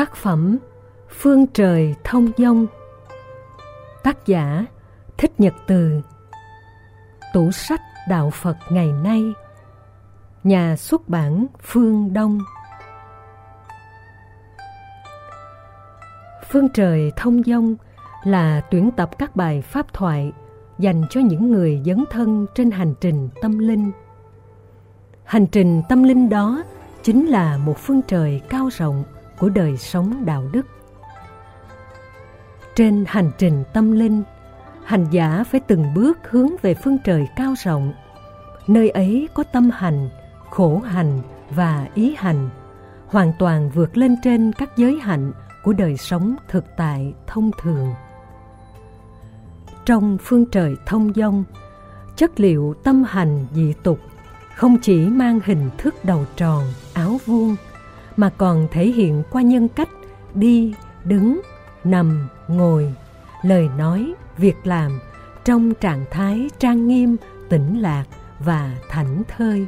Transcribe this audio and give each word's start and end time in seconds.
Tác 0.00 0.16
phẩm 0.16 0.58
Phương 1.08 1.46
trời 1.46 1.94
thông 2.04 2.30
dông. 2.36 2.66
Tác 4.02 4.26
giả 4.26 4.66
Thích 5.18 5.40
Nhật 5.40 5.54
Từ. 5.66 6.00
Tủ 7.32 7.50
sách 7.50 7.80
Đạo 8.08 8.30
Phật 8.30 8.56
ngày 8.70 8.92
nay. 8.92 9.22
Nhà 10.44 10.76
xuất 10.76 11.08
bản 11.08 11.46
Phương 11.62 12.12
Đông. 12.12 12.38
Phương 16.50 16.68
trời 16.74 17.12
thông 17.16 17.42
dông 17.42 17.76
là 18.24 18.60
tuyển 18.70 18.90
tập 18.90 19.10
các 19.18 19.36
bài 19.36 19.62
pháp 19.62 19.92
thoại 19.92 20.32
dành 20.78 21.04
cho 21.10 21.20
những 21.20 21.52
người 21.52 21.82
dấn 21.84 22.04
thân 22.10 22.46
trên 22.54 22.70
hành 22.70 22.94
trình 23.00 23.28
tâm 23.42 23.58
linh. 23.58 23.92
Hành 25.24 25.46
trình 25.46 25.82
tâm 25.88 26.02
linh 26.02 26.28
đó 26.28 26.62
chính 27.02 27.26
là 27.26 27.56
một 27.56 27.78
phương 27.78 28.02
trời 28.02 28.40
cao 28.48 28.68
rộng 28.72 29.04
của 29.40 29.48
đời 29.48 29.76
sống 29.76 30.24
đạo 30.26 30.44
đức. 30.52 30.66
Trên 32.76 33.04
hành 33.08 33.30
trình 33.38 33.64
tâm 33.72 33.92
linh, 33.92 34.22
hành 34.84 35.06
giả 35.10 35.44
phải 35.50 35.60
từng 35.60 35.94
bước 35.94 36.18
hướng 36.30 36.50
về 36.62 36.74
phương 36.74 36.98
trời 37.04 37.28
cao 37.36 37.54
rộng. 37.64 37.92
Nơi 38.66 38.90
ấy 38.90 39.28
có 39.34 39.42
tâm 39.42 39.70
hành, 39.70 40.08
khổ 40.50 40.78
hành 40.78 41.20
và 41.50 41.88
ý 41.94 42.14
hành, 42.18 42.48
hoàn 43.06 43.32
toàn 43.38 43.70
vượt 43.70 43.96
lên 43.96 44.16
trên 44.22 44.52
các 44.52 44.76
giới 44.76 45.00
hạnh 45.00 45.32
của 45.64 45.72
đời 45.72 45.96
sống 45.96 46.36
thực 46.48 46.64
tại 46.76 47.14
thông 47.26 47.50
thường. 47.62 47.94
Trong 49.84 50.18
phương 50.20 50.46
trời 50.46 50.76
thông 50.86 51.12
dông 51.14 51.44
chất 52.16 52.40
liệu 52.40 52.74
tâm 52.84 53.02
hành 53.02 53.46
dị 53.54 53.74
tục 53.82 53.98
không 54.56 54.78
chỉ 54.82 55.06
mang 55.06 55.40
hình 55.44 55.70
thức 55.78 55.94
đầu 56.04 56.24
tròn, 56.36 56.64
áo 56.94 57.18
vuông, 57.26 57.56
mà 58.20 58.30
còn 58.38 58.68
thể 58.70 58.86
hiện 58.86 59.22
qua 59.30 59.42
nhân 59.42 59.68
cách 59.68 59.88
đi, 60.34 60.74
đứng, 61.04 61.40
nằm, 61.84 62.28
ngồi, 62.48 62.94
lời 63.42 63.68
nói, 63.78 64.14
việc 64.38 64.56
làm 64.64 65.00
trong 65.44 65.74
trạng 65.74 66.04
thái 66.10 66.50
trang 66.58 66.88
nghiêm, 66.88 67.16
tĩnh 67.48 67.80
lạc 67.80 68.04
và 68.38 68.76
thảnh 68.88 69.22
thơi. 69.28 69.66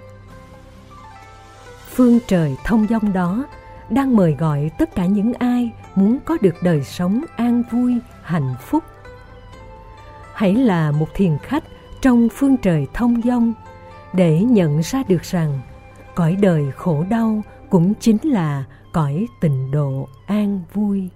Phương 1.94 2.18
trời 2.26 2.56
thông 2.64 2.86
dong 2.90 3.12
đó 3.12 3.44
đang 3.90 4.16
mời 4.16 4.36
gọi 4.38 4.70
tất 4.78 4.94
cả 4.94 5.06
những 5.06 5.34
ai 5.34 5.70
muốn 5.94 6.18
có 6.24 6.36
được 6.40 6.54
đời 6.62 6.82
sống 6.84 7.24
an 7.36 7.62
vui, 7.70 7.98
hạnh 8.22 8.54
phúc. 8.60 8.84
Hãy 10.34 10.54
là 10.54 10.90
một 10.90 11.08
thiền 11.14 11.38
khách 11.42 11.64
trong 12.00 12.28
phương 12.28 12.56
trời 12.56 12.86
thông 12.94 13.22
dong 13.24 13.54
để 14.12 14.40
nhận 14.40 14.80
ra 14.80 15.02
được 15.08 15.22
rằng 15.22 15.60
cõi 16.14 16.36
đời 16.40 16.70
khổ 16.76 17.04
đau 17.10 17.42
cũng 17.72 17.94
chính 18.00 18.18
là 18.24 18.64
cõi 18.92 19.26
tình 19.40 19.70
độ 19.70 20.08
an 20.26 20.60
vui. 20.72 21.08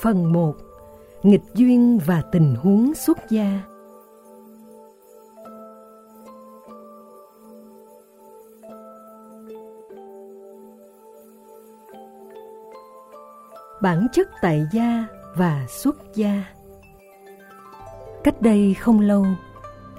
Phần 0.00 0.32
1 0.32 0.54
Nghịch 1.22 1.40
duyên 1.54 1.98
và 2.06 2.22
tình 2.32 2.54
huống 2.54 2.94
xuất 2.94 3.18
gia. 3.30 3.77
Bản 13.82 14.06
chất 14.12 14.28
tại 14.40 14.66
gia 14.72 15.06
và 15.36 15.66
xuất 15.68 15.96
gia. 16.14 16.44
Cách 18.24 18.42
đây 18.42 18.74
không 18.74 19.00
lâu, 19.00 19.26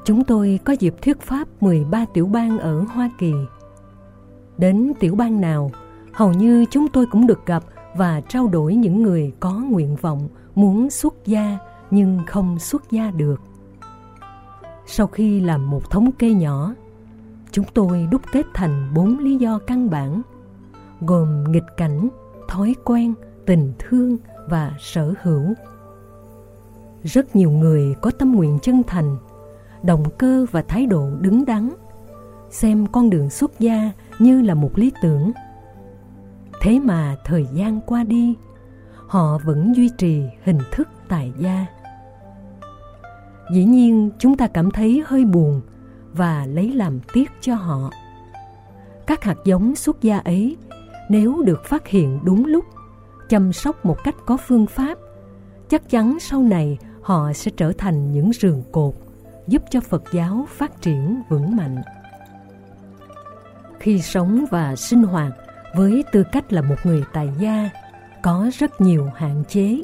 chúng 0.06 0.24
tôi 0.24 0.60
có 0.66 0.74
dịp 0.74 0.96
thuyết 1.02 1.22
pháp 1.22 1.48
13 1.64 2.06
tiểu 2.14 2.28
bang 2.28 2.60
ở 2.60 2.86
Hoa 2.94 3.10
Kỳ. 3.18 3.34
Đến 4.58 4.94
tiểu 5.00 5.16
bang 5.16 5.42
nào, 5.42 5.72
hầu 6.14 6.34
như 6.34 6.66
chúng 6.72 6.88
tôi 6.88 7.06
cũng 7.12 7.28
được 7.28 7.46
gặp 7.46 7.64
và 7.96 8.22
trao 8.22 8.48
đổi 8.48 8.76
những 8.76 9.04
người 9.04 9.34
có 9.40 9.52
nguyện 9.54 9.96
vọng 9.96 10.30
muốn 10.56 10.90
xuất 10.90 11.14
gia 11.26 11.58
nhưng 11.92 12.20
không 12.28 12.60
xuất 12.60 12.92
gia 12.92 13.12
được. 13.12 13.42
Sau 14.86 15.08
khi 15.08 15.42
làm 15.42 15.70
một 15.70 15.90
thống 15.90 16.12
kê 16.12 16.34
nhỏ, 16.34 16.74
chúng 17.52 17.66
tôi 17.74 18.08
đúc 18.12 18.22
kết 18.32 18.46
thành 18.54 18.92
bốn 18.94 19.20
lý 19.20 19.38
do 19.38 19.60
căn 19.68 19.90
bản, 19.90 20.22
gồm 21.02 21.52
nghịch 21.52 21.78
cảnh, 21.78 22.10
thói 22.48 22.76
quen, 22.86 23.14
tình 23.46 23.74
thương 23.80 24.18
và 24.50 24.74
sở 24.80 25.14
hữu. 25.22 25.54
Rất 27.04 27.36
nhiều 27.36 27.52
người 27.52 27.96
có 28.02 28.12
tâm 28.12 28.32
nguyện 28.32 28.60
chân 28.62 28.84
thành, 28.88 29.18
động 29.84 30.04
cơ 30.18 30.46
và 30.52 30.62
thái 30.62 30.86
độ 30.86 31.10
đứng 31.22 31.46
đắn, 31.46 31.70
xem 32.50 32.88
con 32.88 33.10
đường 33.10 33.30
xuất 33.30 33.60
gia 33.60 33.92
như 34.20 34.42
là 34.42 34.54
một 34.54 34.78
lý 34.78 34.92
tưởng. 35.02 35.32
Thế 36.62 36.80
mà 36.80 37.16
thời 37.26 37.48
gian 37.54 37.82
qua 37.86 38.04
đi, 38.04 38.36
họ 39.08 39.38
vẫn 39.38 39.76
duy 39.76 39.90
trì 39.98 40.24
hình 40.44 40.60
thức 40.72 40.88
tại 41.08 41.34
gia. 41.40 41.66
Dĩ 43.54 43.66
nhiên, 43.66 44.10
chúng 44.20 44.38
ta 44.38 44.48
cảm 44.48 44.72
thấy 44.72 45.04
hơi 45.06 45.26
buồn 45.26 45.62
và 46.14 46.46
lấy 46.46 46.74
làm 46.74 47.00
tiếc 47.14 47.32
cho 47.42 47.56
họ. 47.56 47.92
Các 49.08 49.24
hạt 49.24 49.38
giống 49.46 49.76
xuất 49.76 50.02
gia 50.02 50.18
ấy, 50.18 50.58
nếu 51.10 51.42
được 51.46 51.66
phát 51.66 51.88
hiện 51.88 52.20
đúng 52.24 52.46
lúc 52.46 52.66
chăm 53.30 53.54
sóc 53.54 53.86
một 53.86 54.04
cách 54.04 54.16
có 54.26 54.38
phương 54.38 54.68
pháp, 54.68 54.98
chắc 55.70 55.90
chắn 55.90 56.18
sau 56.20 56.44
này 56.44 56.78
họ 57.02 57.34
sẽ 57.34 57.52
trở 57.58 57.72
thành 57.78 58.12
những 58.12 58.32
rường 58.34 58.64
cột 58.72 58.94
giúp 59.48 59.64
cho 59.70 59.80
phật 59.82 60.04
giáo 60.12 60.48
phát 60.50 60.82
triển 60.82 61.22
vững 61.30 61.56
mạnh. 61.56 61.82
Khi 63.80 64.02
sống 64.02 64.46
và 64.52 64.76
sinh 64.76 65.04
hoạt 65.04 65.34
với 65.76 66.04
tư 66.12 66.24
cách 66.32 66.54
là 66.54 66.62
một 66.62 66.76
người 66.84 67.04
tài 67.14 67.30
gia, 67.40 67.70
có 68.24 68.50
rất 68.54 68.82
nhiều 68.82 69.10
hạn 69.16 69.44
chế. 69.48 69.82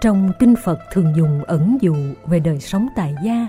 Trong 0.00 0.32
kinh 0.38 0.54
phật 0.64 0.78
thường 0.92 1.12
dùng 1.16 1.44
ẩn 1.44 1.78
dụ 1.80 1.94
về 2.26 2.40
đời 2.40 2.60
sống 2.60 2.88
tài 2.96 3.14
gia 3.24 3.48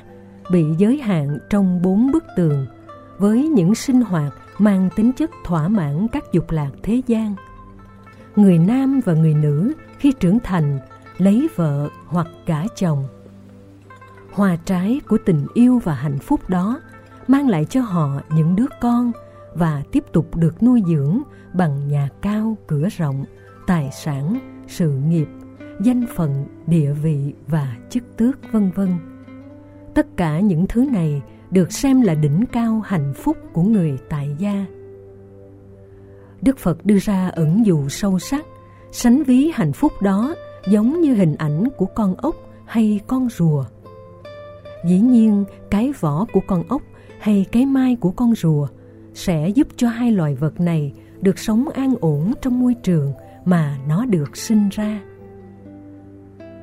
bị 0.52 0.66
giới 0.78 0.98
hạn 0.98 1.38
trong 1.50 1.82
bốn 1.82 2.12
bức 2.12 2.24
tường 2.36 2.68
với 3.18 3.48
những 3.48 3.76
sinh 3.76 4.02
hoạt 4.02 4.34
mang 4.58 4.90
tính 4.96 5.12
chất 5.12 5.32
thỏa 5.46 5.68
mãn 5.68 6.08
các 6.08 6.24
dục 6.32 6.52
lạc 6.52 6.72
thế 6.84 7.02
gian 7.08 7.36
người 8.36 8.58
nam 8.58 9.00
và 9.06 9.14
người 9.14 9.34
nữ 9.34 9.74
khi 10.00 10.12
trưởng 10.12 10.40
thành, 10.40 10.80
lấy 11.18 11.50
vợ 11.56 11.90
hoặc 12.08 12.28
gả 12.46 12.68
chồng. 12.76 13.04
Hòa 14.32 14.58
trái 14.66 15.02
của 15.08 15.18
tình 15.26 15.46
yêu 15.54 15.80
và 15.84 15.94
hạnh 15.94 16.20
phúc 16.20 16.50
đó 16.50 16.82
mang 17.28 17.50
lại 17.50 17.66
cho 17.66 17.82
họ 17.82 18.22
những 18.36 18.56
đứa 18.56 18.66
con 18.82 19.12
và 19.54 19.84
tiếp 19.92 20.04
tục 20.14 20.36
được 20.36 20.64
nuôi 20.64 20.84
dưỡng 20.88 21.22
bằng 21.54 21.88
nhà 21.88 22.10
cao 22.22 22.58
cửa 22.68 22.88
rộng, 22.98 23.26
tài 23.68 23.90
sản, 23.92 24.40
sự 24.68 24.92
nghiệp, 24.92 25.28
danh 25.84 26.06
phận, 26.16 26.48
địa 26.68 26.92
vị 26.92 27.34
và 27.48 27.76
chức 27.90 28.04
tước, 28.18 28.52
vân 28.52 28.72
vân. 28.72 28.90
Tất 29.94 30.08
cả 30.18 30.40
những 30.40 30.68
thứ 30.68 30.86
này 30.86 31.22
được 31.52 31.72
xem 31.72 32.02
là 32.02 32.16
đỉnh 32.16 32.46
cao 32.52 32.82
hạnh 32.86 33.14
phúc 33.14 33.38
của 33.54 33.64
người 33.64 33.98
tại 34.10 34.36
gia. 34.38 34.66
Đức 36.42 36.58
Phật 36.58 36.86
đưa 36.86 36.98
ra 36.98 37.30
ẩn 37.30 37.66
dụ 37.66 37.90
sâu 37.90 38.20
sắc, 38.20 38.46
sánh 38.92 39.24
ví 39.24 39.52
hạnh 39.54 39.74
phúc 39.74 39.92
đó 40.02 40.36
giống 40.68 41.02
như 41.02 41.14
hình 41.14 41.36
ảnh 41.36 41.64
của 41.78 41.86
con 41.86 42.16
ốc 42.16 42.36
hay 42.66 43.00
con 43.08 43.30
rùa. 43.30 43.66
Dĩ 44.86 45.00
nhiên, 45.00 45.44
cái 45.70 45.94
vỏ 46.00 46.26
của 46.34 46.40
con 46.48 46.64
ốc 46.68 46.82
hay 47.20 47.46
cái 47.52 47.66
mai 47.66 47.96
của 47.96 48.12
con 48.12 48.36
rùa 48.36 48.68
sẽ 49.14 49.50
giúp 49.50 49.68
cho 49.76 49.88
hai 49.88 50.12
loài 50.12 50.36
vật 50.36 50.60
này 50.60 50.94
được 51.22 51.40
sống 51.40 51.70
an 51.70 51.94
ổn 52.02 52.34
trong 52.42 52.60
môi 52.60 52.74
trường 52.84 53.14
mà 53.46 53.78
nó 53.88 54.06
được 54.06 54.38
sinh 54.38 54.70
ra. 54.70 55.02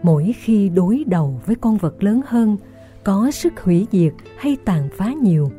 Mỗi 0.02 0.34
khi 0.38 0.68
đối 0.68 1.04
đầu 1.06 1.40
với 1.46 1.56
con 1.56 1.76
vật 1.76 2.02
lớn 2.02 2.20
hơn, 2.26 2.56
có 3.04 3.30
sức 3.30 3.60
hủy 3.60 3.86
diệt 3.92 4.12
hay 4.38 4.56
tàn 4.64 4.88
phá 4.96 5.12
nhiều, 5.22 5.50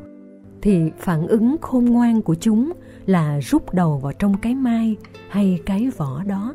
thì 0.62 0.90
phản 0.98 1.26
ứng 1.26 1.56
khôn 1.60 1.84
ngoan 1.84 2.22
của 2.22 2.34
chúng 2.34 2.72
là 3.10 3.38
rút 3.40 3.74
đầu 3.74 3.98
vào 3.98 4.12
trong 4.12 4.36
cái 4.36 4.54
mai 4.54 4.96
hay 5.30 5.60
cái 5.66 5.90
vỏ 5.96 6.22
đó. 6.22 6.54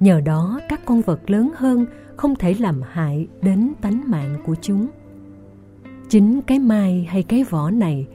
Nhờ 0.00 0.20
đó 0.20 0.60
các 0.68 0.80
con 0.84 1.02
vật 1.02 1.30
lớn 1.30 1.52
hơn 1.56 1.86
không 2.16 2.36
thể 2.36 2.54
làm 2.54 2.80
hại 2.90 3.28
đến 3.42 3.72
tánh 3.80 4.02
mạng 4.06 4.36
của 4.46 4.54
chúng. 4.62 4.86
Chính 6.08 6.42
cái 6.42 6.58
mai 6.58 7.06
hay 7.10 7.22
cái 7.22 7.44
vỏ 7.44 7.70
này 7.70 8.06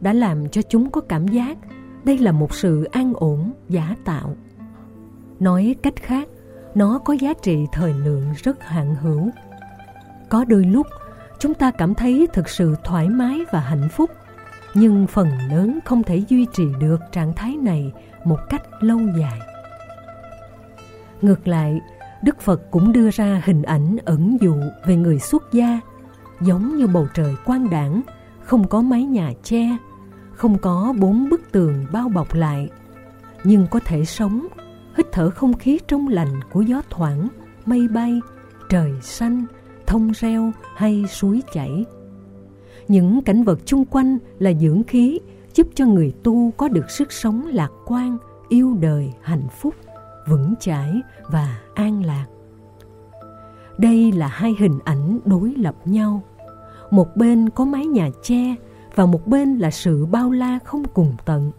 đã 0.00 0.12
làm 0.12 0.48
cho 0.48 0.62
chúng 0.62 0.90
có 0.90 1.00
cảm 1.00 1.28
giác 1.28 1.58
đây 2.04 2.18
là 2.18 2.32
một 2.32 2.54
sự 2.54 2.84
an 2.84 3.12
ổn 3.14 3.52
giả 3.68 3.96
tạo. 4.04 4.36
Nói 5.40 5.74
cách 5.82 5.96
khác, 5.96 6.28
nó 6.74 6.98
có 6.98 7.12
giá 7.12 7.32
trị 7.42 7.66
thời 7.72 7.92
lượng 7.92 8.24
rất 8.42 8.64
hạn 8.64 8.94
hữu. 8.94 9.30
Có 10.28 10.44
đôi 10.44 10.64
lúc 10.64 10.86
chúng 11.38 11.54
ta 11.54 11.70
cảm 11.70 11.94
thấy 11.94 12.28
thực 12.32 12.48
sự 12.48 12.74
thoải 12.84 13.08
mái 13.08 13.40
và 13.52 13.60
hạnh 13.60 13.88
phúc 13.92 14.10
nhưng 14.74 15.06
phần 15.06 15.28
lớn 15.50 15.78
không 15.84 16.02
thể 16.02 16.22
duy 16.28 16.46
trì 16.52 16.64
được 16.80 17.00
trạng 17.12 17.32
thái 17.32 17.56
này 17.56 17.92
một 18.24 18.38
cách 18.48 18.62
lâu 18.80 19.00
dài. 19.18 19.40
Ngược 21.22 21.48
lại, 21.48 21.80
Đức 22.22 22.40
Phật 22.40 22.70
cũng 22.70 22.92
đưa 22.92 23.10
ra 23.10 23.42
hình 23.44 23.62
ảnh 23.62 23.96
ẩn 24.04 24.36
dụ 24.40 24.56
về 24.86 24.96
người 24.96 25.18
xuất 25.18 25.52
gia, 25.52 25.80
giống 26.40 26.76
như 26.76 26.86
bầu 26.86 27.06
trời 27.14 27.34
quang 27.44 27.70
đảng, 27.70 28.02
không 28.44 28.68
có 28.68 28.82
mái 28.82 29.04
nhà 29.04 29.32
che, 29.42 29.76
không 30.32 30.58
có 30.58 30.94
bốn 30.98 31.28
bức 31.28 31.52
tường 31.52 31.86
bao 31.92 32.08
bọc 32.08 32.34
lại, 32.34 32.68
nhưng 33.44 33.66
có 33.70 33.80
thể 33.84 34.04
sống, 34.04 34.46
hít 34.96 35.06
thở 35.12 35.30
không 35.30 35.52
khí 35.52 35.78
trong 35.88 36.08
lành 36.08 36.40
của 36.52 36.60
gió 36.60 36.82
thoảng, 36.90 37.28
mây 37.66 37.88
bay, 37.88 38.20
trời 38.68 38.92
xanh, 39.02 39.44
thông 39.86 40.10
reo 40.10 40.52
hay 40.76 41.04
suối 41.06 41.42
chảy. 41.52 41.84
Những 42.90 43.22
cảnh 43.22 43.42
vật 43.42 43.58
chung 43.64 43.84
quanh 43.84 44.18
là 44.38 44.52
dưỡng 44.60 44.82
khí 44.84 45.20
giúp 45.54 45.66
cho 45.74 45.86
người 45.86 46.12
tu 46.22 46.50
có 46.56 46.68
được 46.68 46.90
sức 46.90 47.12
sống 47.12 47.46
lạc 47.46 47.70
quan, 47.86 48.18
yêu 48.48 48.76
đời, 48.80 49.12
hạnh 49.20 49.48
phúc, 49.60 49.74
vững 50.28 50.54
chãi 50.60 51.00
và 51.28 51.60
an 51.74 52.04
lạc. 52.04 52.26
Đây 53.78 54.12
là 54.12 54.26
hai 54.26 54.54
hình 54.58 54.78
ảnh 54.84 55.18
đối 55.24 55.54
lập 55.54 55.74
nhau. 55.84 56.22
Một 56.90 57.16
bên 57.16 57.50
có 57.50 57.64
mái 57.64 57.86
nhà 57.86 58.10
che 58.22 58.54
và 58.94 59.06
một 59.06 59.26
bên 59.26 59.58
là 59.58 59.70
sự 59.70 60.06
bao 60.06 60.30
la 60.30 60.58
không 60.64 60.84
cùng 60.94 61.14
tận. 61.24 61.50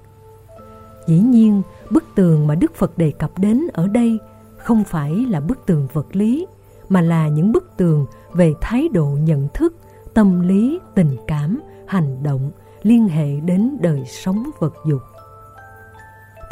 Dĩ 1.08 1.20
nhiên, 1.20 1.62
bức 1.90 2.04
tường 2.16 2.48
mà 2.48 2.56
Đức 2.56 2.76
Phật 2.76 2.98
đề 2.98 3.12
cập 3.12 3.40
đến 3.40 3.68
ở 3.74 3.88
đây 3.88 4.20
không 4.58 4.84
phải 4.84 5.26
là 5.30 5.40
bức 5.40 5.66
tường 5.66 5.88
vật 5.94 6.16
lý, 6.16 6.48
mà 6.90 7.02
là 7.02 7.28
những 7.28 7.52
bức 7.52 7.78
tường 7.78 8.06
về 8.34 8.54
thái 8.62 8.90
độ 8.90 9.06
nhận 9.06 9.48
thức, 9.54 9.76
tâm 10.14 10.48
lý, 10.48 10.80
tình 10.96 11.18
cảm, 11.28 11.62
hành 11.88 12.24
động 12.24 12.52
liên 12.84 13.08
hệ 13.08 13.40
đến 13.40 13.78
đời 13.82 14.04
sống 14.06 14.50
vật 14.60 14.74
dục. 14.88 15.02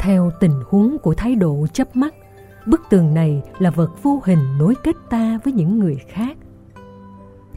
Theo 0.00 0.30
tình 0.40 0.62
huống 0.66 0.98
của 0.98 1.14
thái 1.14 1.34
độ 1.34 1.66
chấp 1.72 1.96
mắt, 1.96 2.14
bức 2.66 2.80
tường 2.90 3.14
này 3.14 3.42
là 3.58 3.70
vật 3.70 4.02
vô 4.02 4.20
hình 4.24 4.58
nối 4.58 4.74
kết 4.82 4.96
ta 5.10 5.38
với 5.44 5.52
những 5.52 5.78
người 5.78 5.96
khác. 6.08 6.36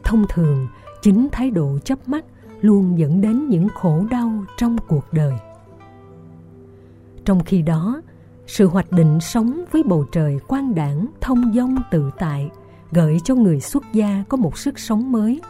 Thông 0.04 0.24
thường, 0.28 0.68
chính 1.02 1.28
thái 1.32 1.50
độ 1.50 1.78
chấp 1.84 2.08
mắt 2.08 2.24
luôn 2.60 2.98
dẫn 2.98 3.20
đến 3.20 3.48
những 3.48 3.68
khổ 3.74 4.04
đau 4.10 4.30
trong 4.56 4.76
cuộc 4.88 5.12
đời. 5.12 5.34
Trong 7.24 7.44
khi 7.44 7.62
đó, 7.62 8.02
sự 8.46 8.66
hoạch 8.66 8.92
định 8.92 9.20
sống 9.20 9.64
với 9.70 9.82
bầu 9.82 10.04
trời 10.12 10.38
quang 10.48 10.74
đảng 10.74 11.06
thông 11.20 11.52
dong 11.54 11.76
tự 11.90 12.10
tại 12.18 12.50
gợi 12.92 13.18
cho 13.24 13.34
người 13.34 13.60
xuất 13.60 13.84
gia 13.92 14.24
có 14.28 14.36
một 14.36 14.58
sức 14.58 14.78
sống 14.78 15.12
mới. 15.12 15.40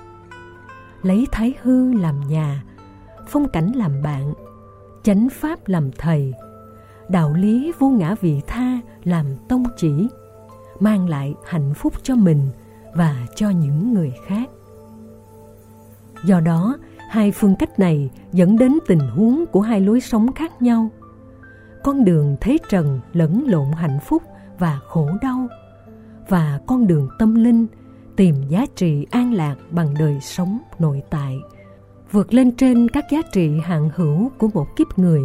Lấy 1.04 1.26
thái 1.32 1.54
hư 1.62 1.92
làm 1.92 2.20
nhà, 2.28 2.64
phong 3.28 3.48
cảnh 3.48 3.72
làm 3.74 4.02
bạn, 4.02 4.34
chánh 5.02 5.28
pháp 5.32 5.68
làm 5.68 5.90
thầy, 5.98 6.34
đạo 7.08 7.32
lý 7.32 7.72
vô 7.78 7.88
ngã 7.88 8.14
vị 8.20 8.40
tha 8.46 8.80
làm 9.04 9.26
tông 9.48 9.64
chỉ, 9.76 10.08
mang 10.80 11.08
lại 11.08 11.34
hạnh 11.44 11.74
phúc 11.74 11.92
cho 12.02 12.14
mình 12.14 12.48
và 12.94 13.26
cho 13.36 13.50
những 13.50 13.94
người 13.94 14.12
khác. 14.26 14.50
Do 16.24 16.40
đó, 16.40 16.76
hai 17.10 17.32
phương 17.32 17.56
cách 17.58 17.78
này 17.78 18.10
dẫn 18.32 18.58
đến 18.58 18.78
tình 18.86 19.00
huống 19.16 19.44
của 19.46 19.60
hai 19.60 19.80
lối 19.80 20.00
sống 20.00 20.32
khác 20.32 20.62
nhau. 20.62 20.88
Con 21.82 22.04
đường 22.04 22.36
thế 22.40 22.58
trần 22.68 23.00
lẫn 23.12 23.44
lộn 23.46 23.72
hạnh 23.72 23.98
phúc 24.06 24.22
và 24.58 24.78
khổ 24.88 25.08
đau 25.22 25.48
và 26.28 26.60
con 26.66 26.86
đường 26.86 27.08
tâm 27.18 27.34
linh 27.34 27.66
tìm 28.16 28.34
giá 28.48 28.66
trị 28.76 29.06
an 29.10 29.32
lạc 29.32 29.56
bằng 29.70 29.94
đời 29.98 30.18
sống 30.20 30.58
nội 30.78 31.02
tại, 31.10 31.38
vượt 32.12 32.34
lên 32.34 32.56
trên 32.56 32.88
các 32.88 33.04
giá 33.10 33.18
trị 33.32 33.60
hạng 33.64 33.90
hữu 33.94 34.30
của 34.38 34.48
một 34.54 34.76
kiếp 34.76 34.98
người. 34.98 35.22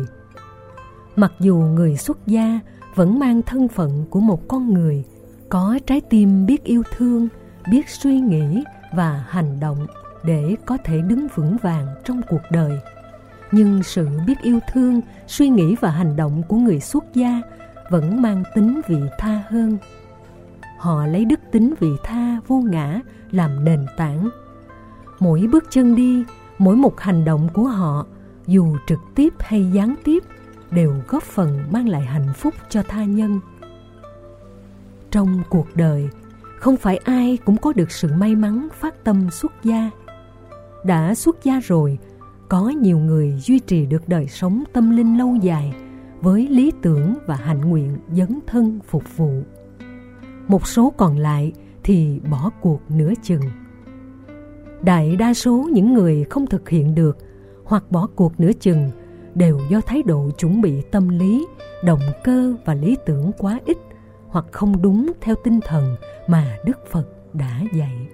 Mặc 1.15 1.31
dù 1.39 1.55
người 1.55 1.97
xuất 1.97 2.27
gia 2.27 2.59
vẫn 2.95 3.19
mang 3.19 3.41
thân 3.41 3.67
phận 3.67 4.05
của 4.09 4.19
một 4.19 4.47
con 4.47 4.73
người, 4.73 5.03
có 5.49 5.79
trái 5.85 6.01
tim 6.01 6.45
biết 6.45 6.63
yêu 6.63 6.83
thương, 6.95 7.27
biết 7.71 7.89
suy 7.89 8.19
nghĩ 8.19 8.63
và 8.93 9.25
hành 9.27 9.59
động 9.59 9.87
để 10.23 10.55
có 10.65 10.77
thể 10.83 11.01
đứng 11.01 11.27
vững 11.35 11.57
vàng 11.61 11.87
trong 12.03 12.21
cuộc 12.29 12.41
đời. 12.51 12.79
Nhưng 13.51 13.83
sự 13.83 14.07
biết 14.27 14.41
yêu 14.41 14.59
thương, 14.73 15.01
suy 15.27 15.49
nghĩ 15.49 15.75
và 15.81 15.89
hành 15.89 16.15
động 16.15 16.43
của 16.47 16.57
người 16.57 16.79
xuất 16.79 17.03
gia 17.13 17.41
vẫn 17.89 18.21
mang 18.21 18.43
tính 18.55 18.81
vị 18.87 18.99
tha 19.17 19.43
hơn 19.49 19.77
họ 20.79 21.05
lấy 21.05 21.25
đức 21.25 21.39
tính 21.51 21.73
vị 21.79 21.89
tha 22.03 22.39
vô 22.47 22.61
ngã 22.61 23.01
làm 23.31 23.65
nền 23.65 23.85
tảng. 23.97 24.29
Mỗi 25.19 25.47
bước 25.51 25.63
chân 25.69 25.95
đi, 25.95 26.23
mỗi 26.57 26.75
một 26.75 26.99
hành 26.99 27.25
động 27.25 27.49
của 27.53 27.63
họ, 27.63 28.05
dù 28.47 28.77
trực 28.87 28.99
tiếp 29.15 29.33
hay 29.39 29.71
gián 29.71 29.95
tiếp, 30.03 30.23
đều 30.71 30.95
góp 31.07 31.23
phần 31.23 31.59
mang 31.71 31.89
lại 31.89 32.01
hạnh 32.01 32.33
phúc 32.35 32.53
cho 32.69 32.83
tha 32.83 33.03
nhân. 33.03 33.39
Trong 35.11 35.43
cuộc 35.49 35.67
đời, 35.75 36.09
không 36.57 36.77
phải 36.77 36.97
ai 36.97 37.37
cũng 37.45 37.57
có 37.57 37.73
được 37.73 37.91
sự 37.91 38.09
may 38.17 38.35
mắn 38.35 38.67
phát 38.79 39.03
tâm 39.03 39.29
xuất 39.31 39.51
gia. 39.63 39.89
Đã 40.85 41.15
xuất 41.15 41.43
gia 41.43 41.59
rồi, 41.59 41.97
có 42.49 42.69
nhiều 42.69 42.99
người 42.99 43.33
duy 43.39 43.59
trì 43.59 43.85
được 43.85 44.09
đời 44.09 44.27
sống 44.27 44.63
tâm 44.73 44.89
linh 44.89 45.17
lâu 45.17 45.35
dài 45.41 45.73
với 46.21 46.47
lý 46.47 46.71
tưởng 46.81 47.15
và 47.25 47.35
hạnh 47.35 47.61
nguyện 47.61 47.97
dấn 48.13 48.39
thân 48.47 48.79
phục 48.87 49.17
vụ 49.17 49.43
một 50.49 50.67
số 50.67 50.93
còn 50.97 51.17
lại 51.17 51.51
thì 51.83 52.19
bỏ 52.29 52.49
cuộc 52.61 52.81
nửa 52.89 53.13
chừng. 53.23 53.41
Đại 54.81 55.15
đa 55.15 55.33
số 55.33 55.69
những 55.73 55.93
người 55.93 56.25
không 56.29 56.47
thực 56.47 56.69
hiện 56.69 56.95
được 56.95 57.17
hoặc 57.63 57.91
bỏ 57.91 58.07
cuộc 58.15 58.39
nửa 58.39 58.51
chừng 58.59 58.91
đều 59.35 59.59
do 59.69 59.81
thái 59.81 60.03
độ 60.03 60.29
chuẩn 60.37 60.61
bị 60.61 60.81
tâm 60.91 61.09
lý, 61.09 61.47
động 61.83 61.99
cơ 62.23 62.55
và 62.65 62.73
lý 62.73 62.97
tưởng 63.05 63.31
quá 63.37 63.59
ít 63.65 63.77
hoặc 64.27 64.45
không 64.51 64.81
đúng 64.81 65.11
theo 65.21 65.35
tinh 65.43 65.59
thần 65.65 65.95
mà 66.27 66.57
đức 66.65 66.77
phật 66.91 67.07
đã 67.33 67.61
dạy. 67.73 68.07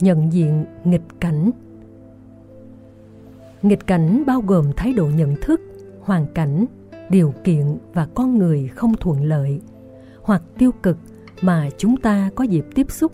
Nhận 0.00 0.32
diện 0.32 0.64
nghịch 0.84 1.20
cảnh 1.20 1.50
nghịch 3.64 3.86
cảnh 3.86 4.22
bao 4.26 4.40
gồm 4.40 4.72
thái 4.76 4.92
độ 4.92 5.06
nhận 5.06 5.36
thức, 5.40 5.60
hoàn 6.00 6.26
cảnh, 6.34 6.66
điều 7.10 7.34
kiện 7.44 7.78
và 7.92 8.06
con 8.14 8.38
người 8.38 8.68
không 8.68 8.94
thuận 8.94 9.24
lợi, 9.24 9.60
hoặc 10.22 10.42
tiêu 10.58 10.70
cực 10.82 10.98
mà 11.42 11.68
chúng 11.78 11.96
ta 11.96 12.30
có 12.34 12.44
dịp 12.44 12.66
tiếp 12.74 12.90
xúc. 12.90 13.12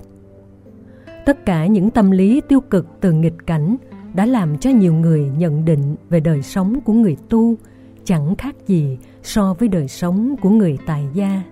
Tất 1.27 1.47
cả 1.47 1.67
những 1.67 1.91
tâm 1.91 2.11
lý 2.11 2.41
tiêu 2.49 2.61
cực 2.61 2.87
từ 3.01 3.13
nghịch 3.13 3.47
cảnh 3.47 3.77
đã 4.15 4.27
làm 4.27 4.59
cho 4.59 4.71
nhiều 4.71 4.95
người 4.95 5.31
nhận 5.39 5.65
định 5.65 5.97
về 6.09 6.21
đời 6.21 6.43
sống 6.43 6.81
của 6.81 6.93
người 6.93 7.17
tu 7.29 7.57
chẳng 8.05 8.37
khác 8.37 8.57
gì 8.67 8.99
so 9.23 9.55
với 9.55 9.69
đời 9.69 9.89
sống 9.89 10.35
của 10.43 10.51
người 10.51 10.79
tài 10.87 11.09
gia. 11.15 11.43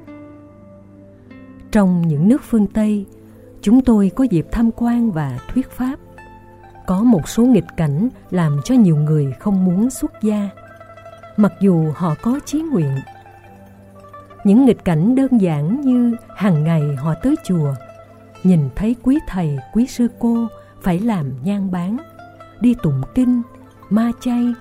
Trong 1.71 2.09
những 2.09 2.29
nước 2.29 2.43
phương 2.45 2.67
tây, 2.67 3.07
chúng 3.63 3.81
tôi 3.81 4.11
có 4.17 4.25
dịp 4.25 4.47
tham 4.53 4.71
quan 4.77 5.11
và 5.11 5.39
thuyết 5.53 5.71
pháp 5.71 6.01
có 6.89 7.03
một 7.03 7.29
số 7.29 7.45
nghịch 7.45 7.77
cảnh 7.77 8.09
làm 8.31 8.61
cho 8.65 8.75
nhiều 8.75 8.97
người 8.97 9.33
không 9.41 9.65
muốn 9.65 9.91
xuất 9.91 10.13
gia. 10.23 10.49
Mặc 11.37 11.53
dù 11.61 11.93
họ 11.97 12.15
có 12.23 12.41
chí 12.45 12.61
nguyện, 12.61 12.99
những 14.45 14.65
nghịch 14.65 14.85
cảnh 14.85 15.15
đơn 15.15 15.41
giản 15.41 15.81
như 15.81 16.17
hàng 16.37 16.65
ngày 16.65 16.97
họ 16.97 17.15
tới 17.23 17.37
chùa, 17.45 17.75
nhìn 18.45 18.61
thấy 18.77 18.97
quý 19.03 19.19
thầy, 19.27 19.59
quý 19.73 19.87
sư 19.87 20.09
cô 20.19 20.47
phải 20.83 21.01
làm 21.01 21.33
nhang 21.45 21.71
bán, 21.71 21.97
đi 22.61 22.75
tụng 22.83 23.03
kinh, 23.15 23.43
ma 23.91 24.11
chay, 24.21 24.55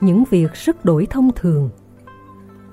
những 0.00 0.24
việc 0.30 0.54
rất 0.54 0.84
đổi 0.84 1.06
thông 1.10 1.30
thường. 1.32 1.70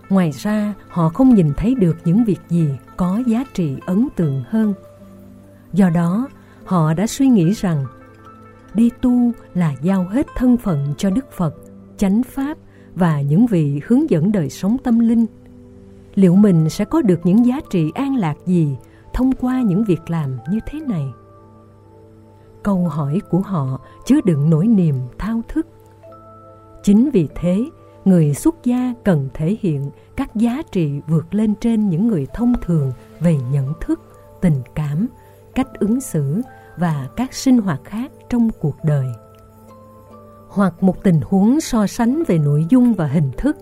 Ngoài 0.09 0.31
ra, 0.31 0.73
họ 0.89 1.09
không 1.09 1.35
nhìn 1.35 1.53
thấy 1.57 1.75
được 1.75 1.97
những 2.05 2.23
việc 2.25 2.39
gì 2.49 2.69
có 2.97 3.21
giá 3.27 3.43
trị 3.53 3.77
ấn 3.85 4.07
tượng 4.15 4.43
hơn. 4.49 4.73
Do 5.73 5.89
đó, 5.89 6.27
họ 6.65 6.93
đã 6.93 7.07
suy 7.07 7.27
nghĩ 7.27 7.51
rằng 7.51 7.85
đi 8.75 8.89
tu 9.01 9.31
là 9.53 9.73
giao 9.81 10.03
hết 10.03 10.27
thân 10.35 10.57
phận 10.57 10.93
cho 10.97 11.09
Đức 11.09 11.31
Phật, 11.31 11.55
chánh 11.97 12.23
Pháp 12.23 12.57
và 12.95 13.21
những 13.21 13.45
vị 13.47 13.81
hướng 13.87 14.09
dẫn 14.09 14.31
đời 14.31 14.49
sống 14.49 14.77
tâm 14.83 14.99
linh. 14.99 15.25
Liệu 16.15 16.35
mình 16.35 16.69
sẽ 16.69 16.85
có 16.85 17.01
được 17.01 17.19
những 17.23 17.45
giá 17.45 17.59
trị 17.69 17.91
an 17.95 18.15
lạc 18.15 18.35
gì 18.45 18.77
thông 19.13 19.31
qua 19.31 19.61
những 19.61 19.83
việc 19.83 20.09
làm 20.09 20.37
như 20.49 20.59
thế 20.65 20.79
này? 20.79 21.05
Câu 22.63 22.87
hỏi 22.87 23.21
của 23.29 23.39
họ 23.39 23.79
chứa 24.05 24.19
đựng 24.25 24.49
nỗi 24.49 24.67
niềm 24.67 24.95
thao 25.17 25.41
thức. 25.47 25.67
Chính 26.83 27.09
vì 27.09 27.27
thế, 27.35 27.65
người 28.05 28.33
xuất 28.33 28.55
gia 28.63 28.93
cần 29.03 29.29
thể 29.33 29.57
hiện 29.61 29.91
các 30.15 30.35
giá 30.35 30.61
trị 30.71 31.01
vượt 31.07 31.33
lên 31.33 31.55
trên 31.55 31.89
những 31.89 32.07
người 32.07 32.27
thông 32.33 32.53
thường 32.61 32.91
về 33.19 33.37
nhận 33.51 33.73
thức, 33.81 33.99
tình 34.41 34.61
cảm, 34.75 35.07
cách 35.55 35.67
ứng 35.79 36.01
xử 36.01 36.41
và 36.77 37.07
các 37.15 37.33
sinh 37.33 37.57
hoạt 37.57 37.81
khác 37.83 38.11
trong 38.29 38.49
cuộc 38.59 38.77
đời 38.83 39.07
hoặc 40.49 40.83
một 40.83 41.03
tình 41.03 41.19
huống 41.23 41.61
so 41.61 41.87
sánh 41.87 42.23
về 42.27 42.37
nội 42.37 42.65
dung 42.69 42.93
và 42.93 43.07
hình 43.07 43.31
thức 43.37 43.57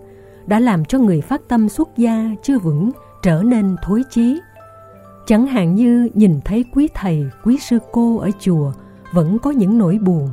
đã 0.46 0.60
làm 0.60 0.84
cho 0.84 0.98
người 0.98 1.20
phát 1.20 1.40
tâm 1.48 1.68
xuất 1.68 1.88
gia 1.96 2.30
chưa 2.42 2.58
vững 2.58 2.90
trở 3.22 3.42
nên 3.42 3.76
thối 3.82 4.02
chí 4.10 4.40
Chẳng 5.26 5.46
hạn 5.46 5.74
như 5.74 6.08
nhìn 6.14 6.40
thấy 6.44 6.64
quý 6.72 6.88
thầy, 6.94 7.26
quý 7.44 7.58
sư 7.58 7.78
cô 7.92 8.18
ở 8.18 8.30
chùa 8.40 8.72
vẫn 9.12 9.38
có 9.38 9.50
những 9.50 9.78
nỗi 9.78 9.98
buồn, 9.98 10.30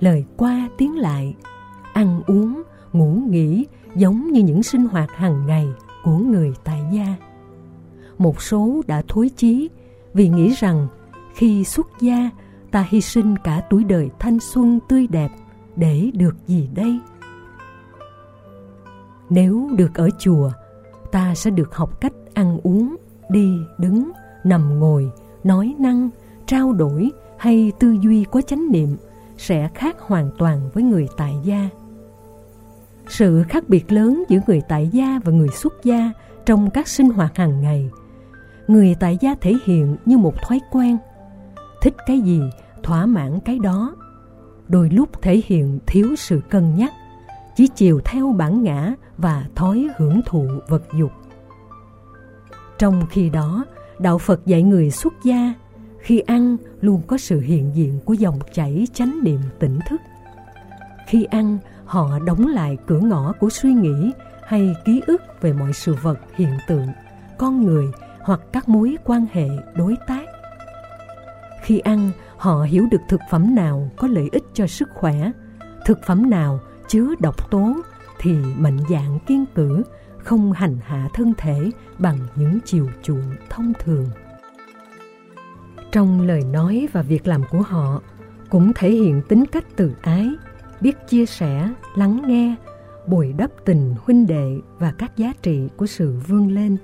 lời 0.00 0.24
qua 0.36 0.68
tiếng 0.78 0.98
lại, 0.98 1.36
ăn 1.92 2.22
uống, 2.26 2.62
ngủ 2.92 3.18
nghỉ 3.28 3.66
giống 3.96 4.32
như 4.32 4.42
những 4.42 4.62
sinh 4.62 4.86
hoạt 4.86 5.10
hàng 5.12 5.46
ngày 5.46 5.68
của 6.04 6.18
người 6.18 6.52
tại 6.64 6.80
gia. 6.92 7.14
Một 8.18 8.42
số 8.42 8.82
đã 8.86 9.02
thối 9.08 9.30
chí 9.36 9.68
vì 10.14 10.28
nghĩ 10.28 10.54
rằng 10.58 10.88
khi 11.38 11.64
xuất 11.64 11.86
gia 12.00 12.30
ta 12.70 12.86
hy 12.88 13.00
sinh 13.00 13.36
cả 13.44 13.62
tuổi 13.70 13.84
đời 13.84 14.10
thanh 14.18 14.40
xuân 14.40 14.78
tươi 14.88 15.06
đẹp 15.06 15.30
để 15.76 16.10
được 16.14 16.36
gì 16.46 16.68
đây? 16.74 17.00
Nếu 19.30 19.70
được 19.76 19.94
ở 19.94 20.08
chùa, 20.18 20.50
ta 21.12 21.34
sẽ 21.34 21.50
được 21.50 21.74
học 21.74 22.00
cách 22.00 22.12
ăn 22.34 22.58
uống, 22.62 22.96
đi, 23.30 23.58
đứng, 23.78 24.10
nằm 24.44 24.78
ngồi, 24.78 25.10
nói 25.44 25.74
năng, 25.78 26.10
trao 26.46 26.72
đổi 26.72 27.10
hay 27.38 27.72
tư 27.78 27.96
duy 28.02 28.24
có 28.30 28.40
chánh 28.40 28.70
niệm 28.70 28.96
sẽ 29.36 29.68
khác 29.74 30.00
hoàn 30.00 30.30
toàn 30.38 30.70
với 30.74 30.82
người 30.82 31.08
tại 31.16 31.34
gia. 31.44 31.68
Sự 33.08 33.42
khác 33.48 33.68
biệt 33.68 33.92
lớn 33.92 34.24
giữa 34.28 34.40
người 34.46 34.62
tại 34.68 34.88
gia 34.92 35.20
và 35.24 35.32
người 35.32 35.48
xuất 35.48 35.84
gia 35.84 36.12
trong 36.46 36.70
các 36.70 36.88
sinh 36.88 37.08
hoạt 37.08 37.36
hàng 37.36 37.60
ngày. 37.60 37.90
Người 38.68 38.96
tại 39.00 39.18
gia 39.20 39.34
thể 39.34 39.54
hiện 39.64 39.96
như 40.04 40.18
một 40.18 40.34
thói 40.42 40.60
quen. 40.70 40.96
Thích 41.88 41.96
cái 42.06 42.20
gì, 42.20 42.42
thỏa 42.82 43.06
mãn 43.06 43.40
cái 43.40 43.58
đó. 43.58 43.96
Đôi 44.68 44.90
lúc 44.90 45.22
thể 45.22 45.42
hiện 45.46 45.78
thiếu 45.86 46.16
sự 46.16 46.40
cân 46.50 46.76
nhắc, 46.76 46.92
chỉ 47.56 47.66
chiều 47.66 48.00
theo 48.04 48.32
bản 48.32 48.62
ngã 48.62 48.94
và 49.18 49.46
thói 49.54 49.88
hưởng 49.96 50.20
thụ 50.26 50.46
vật 50.68 50.82
dục. 50.98 51.12
Trong 52.78 53.02
khi 53.10 53.30
đó, 53.30 53.64
Đạo 53.98 54.18
Phật 54.18 54.46
dạy 54.46 54.62
người 54.62 54.90
xuất 54.90 55.12
gia 55.24 55.54
khi 55.98 56.20
ăn 56.20 56.56
luôn 56.80 57.02
có 57.06 57.18
sự 57.18 57.40
hiện 57.40 57.70
diện 57.74 58.00
của 58.04 58.12
dòng 58.14 58.38
chảy 58.52 58.86
chánh 58.94 59.18
niệm 59.22 59.40
tỉnh 59.58 59.78
thức. 59.88 60.00
Khi 61.06 61.24
ăn, 61.24 61.58
họ 61.84 62.18
đóng 62.18 62.46
lại 62.46 62.76
cửa 62.86 63.00
ngõ 63.00 63.32
của 63.32 63.50
suy 63.50 63.72
nghĩ 63.72 64.12
hay 64.42 64.74
ký 64.84 65.02
ức 65.06 65.22
về 65.40 65.52
mọi 65.52 65.72
sự 65.72 65.96
vật 66.02 66.18
hiện 66.36 66.52
tượng, 66.66 66.86
con 67.38 67.62
người 67.62 67.86
hoặc 68.22 68.40
các 68.52 68.68
mối 68.68 68.96
quan 69.04 69.26
hệ 69.32 69.48
đối 69.74 69.96
tác. 70.06 70.27
Khi 71.68 71.78
ăn, 71.78 72.10
họ 72.36 72.62
hiểu 72.62 72.88
được 72.90 73.00
thực 73.08 73.20
phẩm 73.30 73.54
nào 73.54 73.90
có 73.96 74.08
lợi 74.08 74.28
ích 74.32 74.42
cho 74.54 74.66
sức 74.66 74.88
khỏe, 74.94 75.32
thực 75.86 75.98
phẩm 76.06 76.30
nào 76.30 76.60
chứa 76.88 77.14
độc 77.20 77.50
tố 77.50 77.72
thì 78.18 78.36
mạnh 78.58 78.78
dạng 78.90 79.18
kiên 79.26 79.44
cử, 79.54 79.82
không 80.18 80.52
hành 80.52 80.76
hạ 80.82 81.08
thân 81.14 81.32
thể 81.38 81.70
bằng 81.98 82.18
những 82.36 82.58
chiều 82.64 82.88
chuộng 83.02 83.34
thông 83.50 83.72
thường. 83.84 84.06
Trong 85.92 86.20
lời 86.20 86.42
nói 86.52 86.88
và 86.92 87.02
việc 87.02 87.26
làm 87.26 87.42
của 87.50 87.62
họ 87.62 88.02
cũng 88.50 88.72
thể 88.74 88.90
hiện 88.90 89.22
tính 89.28 89.46
cách 89.46 89.64
từ 89.76 89.92
ái, 90.02 90.30
biết 90.80 90.96
chia 91.08 91.26
sẻ, 91.26 91.68
lắng 91.94 92.22
nghe, 92.26 92.54
bồi 93.06 93.34
đắp 93.38 93.50
tình 93.64 93.94
huynh 94.04 94.26
đệ 94.26 94.58
và 94.78 94.92
các 94.98 95.16
giá 95.16 95.32
trị 95.42 95.68
của 95.76 95.86
sự 95.86 96.14
vươn 96.28 96.52
lên. 96.52 96.76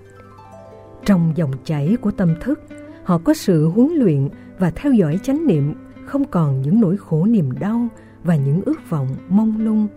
Trong 1.04 1.32
dòng 1.36 1.52
chảy 1.64 1.96
của 2.00 2.10
tâm 2.10 2.34
thức, 2.40 2.60
họ 3.04 3.18
có 3.18 3.34
sự 3.34 3.68
huấn 3.68 3.88
luyện 3.88 4.28
và 4.58 4.70
theo 4.70 4.92
dõi 4.92 5.18
chánh 5.22 5.46
niệm, 5.46 5.74
không 6.06 6.24
còn 6.24 6.62
những 6.62 6.80
nỗi 6.80 6.96
khổ 6.96 7.24
niềm 7.24 7.50
đau 7.60 7.88
và 8.24 8.36
những 8.36 8.62
ước 8.66 8.90
vọng 8.90 9.08
mông 9.28 9.60
lung. 9.60 9.88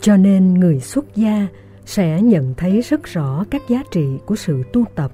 Cho 0.00 0.16
nên 0.16 0.54
người 0.54 0.80
xuất 0.80 1.16
gia 1.16 1.46
sẽ 1.84 2.22
nhận 2.22 2.54
thấy 2.54 2.80
rất 2.80 3.04
rõ 3.04 3.44
các 3.50 3.62
giá 3.68 3.82
trị 3.90 4.18
của 4.26 4.36
sự 4.36 4.62
tu 4.72 4.84
tập. 4.94 5.12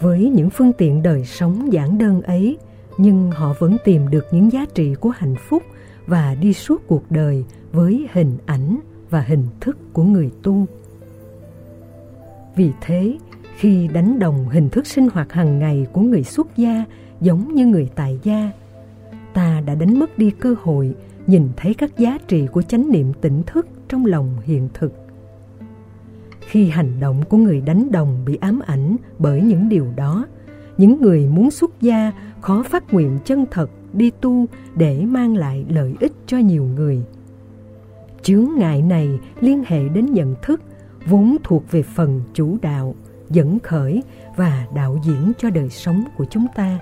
Với 0.00 0.30
những 0.30 0.50
phương 0.50 0.72
tiện 0.72 1.02
đời 1.02 1.24
sống 1.24 1.72
giản 1.72 1.98
đơn 1.98 2.22
ấy, 2.22 2.58
nhưng 2.98 3.30
họ 3.30 3.54
vẫn 3.58 3.76
tìm 3.84 4.10
được 4.10 4.24
những 4.30 4.52
giá 4.52 4.66
trị 4.74 4.94
của 4.94 5.10
hạnh 5.10 5.34
phúc 5.48 5.62
và 6.06 6.34
đi 6.34 6.52
suốt 6.52 6.82
cuộc 6.86 7.10
đời 7.10 7.44
với 7.72 8.08
hình 8.12 8.38
ảnh 8.46 8.78
và 9.10 9.20
hình 9.20 9.46
thức 9.60 9.78
của 9.92 10.02
người 10.02 10.30
tu. 10.42 10.66
Vì 12.56 12.70
thế, 12.80 13.18
khi 13.62 13.88
đánh 13.88 14.18
đồng 14.18 14.48
hình 14.48 14.68
thức 14.68 14.86
sinh 14.86 15.08
hoạt 15.12 15.32
hàng 15.32 15.58
ngày 15.58 15.86
của 15.92 16.00
người 16.00 16.22
xuất 16.22 16.56
gia 16.56 16.84
giống 17.20 17.54
như 17.54 17.66
người 17.66 17.90
tại 17.94 18.18
gia, 18.22 18.50
ta 19.34 19.62
đã 19.66 19.74
đánh 19.74 19.98
mất 19.98 20.18
đi 20.18 20.30
cơ 20.30 20.54
hội 20.62 20.94
nhìn 21.26 21.48
thấy 21.56 21.74
các 21.74 21.98
giá 21.98 22.18
trị 22.28 22.46
của 22.52 22.62
chánh 22.62 22.90
niệm 22.90 23.12
tỉnh 23.20 23.42
thức 23.46 23.66
trong 23.88 24.06
lòng 24.06 24.36
hiện 24.44 24.68
thực. 24.74 24.92
Khi 26.40 26.68
hành 26.68 27.00
động 27.00 27.22
của 27.28 27.36
người 27.36 27.60
đánh 27.60 27.90
đồng 27.90 28.24
bị 28.26 28.36
ám 28.40 28.60
ảnh 28.66 28.96
bởi 29.18 29.42
những 29.42 29.68
điều 29.68 29.86
đó, 29.96 30.26
những 30.78 31.00
người 31.00 31.26
muốn 31.26 31.50
xuất 31.50 31.80
gia 31.80 32.12
khó 32.40 32.62
phát 32.62 32.92
nguyện 32.92 33.18
chân 33.24 33.44
thật 33.50 33.70
đi 33.92 34.10
tu 34.20 34.46
để 34.74 35.04
mang 35.04 35.36
lại 35.36 35.64
lợi 35.68 35.94
ích 36.00 36.12
cho 36.26 36.38
nhiều 36.38 36.64
người. 36.64 37.02
Chướng 38.22 38.48
ngại 38.56 38.82
này 38.82 39.18
liên 39.40 39.62
hệ 39.66 39.88
đến 39.88 40.06
nhận 40.06 40.34
thức 40.42 40.62
vốn 41.06 41.36
thuộc 41.44 41.70
về 41.70 41.82
phần 41.82 42.20
chủ 42.34 42.56
đạo, 42.62 42.94
dẫn 43.32 43.58
khởi 43.58 44.02
và 44.36 44.66
đạo 44.74 44.98
diễn 45.04 45.32
cho 45.38 45.50
đời 45.50 45.70
sống 45.70 46.04
của 46.16 46.24
chúng 46.30 46.46
ta. 46.54 46.78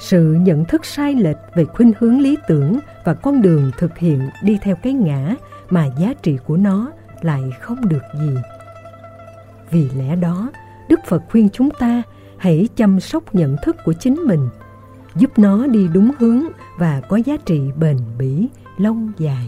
Sự 0.00 0.36
nhận 0.40 0.64
thức 0.64 0.84
sai 0.84 1.14
lệch 1.14 1.36
về 1.54 1.64
khuynh 1.64 1.92
hướng 1.98 2.20
lý 2.20 2.36
tưởng 2.48 2.78
và 3.04 3.14
con 3.14 3.42
đường 3.42 3.70
thực 3.78 3.98
hiện 3.98 4.28
đi 4.42 4.58
theo 4.62 4.76
cái 4.76 4.92
ngã 4.92 5.34
mà 5.70 5.86
giá 5.98 6.14
trị 6.22 6.38
của 6.46 6.56
nó 6.56 6.92
lại 7.20 7.42
không 7.60 7.88
được 7.88 8.02
gì. 8.20 8.36
Vì 9.70 9.88
lẽ 9.96 10.16
đó, 10.16 10.50
Đức 10.88 11.00
Phật 11.06 11.22
khuyên 11.30 11.48
chúng 11.52 11.70
ta 11.70 12.02
hãy 12.36 12.68
chăm 12.76 13.00
sóc 13.00 13.34
nhận 13.34 13.56
thức 13.62 13.76
của 13.84 13.92
chính 13.92 14.14
mình, 14.14 14.48
giúp 15.16 15.38
nó 15.38 15.66
đi 15.66 15.88
đúng 15.92 16.10
hướng 16.18 16.42
và 16.78 17.00
có 17.08 17.16
giá 17.16 17.36
trị 17.44 17.60
bền 17.76 17.98
bỉ, 18.18 18.48
lâu 18.78 18.96
dài. 19.18 19.46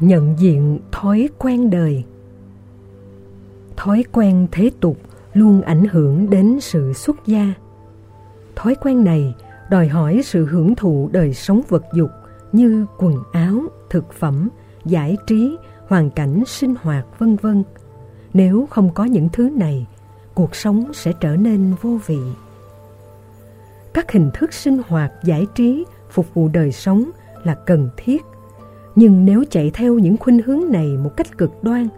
Nhận 0.00 0.34
diện 0.38 0.78
thói 0.92 1.28
quen 1.38 1.70
đời 1.70 2.04
Thói 3.76 4.04
quen 4.12 4.46
thế 4.52 4.70
tục 4.80 4.96
luôn 5.34 5.62
ảnh 5.62 5.84
hưởng 5.84 6.30
đến 6.30 6.60
sự 6.60 6.92
xuất 6.92 7.26
gia. 7.26 7.54
Thói 8.56 8.74
quen 8.74 9.04
này 9.04 9.34
đòi 9.70 9.88
hỏi 9.88 10.20
sự 10.24 10.46
hưởng 10.46 10.74
thụ 10.74 11.08
đời 11.12 11.34
sống 11.34 11.62
vật 11.68 11.84
dục 11.94 12.10
như 12.52 12.86
quần 12.98 13.14
áo, 13.32 13.62
thực 13.90 14.12
phẩm, 14.12 14.48
giải 14.84 15.16
trí, 15.26 15.56
hoàn 15.86 16.10
cảnh 16.10 16.42
sinh 16.46 16.74
hoạt 16.82 17.06
vân 17.18 17.36
vân. 17.36 17.64
Nếu 18.32 18.66
không 18.70 18.94
có 18.94 19.04
những 19.04 19.28
thứ 19.32 19.50
này, 19.50 19.86
cuộc 20.34 20.54
sống 20.54 20.92
sẽ 20.94 21.12
trở 21.20 21.36
nên 21.36 21.74
vô 21.82 21.98
vị. 22.06 22.20
Các 23.94 24.12
hình 24.12 24.30
thức 24.34 24.52
sinh 24.52 24.80
hoạt 24.88 25.12
giải 25.24 25.46
trí 25.54 25.84
phục 26.10 26.34
vụ 26.34 26.48
đời 26.48 26.72
sống 26.72 27.10
là 27.44 27.54
cần 27.54 27.88
thiết, 27.96 28.22
nhưng 28.96 29.24
nếu 29.24 29.44
chạy 29.50 29.70
theo 29.74 29.98
những 29.98 30.16
khuynh 30.16 30.42
hướng 30.42 30.60
này 30.70 30.96
một 30.96 31.16
cách 31.16 31.38
cực 31.38 31.64
đoan, 31.64 31.88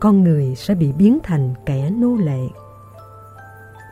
con 0.00 0.24
người 0.24 0.54
sẽ 0.56 0.74
bị 0.74 0.92
biến 0.92 1.18
thành 1.22 1.54
kẻ 1.66 1.90
nô 1.90 2.16
lệ. 2.16 2.40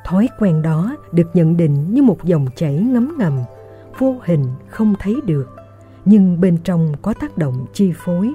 Thói 0.04 0.28
quen 0.38 0.62
đó 0.62 0.96
được 1.12 1.30
nhận 1.34 1.56
định 1.56 1.94
như 1.94 2.02
một 2.02 2.24
dòng 2.24 2.46
chảy 2.56 2.74
ngấm 2.74 3.14
ngầm, 3.18 3.38
vô 3.98 4.16
hình 4.24 4.46
không 4.68 4.94
thấy 4.98 5.20
được, 5.24 5.56
nhưng 6.04 6.40
bên 6.40 6.58
trong 6.64 6.92
có 7.02 7.14
tác 7.20 7.38
động 7.38 7.66
chi 7.72 7.92
phối, 7.96 8.32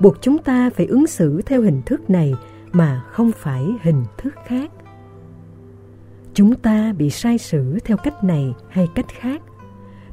buộc 0.00 0.16
chúng 0.20 0.38
ta 0.38 0.70
phải 0.70 0.86
ứng 0.86 1.06
xử 1.06 1.42
theo 1.42 1.62
hình 1.62 1.82
thức 1.86 2.10
này 2.10 2.34
mà 2.72 3.02
không 3.10 3.32
phải 3.32 3.66
hình 3.82 4.04
thức 4.16 4.34
khác. 4.46 4.70
Chúng 6.34 6.54
ta 6.54 6.92
bị 6.98 7.10
sai 7.10 7.38
sử 7.38 7.78
theo 7.84 7.96
cách 7.96 8.24
này 8.24 8.54
hay 8.68 8.88
cách 8.94 9.06
khác. 9.08 9.42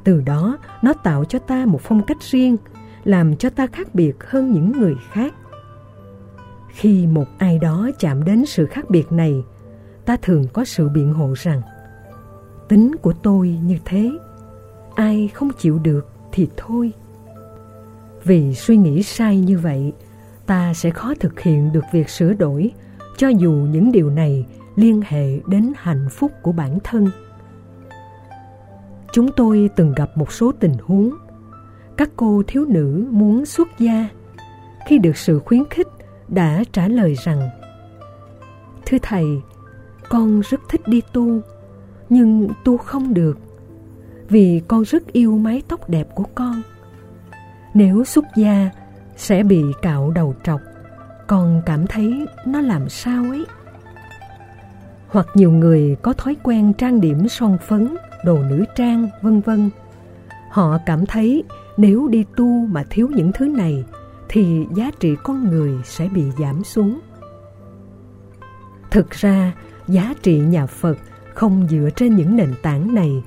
Từ 0.04 0.22
đó 0.22 0.58
nó 0.82 0.94
tạo 0.94 1.26
cho 1.26 1.40
ta 1.40 1.66
một 1.66 1.82
phong 1.82 2.02
cách 2.04 2.22
riêng, 2.22 2.58
làm 3.04 3.36
cho 3.36 3.50
ta 3.50 3.68
khác 3.68 3.96
biệt 3.96 4.24
hơn 4.24 4.52
những 4.52 4.72
người 4.72 4.96
khác. 5.12 5.34
Khi 6.70 7.08
một 7.08 7.26
ai 7.38 7.60
đó 7.60 7.90
chạm 8.00 8.24
đến 8.24 8.46
sự 8.46 8.66
khác 8.66 8.90
biệt 8.90 9.12
này, 9.12 9.44
ta 10.06 10.18
thường 10.22 10.46
có 10.54 10.66
sự 10.66 10.90
biện 10.90 11.14
hộ 11.14 11.34
rằng 11.38 11.62
tính 12.72 12.96
của 13.02 13.14
tôi 13.14 13.50
như 13.64 13.78
thế 13.86 14.12
ai 14.96 15.30
không 15.34 15.50
chịu 15.58 15.80
được 15.80 16.08
thì 16.32 16.48
thôi 16.58 16.92
vì 18.24 18.56
suy 18.56 18.78
nghĩ 18.78 19.04
sai 19.04 19.40
như 19.40 19.60
vậy 19.60 19.94
ta 20.46 20.74
sẽ 20.74 20.90
khó 20.90 21.14
thực 21.20 21.40
hiện 21.40 21.74
được 21.74 21.84
việc 21.92 22.10
sửa 22.10 22.34
đổi 22.34 22.72
cho 23.18 23.28
dù 23.28 23.52
những 23.52 23.92
điều 23.92 24.10
này 24.10 24.46
liên 24.76 25.02
hệ 25.06 25.40
đến 25.48 25.74
hạnh 25.78 26.08
phúc 26.12 26.32
của 26.42 26.52
bản 26.52 26.80
thân 26.84 27.08
chúng 29.14 29.32
tôi 29.32 29.70
từng 29.76 29.94
gặp 29.96 30.10
một 30.16 30.32
số 30.32 30.52
tình 30.60 30.76
huống 30.82 31.12
các 31.98 32.10
cô 32.16 32.44
thiếu 32.48 32.66
nữ 32.66 33.08
muốn 33.12 33.46
xuất 33.46 33.68
gia 33.80 34.10
khi 34.88 34.98
được 34.98 35.18
sự 35.18 35.40
khuyến 35.40 35.66
khích 35.70 35.88
đã 36.28 36.64
trả 36.72 36.88
lời 36.88 37.16
rằng 37.24 37.50
thưa 38.86 38.98
thầy 39.02 39.26
con 40.10 40.42
rất 40.42 40.62
thích 40.70 40.82
đi 40.88 41.02
tu 41.14 41.42
nhưng 42.10 42.50
tu 42.64 42.78
không 42.78 43.14
được 43.14 43.38
vì 44.32 44.62
con 44.68 44.84
rất 44.84 45.14
yêu 45.14 45.38
mái 45.38 45.62
tóc 45.68 45.90
đẹp 45.90 46.08
của 46.16 46.26
con. 46.36 46.62
Nếu 47.74 48.04
xuất 48.04 48.26
gia 48.36 48.70
sẽ 49.16 49.44
bị 49.44 49.64
cạo 49.82 50.12
đầu 50.12 50.36
trọc, 50.44 50.62
con 51.28 51.62
cảm 51.66 51.88
thấy 51.88 52.26
nó 52.46 52.62
làm 52.62 52.90
sao 52.90 53.24
ấy. 53.24 53.46
Hoặc 55.08 55.28
nhiều 55.34 55.52
người 55.52 55.96
có 56.02 56.14
thói 56.14 56.36
quen 56.44 56.74
trang 56.74 57.02
điểm 57.02 57.28
son 57.28 57.58
phấn, 57.68 57.96
đồ 58.26 58.38
nữ 58.50 58.66
trang, 58.76 59.10
vân 59.22 59.42
vân. 59.42 59.70
Họ 60.50 60.78
cảm 60.86 61.06
thấy 61.06 61.44
nếu 61.82 62.08
đi 62.08 62.26
tu 62.36 62.66
mà 62.66 62.84
thiếu 62.90 63.10
những 63.16 63.32
thứ 63.32 63.48
này 63.48 63.84
thì 64.30 64.66
giá 64.76 64.92
trị 65.00 65.16
con 65.24 65.50
người 65.50 65.72
sẽ 65.84 66.10
bị 66.14 66.24
giảm 66.40 66.64
xuống. 66.64 67.00
Thực 68.92 69.10
ra, 69.10 69.54
giá 69.88 70.14
trị 70.22 70.40
nhà 70.40 70.66
Phật 70.66 70.98
không 71.34 71.68
dựa 71.70 71.90
trên 71.96 72.16
những 72.16 72.36
nền 72.36 72.54
tảng 72.62 72.96
này 72.96 73.24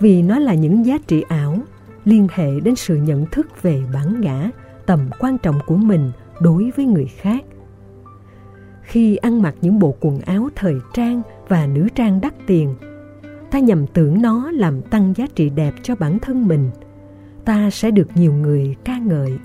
vì 0.00 0.22
nó 0.22 0.38
là 0.38 0.54
những 0.54 0.86
giá 0.86 0.98
trị 1.06 1.24
ảo 1.28 1.58
liên 2.04 2.26
hệ 2.34 2.60
đến 2.60 2.76
sự 2.76 2.96
nhận 2.96 3.26
thức 3.26 3.62
về 3.62 3.82
bản 3.92 4.20
ngã, 4.20 4.50
tầm 4.86 5.00
quan 5.18 5.38
trọng 5.38 5.58
của 5.66 5.76
mình 5.76 6.12
đối 6.40 6.70
với 6.76 6.86
người 6.86 7.06
khác. 7.06 7.44
Khi 8.82 9.16
ăn 9.16 9.42
mặc 9.42 9.54
những 9.60 9.78
bộ 9.78 9.94
quần 10.00 10.20
áo 10.20 10.48
thời 10.56 10.76
trang 10.94 11.22
và 11.48 11.66
nữ 11.66 11.88
trang 11.94 12.20
đắt 12.20 12.34
tiền, 12.46 12.74
ta 13.50 13.58
nhầm 13.58 13.86
tưởng 13.86 14.22
nó 14.22 14.50
làm 14.50 14.82
tăng 14.82 15.14
giá 15.16 15.26
trị 15.34 15.50
đẹp 15.50 15.74
cho 15.82 15.94
bản 15.94 16.18
thân 16.18 16.48
mình. 16.48 16.70
Ta 17.48 17.70
sẽ 17.70 17.90
được 17.90 18.08
nhiều 18.14 18.32
người 18.32 18.76
ca 18.84 18.98
ngợi, 18.98 19.38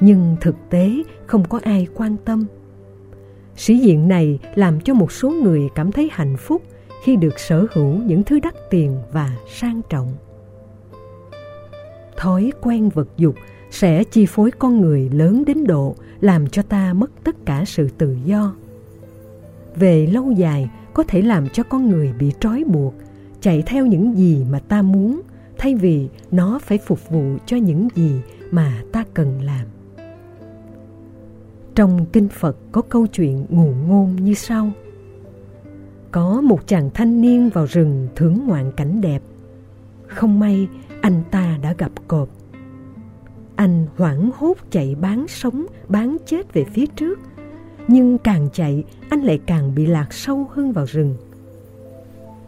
nhưng 0.00 0.36
thực 0.40 0.56
tế 0.70 1.02
không 1.26 1.44
có 1.48 1.60
ai 1.62 1.86
quan 1.94 2.16
tâm. 2.24 2.46
Sĩ 3.56 3.78
diện 3.78 4.08
này 4.08 4.38
làm 4.54 4.80
cho 4.80 4.94
một 4.94 5.12
số 5.12 5.30
người 5.30 5.68
cảm 5.74 5.92
thấy 5.92 6.08
hạnh 6.12 6.36
phúc 6.36 6.62
khi 7.04 7.16
được 7.16 7.38
sở 7.38 7.66
hữu 7.72 7.96
những 7.96 8.22
thứ 8.22 8.40
đắt 8.40 8.54
tiền 8.70 8.96
và 9.12 9.36
sang 9.54 9.80
trọng. 9.88 10.08
Thói 12.16 12.52
quen 12.60 12.88
vật 12.88 13.08
dục 13.16 13.34
sẽ 13.70 14.04
chi 14.04 14.26
phối 14.26 14.50
con 14.50 14.80
người 14.80 15.10
lớn 15.12 15.44
đến 15.46 15.66
độ 15.66 15.94
làm 16.20 16.46
cho 16.46 16.62
ta 16.62 16.92
mất 16.92 17.10
tất 17.24 17.36
cả 17.46 17.64
sự 17.66 17.88
tự 17.98 18.16
do. 18.24 18.54
Về 19.76 20.06
lâu 20.06 20.30
dài 20.30 20.70
có 20.92 21.02
thể 21.02 21.22
làm 21.22 21.48
cho 21.48 21.62
con 21.62 21.90
người 21.90 22.12
bị 22.18 22.32
trói 22.40 22.64
buộc, 22.64 22.94
chạy 23.40 23.62
theo 23.66 23.86
những 23.86 24.16
gì 24.16 24.46
mà 24.50 24.58
ta 24.58 24.82
muốn 24.82 25.20
thay 25.64 25.74
vì 25.74 26.08
nó 26.30 26.58
phải 26.58 26.78
phục 26.78 27.08
vụ 27.08 27.36
cho 27.46 27.56
những 27.56 27.88
gì 27.94 28.20
mà 28.50 28.82
ta 28.92 29.04
cần 29.14 29.42
làm. 29.42 29.66
Trong 31.74 32.06
kinh 32.12 32.28
Phật 32.28 32.56
có 32.72 32.82
câu 32.82 33.06
chuyện 33.06 33.46
ngụ 33.48 33.72
ngôn 33.86 34.16
như 34.16 34.34
sau. 34.34 34.70
Có 36.10 36.40
một 36.40 36.66
chàng 36.66 36.90
thanh 36.94 37.20
niên 37.20 37.50
vào 37.50 37.66
rừng 37.66 38.08
thưởng 38.16 38.46
ngoạn 38.46 38.72
cảnh 38.76 39.00
đẹp. 39.00 39.22
Không 40.06 40.40
may 40.40 40.68
anh 41.00 41.22
ta 41.30 41.58
đã 41.62 41.74
gặp 41.78 41.92
cọp. 42.08 42.28
Anh 43.56 43.86
hoảng 43.96 44.30
hốt 44.34 44.56
chạy 44.70 44.94
bán 44.94 45.28
sống, 45.28 45.66
bán 45.88 46.16
chết 46.26 46.52
về 46.54 46.64
phía 46.64 46.86
trước. 46.86 47.18
Nhưng 47.88 48.18
càng 48.18 48.48
chạy, 48.52 48.84
anh 49.08 49.20
lại 49.22 49.40
càng 49.46 49.74
bị 49.74 49.86
lạc 49.86 50.12
sâu 50.12 50.46
hơn 50.50 50.72
vào 50.72 50.84
rừng. 50.88 51.16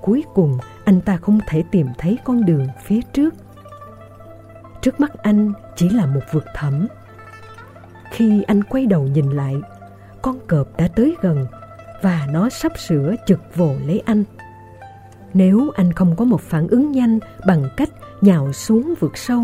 Cuối 0.00 0.25
cùng, 0.35 0.58
anh 0.86 1.00
ta 1.00 1.16
không 1.16 1.38
thể 1.46 1.62
tìm 1.70 1.86
thấy 1.98 2.18
con 2.24 2.44
đường 2.44 2.66
phía 2.84 3.00
trước. 3.12 3.34
Trước 4.82 5.00
mắt 5.00 5.22
anh 5.22 5.52
chỉ 5.76 5.88
là 5.88 6.06
một 6.06 6.20
vực 6.32 6.44
thẳm 6.54 6.86
khi 8.10 8.42
anh 8.42 8.64
quay 8.64 8.86
đầu 8.86 9.02
nhìn 9.02 9.30
lại, 9.30 9.54
con 10.22 10.38
cọp 10.46 10.76
đã 10.76 10.88
tới 10.88 11.16
gần 11.22 11.46
và 12.02 12.26
nó 12.30 12.48
sắp 12.48 12.72
sửa 12.78 13.14
chực 13.26 13.56
vồ 13.56 13.74
lấy 13.86 14.02
anh. 14.04 14.24
Nếu 15.34 15.70
anh 15.74 15.92
không 15.92 16.16
có 16.16 16.24
một 16.24 16.40
phản 16.40 16.68
ứng 16.68 16.92
nhanh 16.92 17.18
bằng 17.46 17.64
cách 17.76 17.88
nhào 18.20 18.52
xuống 18.52 18.94
vực 19.00 19.16
sâu, 19.16 19.42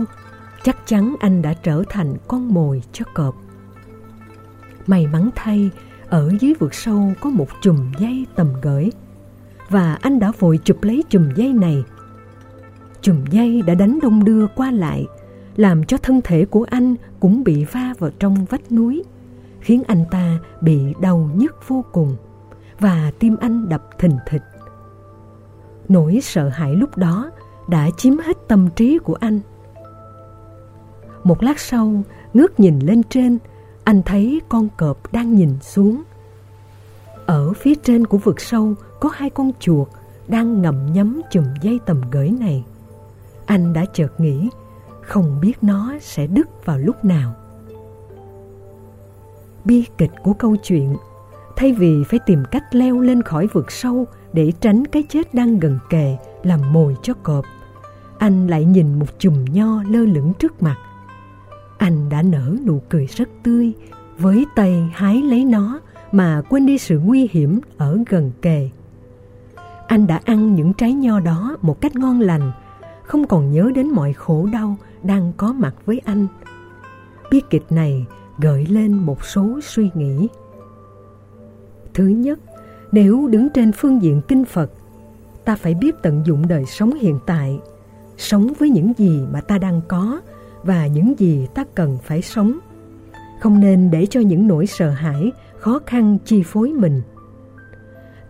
chắc 0.62 0.76
chắn 0.87 1.14
anh 1.20 1.42
đã 1.42 1.54
trở 1.54 1.82
thành 1.88 2.14
con 2.28 2.54
mồi 2.54 2.82
cho 2.92 3.04
cọp. 3.14 3.34
May 4.87 5.07
mắn 5.07 5.31
thay, 5.35 5.70
ở 6.09 6.33
dưới 6.40 6.55
vực 6.55 6.74
sâu 6.74 7.12
có 7.20 7.31
một 7.31 7.48
chùm 7.62 7.92
dây 7.98 8.26
tầm 8.35 8.52
gửi 8.62 8.90
và 9.72 9.98
anh 10.00 10.18
đã 10.18 10.32
vội 10.38 10.58
chụp 10.64 10.82
lấy 10.82 11.04
chùm 11.08 11.30
dây 11.35 11.52
này. 11.52 11.85
Chùm 13.00 13.24
dây 13.30 13.62
đã 13.62 13.74
đánh 13.74 13.98
đông 14.02 14.24
đưa 14.24 14.46
qua 14.46 14.70
lại 14.70 15.06
làm 15.56 15.85
cho 15.85 15.96
thân 15.96 16.20
thể 16.24 16.44
của 16.44 16.66
anh 16.70 16.94
cũng 17.20 17.44
bị 17.44 17.64
va 17.64 17.94
vào 17.98 18.11
trong 18.18 18.44
vách 18.44 18.72
núi, 18.72 19.04
khiến 19.61 19.82
anh 19.87 20.04
ta 20.11 20.38
bị 20.61 20.94
đau 21.00 21.30
nhức 21.35 21.68
vô 21.68 21.85
cùng 21.92 22.16
và 22.80 23.12
tim 23.18 23.37
anh 23.40 23.68
đập 23.68 23.82
thình 23.98 24.16
thịch. 24.26 24.42
Nỗi 25.88 26.20
sợ 26.22 26.48
hãi 26.48 26.74
lúc 26.74 26.96
đó 26.96 27.30
đã 27.68 27.88
chiếm 27.96 28.18
hết 28.18 28.37
tâm 28.48 28.68
trí 28.76 28.98
của 28.98 29.14
anh. 29.14 29.40
Một 31.24 31.42
lát 31.42 31.61
sau, 31.61 32.02
ngước 32.35 32.61
nhìn 32.61 32.78
lên 32.78 33.02
trên, 33.02 33.38
anh 33.85 34.02
thấy 34.02 34.40
con 34.48 34.68
cọp 34.76 35.12
đang 35.12 35.35
nhìn 35.35 35.50
xuống. 35.61 36.02
Ở 37.26 37.52
phía 37.52 37.74
trên 37.74 38.06
của 38.06 38.18
vực 38.18 38.40
sâu 38.40 38.74
có 39.03 39.11
hai 39.12 39.31
con 39.31 39.51
chuột 39.61 39.88
đang 40.29 40.62
ngậm 40.62 40.93
nhấm 40.93 41.21
chùm 41.31 41.45
dây 41.62 41.81
tầm 41.87 42.01
gửi 42.11 42.31
này. 42.41 42.65
Anh 43.47 43.73
đã 43.73 43.85
chợt 43.85 44.21
nghĩ 44.21 44.49
không 45.01 45.41
biết 45.41 45.53
nó 45.62 45.95
sẽ 46.01 46.27
đứt 46.27 46.49
vào 46.65 46.79
lúc 46.79 47.05
nào. 47.05 47.35
Bi 49.65 49.85
kịch 49.99 50.11
của 50.23 50.33
câu 50.33 50.57
chuyện, 50.57 50.97
thay 51.57 51.73
vì 51.73 52.05
phải 52.05 52.21
tìm 52.27 52.43
cách 52.51 52.75
leo 52.75 53.01
lên 53.01 53.23
khỏi 53.23 53.47
vực 53.47 53.71
sâu 53.71 54.05
để 54.33 54.53
tránh 54.61 54.87
cái 54.87 55.05
chết 55.09 55.35
đang 55.35 55.59
gần 55.59 55.79
kề 55.91 56.17
làm 56.43 56.73
mồi 56.73 56.97
cho 57.03 57.15
cọp, 57.15 57.45
anh 58.19 58.47
lại 58.47 58.65
nhìn 58.65 58.99
một 58.99 59.19
chùm 59.19 59.45
nho 59.45 59.83
lơ 59.83 59.99
lửng 59.99 60.33
trước 60.38 60.62
mặt. 60.62 60.77
Anh 61.79 62.09
đã 62.09 62.23
nở 62.23 62.57
nụ 62.67 62.83
cười 62.88 63.07
rất 63.07 63.29
tươi, 63.43 63.73
với 64.19 64.47
tay 64.57 64.91
hái 64.95 65.23
lấy 65.23 65.45
nó 65.45 65.81
mà 66.12 66.43
quên 66.49 66.67
đi 66.67 66.79
sự 66.79 66.99
nguy 66.99 67.29
hiểm 67.33 67.61
ở 67.77 67.99
gần 68.09 68.31
kề. 68.43 68.71
Anh 69.87 70.07
đã 70.07 70.21
ăn 70.25 70.55
những 70.55 70.73
trái 70.73 70.92
nho 70.92 71.21
đó 71.21 71.57
một 71.62 71.81
cách 71.81 71.97
ngon 71.97 72.21
lành, 72.21 72.53
không 73.03 73.27
còn 73.27 73.51
nhớ 73.51 73.71
đến 73.75 73.88
mọi 73.88 74.12
khổ 74.12 74.49
đau 74.53 74.77
đang 75.03 75.33
có 75.37 75.53
mặt 75.53 75.75
với 75.87 76.01
anh. 76.05 76.27
Bi 77.31 77.42
kịch 77.51 77.73
này 77.73 78.07
gợi 78.38 78.66
lên 78.66 78.92
một 78.92 79.25
số 79.25 79.61
suy 79.62 79.90
nghĩ. 79.95 80.29
Thứ 81.95 82.07
nhất, 82.07 82.38
nếu 82.92 83.29
đứng 83.29 83.49
trên 83.49 83.73
phương 83.73 84.03
diện 84.03 84.21
kinh 84.29 84.45
Phật, 84.45 84.71
ta 85.45 85.57
phải 85.57 85.75
biết 85.75 85.95
tận 86.03 86.23
dụng 86.27 86.49
đời 86.49 86.64
sống 86.66 86.95
hiện 86.95 87.18
tại, 87.27 87.61
sống 88.16 88.53
với 88.59 88.71
những 88.71 88.92
gì 88.99 89.21
mà 89.33 89.40
ta 89.40 89.59
đang 89.59 89.81
có 89.88 90.21
và 90.62 90.87
những 90.87 91.14
gì 91.18 91.47
ta 91.55 91.64
cần 91.75 91.99
phải 92.03 92.23
sống. 92.23 92.59
Không 93.40 93.61
nên 93.61 93.90
để 93.90 94.07
cho 94.07 94.21
những 94.21 94.49
nỗi 94.49 94.66
sợ 94.66 94.90
hãi, 94.90 95.33
khó 95.59 95.81
khăn 95.87 96.18
chi 96.25 96.42
phối 96.42 96.73
mình. 96.73 97.03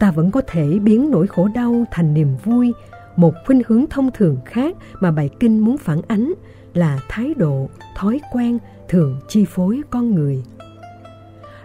Ta 0.03 0.11
vẫn 0.11 0.31
có 0.31 0.43
thể 0.47 0.79
biến 0.79 1.11
nỗi 1.11 1.27
khổ 1.27 1.49
đau 1.55 1.85
thành 1.91 2.15
niềm 2.15 2.37
vui, 2.45 2.73
một 3.17 3.35
khuynh 3.47 3.63
hướng 3.67 3.85
thông 3.91 4.11
thường 4.11 4.39
khác 4.45 4.77
mà 5.01 5.11
bài 5.11 5.31
kinh 5.41 5.59
muốn 5.59 5.79
phản 5.79 6.01
ánh 6.09 6.33
là 6.75 7.01
thái 7.09 7.35
độ, 7.35 7.69
thói 7.97 8.21
quen 8.33 8.59
thường 8.89 9.21
chi 9.29 9.45
phối 9.45 9.83
con 9.91 10.15
người. 10.15 10.45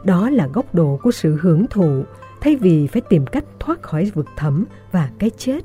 Đó 0.04 0.30
là 0.30 0.48
góc 0.48 0.76
độ 0.76 1.00
của 1.04 1.12
sự 1.12 1.38
hưởng 1.42 1.68
thụ, 1.68 2.04
thay 2.42 2.56
vì 2.56 2.88
phải 2.88 3.02
tìm 3.10 3.26
cách 3.26 3.44
thoát 3.60 3.82
khỏi 3.82 4.12
vực 4.14 4.28
thẳm 4.36 4.66
và 4.92 5.10
cái 5.20 5.30
chết, 5.38 5.62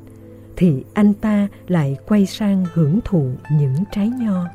thì 0.57 0.85
anh 0.95 1.15
ta 1.15 1.49
lại 1.69 1.97
quay 2.07 2.27
sang 2.27 2.65
hưởng 2.73 3.01
thụ 3.05 3.31
những 3.53 3.75
trái 3.91 4.09
nho. 4.09 4.47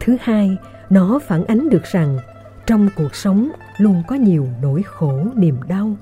Thứ 0.00 0.16
hai, 0.20 0.56
nó 0.90 1.18
phản 1.18 1.44
ánh 1.44 1.68
được 1.68 1.82
rằng 1.84 2.18
trong 2.66 2.88
cuộc 2.96 3.14
sống 3.14 3.50
luôn 3.78 4.02
có 4.08 4.14
nhiều 4.14 4.48
nỗi 4.62 4.82
khổ 4.82 5.24
niềm 5.34 5.56
đau. 5.68 5.96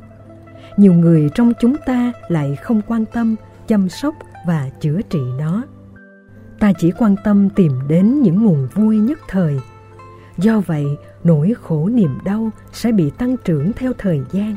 Nhiều 0.76 0.92
người 0.92 1.30
trong 1.34 1.52
chúng 1.60 1.76
ta 1.86 2.12
lại 2.28 2.56
không 2.56 2.80
quan 2.86 3.04
tâm, 3.04 3.36
chăm 3.68 3.88
sóc 3.88 4.14
và 4.46 4.70
chữa 4.80 5.00
trị 5.02 5.20
nó 5.38 5.62
ta 6.62 6.72
chỉ 6.72 6.90
quan 6.98 7.16
tâm 7.24 7.48
tìm 7.50 7.72
đến 7.88 8.22
những 8.22 8.44
nguồn 8.44 8.68
vui 8.74 8.98
nhất 8.98 9.18
thời. 9.28 9.60
Do 10.38 10.60
vậy, 10.60 10.86
nỗi 11.24 11.54
khổ 11.62 11.88
niềm 11.88 12.18
đau 12.24 12.50
sẽ 12.72 12.92
bị 12.92 13.10
tăng 13.10 13.36
trưởng 13.36 13.72
theo 13.72 13.92
thời 13.98 14.20
gian. 14.32 14.56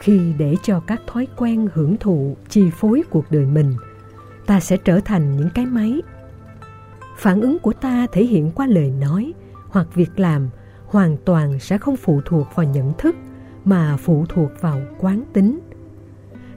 Khi 0.00 0.32
để 0.38 0.54
cho 0.62 0.80
các 0.80 1.00
thói 1.06 1.26
quen 1.36 1.68
hưởng 1.74 1.96
thụ 1.96 2.36
chi 2.48 2.70
phối 2.70 3.02
cuộc 3.10 3.30
đời 3.30 3.46
mình, 3.46 3.74
ta 4.46 4.60
sẽ 4.60 4.76
trở 4.76 5.00
thành 5.00 5.36
những 5.36 5.50
cái 5.54 5.66
máy. 5.66 6.02
Phản 7.16 7.40
ứng 7.40 7.58
của 7.58 7.72
ta 7.72 8.06
thể 8.12 8.24
hiện 8.24 8.50
qua 8.50 8.66
lời 8.66 8.92
nói 9.00 9.32
hoặc 9.68 9.86
việc 9.94 10.20
làm 10.20 10.48
hoàn 10.86 11.16
toàn 11.24 11.58
sẽ 11.58 11.78
không 11.78 11.96
phụ 11.96 12.20
thuộc 12.24 12.46
vào 12.54 12.66
nhận 12.66 12.92
thức 12.98 13.16
mà 13.66 13.96
phụ 13.96 14.24
thuộc 14.28 14.50
vào 14.60 14.80
quán 14.98 15.22
tính 15.32 15.58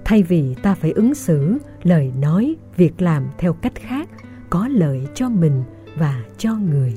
thay 0.06 0.24
vì 0.24 0.56
ta 0.64 0.76
phải 0.76 0.92
ứng 0.92 1.16
xử 1.16 1.58
lời 1.84 2.12
nói 2.22 2.56
việc 2.78 3.02
làm 3.02 3.28
theo 3.38 3.54
cách 3.54 3.76
khác 3.76 4.10
có 4.50 4.68
lợi 4.68 5.08
cho 5.16 5.30
mình 5.30 5.64
và 5.96 6.24
cho 6.38 6.56
người 6.56 6.94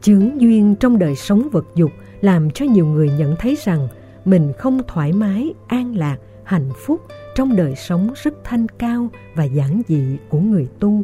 chướng 0.00 0.40
duyên 0.40 0.74
trong 0.80 0.98
đời 0.98 1.16
sống 1.16 1.48
vật 1.52 1.66
dục 1.74 1.90
làm 2.20 2.50
cho 2.50 2.64
nhiều 2.64 2.86
người 2.86 3.10
nhận 3.18 3.36
thấy 3.36 3.56
rằng 3.64 3.88
mình 4.24 4.52
không 4.58 4.80
thoải 4.88 5.12
mái 5.12 5.54
an 5.66 5.96
lạc 5.96 6.16
hạnh 6.44 6.70
phúc 6.76 7.00
trong 7.34 7.56
đời 7.56 7.74
sống 7.76 8.10
rất 8.22 8.34
thanh 8.44 8.66
cao 8.68 9.08
và 9.34 9.44
giản 9.44 9.82
dị 9.88 10.16
của 10.28 10.40
người 10.40 10.68
tu. 10.78 11.02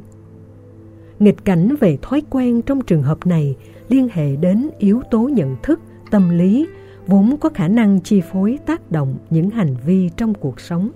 Nghịch 1.18 1.44
cảnh 1.44 1.76
về 1.80 1.98
thói 2.02 2.22
quen 2.30 2.62
trong 2.62 2.80
trường 2.80 3.02
hợp 3.02 3.26
này 3.26 3.56
liên 3.88 4.08
hệ 4.12 4.36
đến 4.36 4.70
yếu 4.78 5.02
tố 5.10 5.20
nhận 5.20 5.56
thức, 5.62 5.80
tâm 6.10 6.38
lý 6.38 6.66
vốn 7.06 7.36
có 7.40 7.48
khả 7.48 7.68
năng 7.68 8.00
chi 8.00 8.20
phối 8.32 8.58
tác 8.66 8.90
động 8.90 9.14
những 9.30 9.50
hành 9.50 9.76
vi 9.86 10.10
trong 10.16 10.34
cuộc 10.34 10.60
sống. 10.60 10.90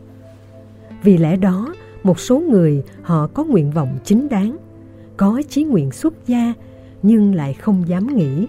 Vì 1.03 1.19
lẽ 1.19 1.37
đó, 1.37 1.75
một 2.03 2.21
số 2.21 2.41
người 2.41 2.83
họ 3.03 3.27
có 3.27 3.45
nguyện 3.45 3.71
vọng 3.71 3.99
chính 4.05 4.29
đáng, 4.29 4.57
có 5.17 5.43
chí 5.49 5.65
nguyện 5.65 5.91
xuất 5.91 6.27
gia 6.27 6.55
nhưng 7.03 7.35
lại 7.35 7.55
không 7.55 7.89
dám 7.89 8.17
nghĩ 8.17 8.47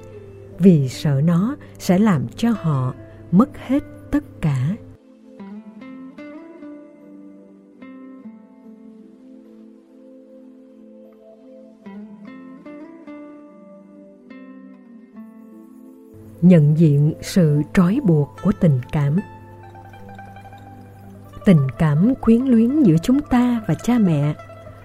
vì 0.60 0.90
sợ 0.90 1.22
nó 1.26 1.56
sẽ 1.80 2.00
làm 2.00 2.28
cho 2.36 2.50
họ 2.52 2.94
mất 3.32 3.50
hết 3.68 3.84
tất 4.12 4.24
cả. 4.42 4.76
Nhận 16.42 16.78
diện 16.78 17.14
sự 17.22 17.62
trói 17.74 18.00
buộc 18.04 18.36
của 18.44 18.52
tình 18.60 18.80
cảm. 18.92 19.20
Tình 21.46 21.68
cảm 21.78 22.14
quyến 22.22 22.42
luyến 22.42 22.84
giữa 22.84 22.98
chúng 23.04 23.20
ta 23.20 23.62
và 23.68 23.74
cha 23.74 23.98
mẹ, 24.00 24.34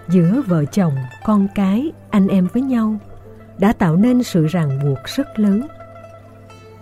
giữa 0.08 0.42
vợ 0.46 0.64
chồng, 0.64 0.94
con 1.24 1.48
cái, 1.54 1.92
anh 2.10 2.28
em 2.28 2.48
với 2.52 2.62
nhau, 2.62 2.96
đã 3.58 3.72
tạo 3.72 3.96
nên 3.96 4.22
sự 4.22 4.46
ràng 4.46 4.78
buộc 4.82 4.98
rất 5.04 5.38
lớn. 5.38 5.66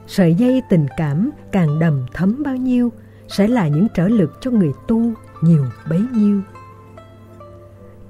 Sợi 0.06 0.34
dây 0.34 0.62
tình 0.70 0.86
cảm 0.96 1.30
càng 1.52 1.78
đầm 1.78 2.06
thấm 2.12 2.42
bao 2.44 2.56
nhiêu 2.56 2.92
sẽ 3.28 3.48
là 3.48 3.68
những 3.68 3.86
trở 3.94 4.08
lực 4.08 4.32
cho 4.40 4.50
người 4.50 4.72
tu 4.88 5.12
nhiều 5.40 5.64
bấy 5.90 6.00
nhiêu. 6.12 6.40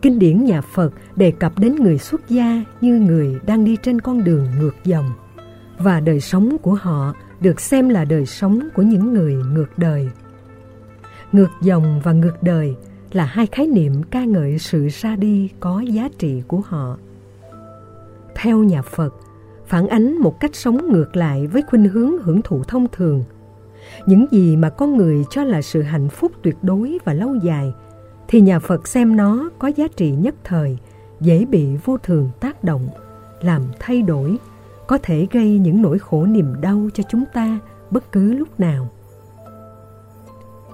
Kinh 0.03 0.19
điển 0.19 0.45
nhà 0.45 0.61
phật 0.61 0.91
đề 1.17 1.31
cập 1.31 1.59
đến 1.59 1.77
người 1.77 1.99
xuất 1.99 2.29
gia 2.29 2.65
như 2.81 2.99
người 2.99 3.41
đang 3.47 3.65
đi 3.65 3.77
trên 3.83 4.01
con 4.01 4.25
đường 4.25 4.47
ngược 4.59 4.75
dòng 4.85 5.11
và 5.79 6.01
đời 6.01 6.21
sống 6.21 6.57
của 6.63 6.75
họ 6.75 7.15
được 7.41 7.61
xem 7.61 7.89
là 7.89 8.05
đời 8.05 8.27
sống 8.27 8.69
của 8.75 8.83
những 8.83 9.15
người 9.15 9.35
ngược 9.35 9.79
đời. 9.79 10.09
Ngược 11.33 11.51
dòng 11.63 12.01
và 12.05 12.13
ngược 12.13 12.43
đời 12.43 12.77
là 13.13 13.25
hai 13.25 13.47
khái 13.47 13.67
niệm 13.67 14.03
ca 14.03 14.25
ngợi 14.25 14.59
sự 14.59 14.89
ra 14.91 15.17
đi 15.17 15.49
có 15.61 15.81
giá 15.81 16.09
trị 16.19 16.43
của 16.49 16.61
họ. 16.61 16.97
Theo 18.35 18.59
nhà 18.59 18.83
Phật, 18.83 19.15
phản 19.67 19.89
ánh 19.89 20.19
một 20.19 20.41
cách 20.41 20.55
sống 20.55 20.93
ngược 20.93 21.17
lại 21.17 21.47
với 21.47 21.63
khuynh 21.63 21.89
hướng 21.89 22.23
hưởng 22.23 22.43
thụ 22.43 22.65
thông 22.65 22.87
thường. 22.93 23.25
Những 24.07 24.27
gì 24.31 24.57
mà 24.57 24.71
con 24.71 24.97
người 24.97 25.25
cho 25.31 25.45
là 25.45 25.63
sự 25.63 25.83
hạnh 25.83 26.09
phúc 26.09 26.33
tuyệt 26.43 26.57
đối 26.63 26.99
và 27.05 27.15
lâu 27.15 27.35
dài 27.35 27.73
thì 28.29 28.41
nhà 28.41 28.59
Phật 28.59 28.89
xem 28.89 29.17
nó 29.17 29.51
có 29.59 29.69
giá 29.69 29.89
trị 29.97 30.11
nhất 30.11 30.35
thời, 30.45 30.79
dễ 31.21 31.45
bị 31.45 31.77
vô 31.85 31.99
thường 31.99 32.31
tác 32.41 32.65
động, 32.65 32.89
làm 33.41 33.63
thay 33.81 34.03
đổi 34.03 34.37
có 34.87 34.99
thể 35.03 35.27
gây 35.31 35.59
những 35.59 35.83
nỗi 35.83 35.99
khổ 35.99 36.27
niềm 36.27 36.61
đau 36.61 36.89
cho 36.95 37.05
chúng 37.09 37.25
ta 37.33 37.59
bất 37.91 38.13
cứ 38.13 38.33
lúc 38.33 38.61
nào. 38.61 38.89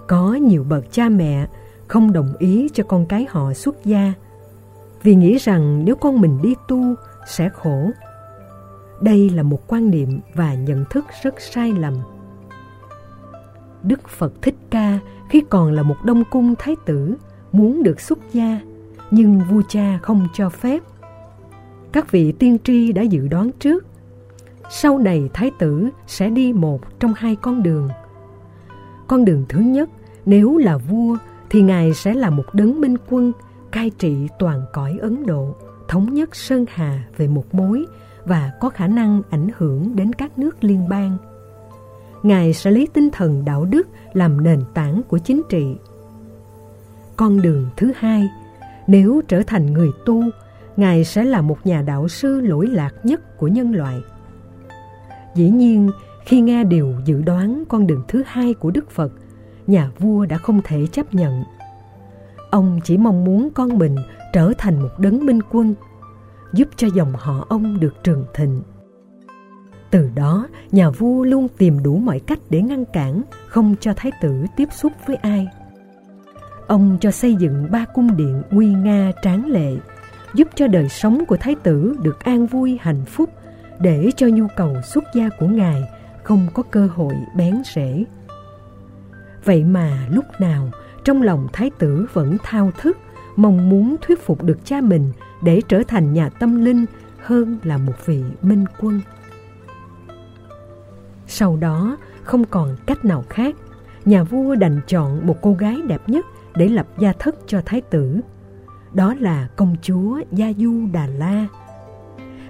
Có 0.07 0.35
nhiều 0.35 0.65
bậc 0.65 0.93
cha 0.93 1.09
mẹ 1.09 1.47
không 1.89 2.13
đồng 2.13 2.33
ý 2.39 2.69
cho 2.73 2.85
con 2.85 3.07
cái 3.07 3.27
họ 3.31 3.53
xuất 3.53 3.85
gia 3.85 4.13
vì 5.03 5.15
nghĩ 5.15 5.39
rằng 5.39 5.85
nếu 5.85 5.97
con 5.97 6.21
mình 6.21 6.39
đi 6.43 6.55
tu 6.69 6.95
sẽ 7.27 7.49
khổ. 7.49 7.91
Đây 9.01 9.31
là 9.31 9.43
một 9.43 9.67
quan 9.67 9.91
niệm 9.91 10.21
và 10.35 10.55
nhận 10.55 10.85
thức 10.91 11.05
rất 11.23 11.41
sai 11.41 11.73
lầm. 11.73 11.95
Đức 13.83 14.09
Phật 14.09 14.33
Thích 14.43 14.57
Ca 14.71 14.99
khi 15.29 15.43
còn 15.51 15.73
là 15.73 15.83
một 15.83 15.97
đông 16.05 16.25
cung 16.31 16.55
thái 16.59 16.77
tử 16.85 17.17
muốn 17.53 17.83
được 17.83 18.01
xuất 18.01 18.19
gia, 18.33 18.61
nhưng 19.11 19.41
vua 19.51 19.63
cha 19.69 19.99
không 20.03 20.29
cho 20.35 20.49
phép. 20.49 20.83
Các 21.93 22.11
vị 22.11 22.33
tiên 22.33 22.59
tri 22.65 22.93
đã 22.93 23.03
dự 23.03 23.29
đoán 23.29 23.51
trước 23.59 23.87
sau 24.71 24.99
này 24.99 25.31
thái 25.35 25.51
tử 25.59 25.89
sẽ 26.07 26.31
đi 26.31 26.53
một 26.53 27.01
trong 27.01 27.15
hai 27.17 27.37
con 27.37 27.63
đường. 27.63 27.89
Con 29.07 29.25
đường 29.25 29.45
thứ 29.49 29.61
nhất, 29.61 29.91
nếu 30.27 30.57
là 30.57 30.77
vua 30.77 31.17
thì 31.51 31.63
ngài 31.63 31.95
sẽ 31.95 32.15
là 32.15 32.31
một 32.31 32.45
đấng 32.53 32.81
minh 32.81 32.97
quân 33.09 33.33
cai 33.73 33.91
trị 33.91 34.29
toàn 34.39 34.63
cõi 34.73 34.99
Ấn 35.01 35.27
Độ, 35.27 35.55
thống 35.89 36.15
nhất 36.15 36.37
Sơn 36.37 36.65
Hà 36.69 37.05
về 37.17 37.29
một 37.29 37.55
mối 37.55 37.87
và 38.25 38.53
có 38.61 38.69
khả 38.69 38.87
năng 38.87 39.23
ảnh 39.31 39.49
hưởng 39.57 39.97
đến 39.97 40.13
các 40.13 40.39
nước 40.39 40.65
liên 40.65 40.89
bang. 40.89 41.17
Ngài 42.23 42.53
sẽ 42.53 42.71
lấy 42.71 42.89
tinh 42.93 43.11
thần 43.11 43.45
đạo 43.45 43.65
đức 43.65 43.89
làm 44.13 44.45
nền 44.45 44.61
tảng 44.75 45.03
của 45.09 45.19
chính 45.19 45.43
trị. 45.49 45.77
Con 47.17 47.43
đường 47.43 47.69
thứ 47.77 47.93
hai, 47.97 48.29
nếu 48.87 49.23
trở 49.29 49.43
thành 49.47 49.73
người 49.73 49.91
tu, 50.07 50.23
Ngài 50.77 51.05
sẽ 51.05 51.25
là 51.25 51.41
một 51.41 51.67
nhà 51.67 51.83
đạo 51.83 52.09
sư 52.09 52.41
lỗi 52.41 52.67
lạc 52.67 52.95
nhất 53.05 53.39
của 53.39 53.49
nhân 53.49 53.75
loại. 53.75 54.01
Dĩ 55.41 55.51
nhiên, 55.51 55.91
khi 56.25 56.41
nghe 56.41 56.65
điều 56.65 56.95
dự 57.05 57.23
đoán 57.23 57.65
con 57.69 57.87
đường 57.87 58.03
thứ 58.09 58.23
hai 58.27 58.55
của 58.55 58.71
Đức 58.71 58.91
Phật, 58.91 59.13
nhà 59.67 59.91
vua 59.99 60.27
đã 60.27 60.37
không 60.37 60.61
thể 60.65 60.87
chấp 60.87 61.15
nhận. 61.15 61.45
Ông 62.51 62.81
chỉ 62.85 62.97
mong 62.97 63.25
muốn 63.25 63.51
con 63.55 63.79
mình 63.79 63.97
trở 64.33 64.53
thành 64.59 64.83
một 64.83 64.89
đấng 64.99 65.27
minh 65.27 65.41
quân, 65.51 65.75
giúp 66.53 66.69
cho 66.77 66.89
dòng 66.95 67.13
họ 67.17 67.47
ông 67.49 67.81
được 67.81 67.95
trường 68.05 68.25
thịnh. 68.35 68.63
Từ 69.91 70.11
đó, 70.15 70.47
nhà 70.73 70.91
vua 70.91 71.25
luôn 71.25 71.49
tìm 71.59 71.83
đủ 71.83 71.97
mọi 71.97 72.21
cách 72.21 72.39
để 72.51 72.63
ngăn 72.63 72.85
cản, 72.85 73.23
không 73.47 73.75
cho 73.81 73.93
thái 73.97 74.13
tử 74.23 74.45
tiếp 74.57 74.69
xúc 74.73 74.93
với 75.07 75.17
ai. 75.17 75.49
Ông 76.67 76.99
cho 77.01 77.11
xây 77.11 77.35
dựng 77.35 77.67
ba 77.71 77.85
cung 77.95 78.17
điện 78.17 78.43
nguy 78.51 78.67
nga 78.67 79.13
tráng 79.23 79.47
lệ, 79.47 79.73
giúp 80.35 80.49
cho 80.55 80.67
đời 80.67 80.89
sống 80.89 81.25
của 81.29 81.37
thái 81.37 81.55
tử 81.55 81.97
được 82.03 82.25
an 82.25 82.47
vui 82.47 82.79
hạnh 82.83 83.05
phúc 83.07 83.31
để 83.81 84.11
cho 84.17 84.27
nhu 84.27 84.47
cầu 84.57 84.77
xuất 84.83 85.05
gia 85.15 85.29
của 85.29 85.47
Ngài 85.47 85.83
không 86.23 86.47
có 86.55 86.63
cơ 86.63 86.89
hội 86.95 87.15
bén 87.37 87.63
rễ. 87.75 88.05
Vậy 89.45 89.65
mà 89.65 90.07
lúc 90.11 90.25
nào 90.39 90.71
trong 91.05 91.23
lòng 91.23 91.49
Thái 91.53 91.71
tử 91.79 92.07
vẫn 92.13 92.37
thao 92.43 92.71
thức, 92.79 92.99
mong 93.37 93.69
muốn 93.69 93.97
thuyết 94.01 94.23
phục 94.27 94.43
được 94.43 94.59
cha 94.65 94.81
mình 94.81 95.13
để 95.43 95.63
trở 95.69 95.83
thành 95.89 96.13
nhà 96.13 96.29
tâm 96.29 96.65
linh 96.65 96.87
hơn 97.23 97.59
là 97.63 97.79
một 97.79 98.07
vị 98.07 98.23
minh 98.43 98.65
quân. 98.81 99.01
Sau 101.27 101.57
đó, 101.57 101.97
không 102.23 102.45
còn 102.45 102.77
cách 102.87 103.05
nào 103.05 103.25
khác, 103.29 103.57
nhà 104.05 104.23
vua 104.23 104.55
đành 104.55 104.81
chọn 104.87 105.27
một 105.27 105.37
cô 105.43 105.53
gái 105.53 105.77
đẹp 105.87 106.09
nhất 106.09 106.27
để 106.57 106.69
lập 106.69 106.87
gia 106.99 107.13
thất 107.13 107.37
cho 107.47 107.63
thái 107.67 107.81
tử. 107.81 108.21
Đó 108.93 109.15
là 109.21 109.49
công 109.57 109.77
chúa 109.83 110.21
Gia 110.33 110.53
Du 110.59 110.87
Đà 110.93 111.07
La 111.07 111.47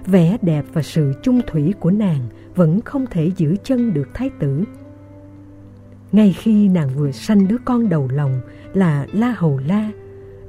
vẻ 0.05 0.37
đẹp 0.41 0.65
và 0.73 0.81
sự 0.81 1.13
chung 1.23 1.41
thủy 1.47 1.73
của 1.79 1.91
nàng 1.91 2.19
vẫn 2.55 2.81
không 2.81 3.05
thể 3.07 3.31
giữ 3.37 3.55
chân 3.63 3.93
được 3.93 4.07
thái 4.13 4.29
tử. 4.39 4.63
Ngay 6.11 6.35
khi 6.37 6.67
nàng 6.67 6.89
vừa 6.95 7.11
sanh 7.11 7.47
đứa 7.47 7.57
con 7.65 7.89
đầu 7.89 8.07
lòng 8.13 8.41
là 8.73 9.07
La 9.13 9.35
Hầu 9.37 9.59
La, 9.67 9.91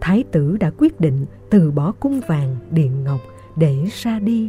thái 0.01 0.25
tử 0.33 0.57
đã 0.61 0.71
quyết 0.79 1.01
định 1.01 1.27
từ 1.51 1.71
bỏ 1.71 1.93
cung 2.01 2.21
vàng 2.27 2.57
điện 2.71 3.05
ngọc 3.05 3.21
để 3.57 3.77
ra 3.93 4.19
đi. 4.19 4.49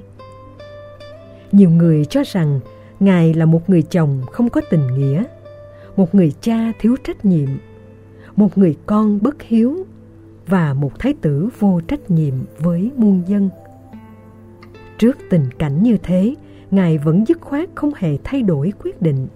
Nhiều 1.51 1.69
người 1.69 2.05
cho 2.05 2.23
rằng 2.25 2.59
ngài 2.99 3.33
là 3.33 3.45
một 3.45 3.69
người 3.69 3.81
chồng 3.81 4.21
không 4.31 4.49
có 4.49 4.61
tình 4.69 4.87
nghĩa, 4.87 5.23
một 5.97 6.15
người 6.15 6.33
cha 6.41 6.71
thiếu 6.79 6.95
trách 7.03 7.25
nhiệm, 7.25 7.49
một 8.35 8.57
người 8.57 8.77
con 8.85 9.19
bất 9.21 9.41
hiếu 9.41 9.85
và 10.47 10.73
một 10.73 10.99
thái 10.99 11.13
tử 11.21 11.49
vô 11.59 11.81
trách 11.87 12.11
nhiệm 12.11 12.33
với 12.59 12.91
muôn 12.97 13.23
dân. 13.27 13.49
Trước 15.03 15.17
tình 15.29 15.45
cảnh 15.59 15.83
như 15.83 15.97
thế, 16.03 16.35
Ngài 16.71 16.97
vẫn 16.97 17.27
dứt 17.27 17.41
khoát 17.41 17.69
không 17.75 17.91
hề 17.95 18.17
thay 18.23 18.41
đổi 18.41 18.73
quyết 18.83 19.01
định. 19.01 19.27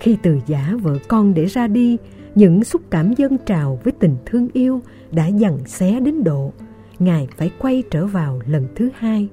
Khi 0.00 0.16
từ 0.22 0.38
giả 0.46 0.74
vợ 0.82 0.98
con 1.08 1.34
để 1.34 1.44
ra 1.44 1.66
đi, 1.66 1.96
những 2.34 2.64
xúc 2.64 2.82
cảm 2.90 3.12
dân 3.12 3.38
trào 3.46 3.78
với 3.84 3.92
tình 3.92 4.16
thương 4.26 4.48
yêu 4.52 4.80
đã 5.10 5.26
dằn 5.26 5.58
xé 5.66 6.00
đến 6.00 6.24
độ 6.24 6.52
Ngài 6.98 7.28
phải 7.36 7.50
quay 7.58 7.82
trở 7.90 8.06
vào 8.06 8.40
lần 8.46 8.68
thứ 8.74 8.90
hai. 8.94 9.28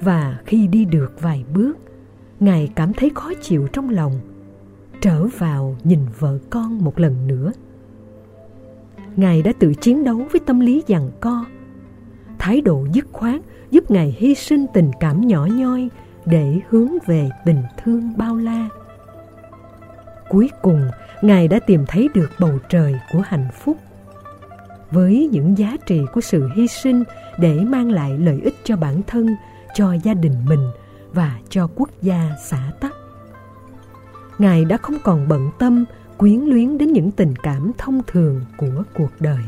Và 0.00 0.38
khi 0.46 0.66
đi 0.66 0.84
được 0.84 1.12
vài 1.20 1.44
bước, 1.54 1.78
Ngài 2.40 2.70
cảm 2.74 2.92
thấy 2.92 3.10
khó 3.14 3.32
chịu 3.42 3.68
trong 3.72 3.90
lòng, 3.90 4.12
trở 5.00 5.26
vào 5.38 5.76
nhìn 5.84 6.00
vợ 6.18 6.38
con 6.50 6.84
một 6.84 6.98
lần 6.98 7.26
nữa. 7.26 7.52
Ngài 9.16 9.42
đã 9.42 9.52
tự 9.58 9.74
chiến 9.74 10.04
đấu 10.04 10.22
với 10.32 10.40
tâm 10.46 10.60
lý 10.60 10.82
giằng 10.88 11.10
co, 11.20 11.44
thái 12.38 12.60
độ 12.60 12.86
dứt 12.92 13.06
khoát 13.12 13.40
giúp 13.74 13.90
Ngài 13.90 14.16
hy 14.18 14.34
sinh 14.34 14.66
tình 14.74 14.90
cảm 15.00 15.26
nhỏ 15.26 15.46
nhoi 15.46 15.88
để 16.24 16.60
hướng 16.68 16.88
về 17.06 17.30
tình 17.44 17.62
thương 17.84 18.12
bao 18.16 18.36
la. 18.36 18.68
Cuối 20.28 20.50
cùng, 20.62 20.90
Ngài 21.22 21.48
đã 21.48 21.60
tìm 21.66 21.84
thấy 21.88 22.08
được 22.14 22.30
bầu 22.38 22.58
trời 22.68 22.94
của 23.12 23.20
hạnh 23.24 23.48
phúc. 23.64 23.76
Với 24.90 25.28
những 25.32 25.58
giá 25.58 25.76
trị 25.86 26.00
của 26.12 26.20
sự 26.20 26.48
hy 26.54 26.68
sinh 26.68 27.04
để 27.38 27.60
mang 27.60 27.90
lại 27.90 28.18
lợi 28.18 28.40
ích 28.44 28.54
cho 28.64 28.76
bản 28.76 29.02
thân, 29.06 29.36
cho 29.74 29.92
gia 29.92 30.14
đình 30.14 30.36
mình 30.48 30.70
và 31.12 31.38
cho 31.48 31.68
quốc 31.74 31.90
gia 32.02 32.30
xã 32.44 32.70
tắc. 32.80 32.92
Ngài 34.38 34.64
đã 34.64 34.76
không 34.76 34.96
còn 35.04 35.28
bận 35.28 35.50
tâm 35.58 35.84
quyến 36.16 36.40
luyến 36.40 36.78
đến 36.78 36.92
những 36.92 37.10
tình 37.10 37.34
cảm 37.42 37.72
thông 37.78 38.00
thường 38.06 38.44
của 38.56 38.82
cuộc 38.94 39.10
đời 39.20 39.42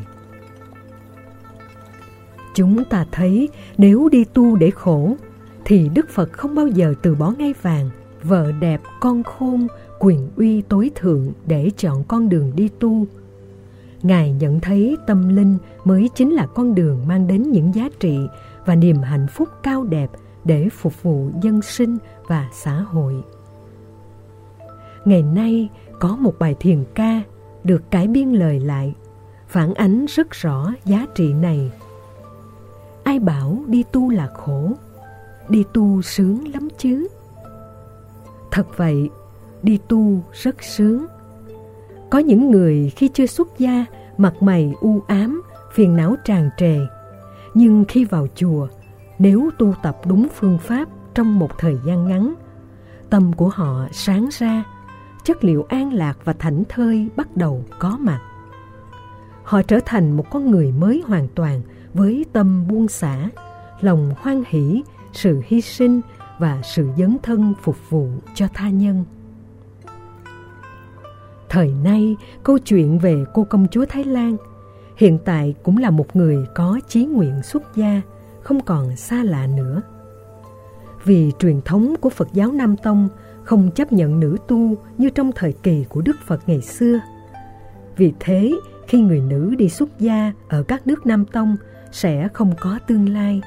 chúng 2.57 2.85
ta 2.85 3.07
thấy 3.12 3.49
nếu 3.79 4.09
đi 4.09 4.25
tu 4.25 4.57
để 4.57 4.71
khổ, 4.71 5.16
thì 5.64 5.90
đức 5.95 6.09
phật 6.11 6.33
không 6.33 6.55
bao 6.55 6.66
giờ 6.66 6.95
từ 7.03 7.14
bỏ 7.14 7.33
ngai 7.38 7.55
vàng, 7.62 7.90
vợ 8.23 8.53
đẹp, 8.61 8.81
con 9.01 9.23
khôn, 9.23 9.66
quyền 9.99 10.29
uy 10.37 10.62
tối 10.62 10.90
thượng 10.95 11.33
để 11.47 11.71
chọn 11.77 12.05
con 12.05 12.29
đường 12.29 12.53
đi 12.57 12.69
tu. 12.69 13.07
Ngài 14.03 14.33
nhận 14.33 14.61
thấy 14.61 14.97
tâm 15.07 15.37
linh 15.37 15.59
mới 15.85 16.11
chính 16.14 16.33
là 16.33 16.47
con 16.47 16.75
đường 16.75 17.07
mang 17.07 17.27
đến 17.27 17.51
những 17.51 17.75
giá 17.75 17.88
trị 18.01 18.19
và 18.66 18.75
niềm 18.75 18.97
hạnh 18.97 19.27
phúc 19.31 19.49
cao 19.62 19.85
đẹp 19.85 20.11
để 20.45 20.69
phục 20.69 21.03
vụ 21.03 21.31
dân 21.42 21.62
sinh 21.62 21.99
và 22.27 22.49
xã 22.53 22.73
hội. 22.73 23.14
Ngày 25.05 25.23
nay 25.23 25.69
có 25.99 26.16
một 26.16 26.38
bài 26.38 26.57
thiền 26.61 26.85
ca 26.95 27.23
được 27.64 27.90
cải 27.90 28.09
biên 28.09 28.33
lời 28.33 28.61
lại, 28.61 28.95
phản 29.49 29.75
ánh 29.75 30.07
rất 30.09 30.31
rõ 30.31 30.73
giá 30.85 31.07
trị 31.14 31.33
này 31.33 31.71
ai 33.07 33.19
bảo 33.19 33.59
đi 33.66 33.85
tu 33.92 34.11
là 34.11 34.27
khổ, 34.27 34.73
đi 35.49 35.64
tu 35.73 36.03
sướng 36.03 36.53
lắm 36.55 36.69
chứ? 36.79 37.09
Thật 38.51 38.66
vậy, 38.77 39.11
đi 39.62 39.79
tu 39.88 40.23
rất 40.33 40.62
sướng. 40.62 41.07
Có 42.11 42.19
những 42.19 42.51
người 42.51 42.92
khi 42.97 43.09
chưa 43.09 43.27
xuất 43.27 43.59
gia, 43.59 43.85
mặt 44.19 44.42
mày 44.42 44.73
u 44.81 45.03
ám, 45.07 45.42
phiền 45.73 45.97
não 45.97 46.16
tràn 46.25 46.51
trề. 46.57 46.79
Nhưng 47.55 47.85
khi 47.88 48.05
vào 48.05 48.27
chùa, 48.35 48.69
nếu 49.19 49.51
tu 49.59 49.75
tập 49.83 49.99
đúng 50.07 50.27
phương 50.35 50.59
pháp 50.59 50.88
trong 51.14 51.38
một 51.38 51.59
thời 51.59 51.79
gian 51.87 52.09
ngắn, 52.09 52.35
tâm 53.11 53.33
của 53.33 53.49
họ 53.49 53.87
sáng 53.92 54.29
ra, 54.33 54.64
chất 55.25 55.45
liệu 55.45 55.66
an 55.69 55.92
lạc 55.92 56.19
và 56.25 56.33
thảnh 56.33 56.62
thơi 56.69 57.09
bắt 57.16 57.37
đầu 57.37 57.64
có 57.79 57.97
mặt. 58.01 58.21
Họ 59.42 59.62
trở 59.62 59.81
thành 59.87 60.16
một 60.16 60.31
con 60.31 60.51
người 60.51 60.73
mới 60.73 61.03
hoàn 61.07 61.29
toàn 61.35 61.62
với 61.96 62.24
tâm 62.32 62.66
buông 62.68 62.88
xả 62.88 63.28
lòng 63.80 64.14
hoan 64.18 64.42
hỷ 64.46 64.82
sự 65.12 65.42
hy 65.46 65.61
sinh 65.61 66.00
và 66.38 66.61
sự 66.64 66.88
dấn 66.98 67.16
thân 67.22 67.54
phục 67.62 67.76
vụ 67.90 68.09
cho 68.35 68.48
tha 68.54 68.68
nhân 68.68 69.04
thời 71.48 71.72
nay 71.85 72.16
câu 72.42 72.59
chuyện 72.59 72.98
về 72.98 73.24
cô 73.35 73.44
công 73.44 73.66
chúa 73.70 73.85
thái 73.88 74.04
lan 74.04 74.37
hiện 74.96 75.18
tại 75.24 75.54
cũng 75.62 75.78
là 75.78 75.90
một 75.90 76.16
người 76.16 76.46
có 76.54 76.80
chí 76.88 77.04
nguyện 77.04 77.42
xuất 77.42 77.76
gia 77.76 78.00
không 78.42 78.61
còn 78.61 78.96
xa 78.96 79.22
lạ 79.24 79.46
nữa 79.46 79.82
vì 81.04 81.32
truyền 81.38 81.61
thống 81.61 81.94
của 82.00 82.11
phật 82.11 82.28
giáo 82.32 82.52
nam 82.52 82.76
tông 82.76 83.09
không 83.46 83.70
chấp 83.70 83.92
nhận 83.92 84.20
nữ 84.20 84.37
tu 84.48 84.76
như 84.98 85.11
trong 85.11 85.32
thời 85.32 85.52
kỳ 85.52 85.85
của 85.88 86.00
Đức 86.00 86.16
Phật 86.26 86.40
ngày 86.46 86.61
xưa. 86.61 86.98
Vì 87.96 88.12
thế, 88.20 88.52
khi 88.88 89.01
người 89.01 89.20
nữ 89.20 89.55
đi 89.59 89.68
xuất 89.68 90.01
gia 90.01 90.33
ở 90.49 90.62
các 90.62 90.87
nước 90.87 91.07
Nam 91.07 91.25
Tông 91.25 91.57
sẽ 91.92 92.29
không 92.33 92.53
có 92.61 92.79
tương 92.87 93.09
lai. 93.09 93.40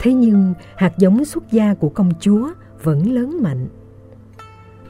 Thế 0.00 0.12
nhưng 0.12 0.54
hạt 0.76 0.92
giống 0.98 1.24
xuất 1.24 1.52
gia 1.52 1.74
của 1.74 1.88
công 1.88 2.12
chúa 2.20 2.50
vẫn 2.82 3.12
lớn 3.12 3.38
mạnh. 3.42 3.68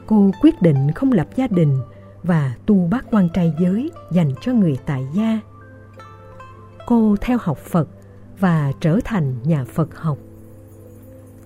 Cô 0.07 0.31
quyết 0.41 0.61
định 0.61 0.91
không 0.95 1.11
lập 1.11 1.27
gia 1.35 1.47
đình 1.47 1.77
và 2.23 2.55
tu 2.65 2.87
bác 2.91 3.05
quan 3.11 3.29
trai 3.33 3.53
giới 3.59 3.91
dành 4.11 4.31
cho 4.41 4.53
người 4.53 4.77
tại 4.85 5.07
gia. 5.13 5.39
Cô 6.87 7.15
theo 7.21 7.37
học 7.41 7.57
Phật 7.57 7.89
và 8.39 8.71
trở 8.79 8.99
thành 9.05 9.35
nhà 9.43 9.65
Phật 9.65 9.97
học. 9.97 10.17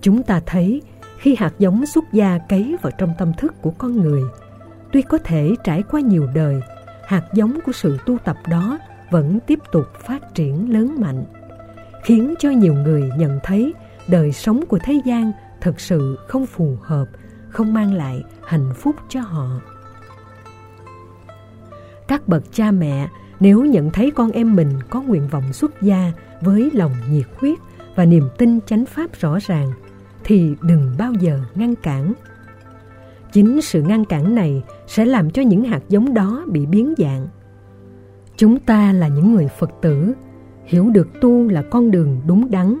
Chúng 0.00 0.22
ta 0.22 0.40
thấy 0.46 0.82
khi 1.18 1.34
hạt 1.34 1.52
giống 1.58 1.86
xuất 1.86 2.04
gia 2.12 2.38
cấy 2.48 2.76
vào 2.82 2.92
trong 2.98 3.14
tâm 3.18 3.32
thức 3.38 3.54
của 3.62 3.70
con 3.70 4.00
người, 4.00 4.22
tuy 4.92 5.02
có 5.02 5.18
thể 5.18 5.50
trải 5.64 5.82
qua 5.82 6.00
nhiều 6.00 6.26
đời 6.34 6.60
hạt 7.06 7.24
giống 7.34 7.58
của 7.66 7.72
sự 7.72 7.98
tu 8.06 8.18
tập 8.18 8.36
đó 8.48 8.78
vẫn 9.10 9.38
tiếp 9.46 9.58
tục 9.72 9.86
phát 10.00 10.34
triển 10.34 10.72
lớn 10.72 10.96
mạnh, 11.00 11.24
khiến 12.04 12.34
cho 12.38 12.50
nhiều 12.50 12.74
người 12.74 13.10
nhận 13.18 13.40
thấy 13.42 13.74
đời 14.08 14.32
sống 14.32 14.66
của 14.68 14.78
thế 14.84 15.00
gian 15.04 15.32
thực 15.60 15.80
sự 15.80 16.18
không 16.28 16.46
phù 16.46 16.76
hợp, 16.82 17.06
không 17.48 17.74
mang 17.74 17.94
lại 17.94 18.24
hạnh 18.46 18.70
phúc 18.76 18.96
cho 19.08 19.20
họ. 19.20 19.48
Các 22.08 22.28
bậc 22.28 22.42
cha 22.52 22.70
mẹ, 22.70 23.08
nếu 23.40 23.64
nhận 23.64 23.90
thấy 23.90 24.10
con 24.10 24.30
em 24.30 24.56
mình 24.56 24.78
có 24.90 25.02
nguyện 25.02 25.28
vọng 25.28 25.52
xuất 25.52 25.82
gia 25.82 26.12
với 26.40 26.70
lòng 26.72 26.92
nhiệt 27.10 27.26
huyết 27.36 27.58
và 27.94 28.04
niềm 28.04 28.28
tin 28.38 28.60
chánh 28.60 28.84
pháp 28.86 29.10
rõ 29.20 29.38
ràng, 29.46 29.72
thì 30.24 30.54
đừng 30.62 30.94
bao 30.98 31.12
giờ 31.12 31.40
ngăn 31.54 31.74
cản 31.74 32.12
chính 33.34 33.60
sự 33.60 33.82
ngăn 33.82 34.04
cản 34.04 34.34
này 34.34 34.62
sẽ 34.86 35.04
làm 35.04 35.30
cho 35.30 35.42
những 35.42 35.64
hạt 35.64 35.82
giống 35.88 36.14
đó 36.14 36.44
bị 36.48 36.66
biến 36.66 36.94
dạng. 36.98 37.28
Chúng 38.36 38.58
ta 38.58 38.92
là 38.92 39.08
những 39.08 39.34
người 39.34 39.48
phật 39.58 39.70
tử, 39.82 40.12
hiểu 40.64 40.90
được 40.90 41.08
tu 41.20 41.48
là 41.48 41.62
con 41.62 41.90
đường 41.90 42.20
đúng 42.26 42.50
đắn. 42.50 42.78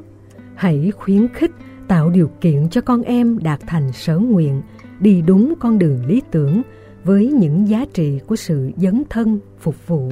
Hãy 0.54 0.92
khuyến 0.96 1.28
khích, 1.28 1.50
tạo 1.88 2.10
điều 2.10 2.30
kiện 2.40 2.68
cho 2.68 2.80
con 2.80 3.02
em 3.02 3.38
đạt 3.38 3.60
thành 3.66 3.92
sở 3.92 4.18
nguyện, 4.18 4.62
đi 5.00 5.22
đúng 5.22 5.54
con 5.60 5.78
đường 5.78 6.06
lý 6.06 6.22
tưởng 6.30 6.62
với 7.04 7.32
những 7.32 7.68
giá 7.68 7.86
trị 7.92 8.20
của 8.26 8.36
sự 8.36 8.70
dấn 8.76 9.02
thân, 9.10 9.38
phục 9.58 9.86
vụ. 9.86 10.10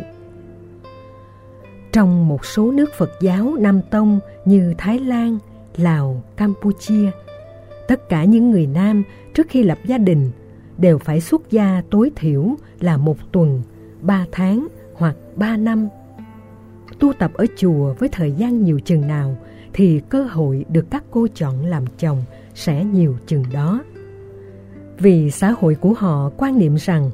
Trong 1.92 2.28
một 2.28 2.44
số 2.44 2.72
nước 2.72 2.90
phật 2.98 3.10
giáo 3.20 3.54
nam 3.58 3.80
tông 3.90 4.20
như 4.44 4.74
thái 4.78 4.98
lan, 4.98 5.38
lào, 5.76 6.22
campuchia 6.36 7.10
tất 7.92 8.08
cả 8.08 8.24
những 8.24 8.50
người 8.50 8.66
nam 8.66 9.02
trước 9.34 9.46
khi 9.48 9.62
lập 9.62 9.78
gia 9.86 9.98
đình 9.98 10.30
đều 10.78 10.98
phải 10.98 11.20
xuất 11.20 11.50
gia 11.50 11.82
tối 11.90 12.10
thiểu 12.16 12.54
là 12.80 12.96
một 12.96 13.32
tuần, 13.32 13.62
ba 14.00 14.26
tháng 14.32 14.66
hoặc 14.94 15.16
ba 15.36 15.56
năm. 15.56 15.88
Tu 16.98 17.12
tập 17.12 17.30
ở 17.34 17.46
chùa 17.56 17.94
với 17.98 18.08
thời 18.08 18.32
gian 18.32 18.64
nhiều 18.64 18.80
chừng 18.80 19.08
nào 19.08 19.36
thì 19.72 20.00
cơ 20.08 20.24
hội 20.24 20.64
được 20.68 20.90
các 20.90 21.04
cô 21.10 21.26
chọn 21.34 21.66
làm 21.66 21.84
chồng 21.98 22.22
sẽ 22.54 22.84
nhiều 22.84 23.16
chừng 23.26 23.44
đó. 23.52 23.82
Vì 24.98 25.30
xã 25.30 25.50
hội 25.50 25.74
của 25.74 25.92
họ 25.92 26.30
quan 26.36 26.58
niệm 26.58 26.76
rằng 26.76 27.10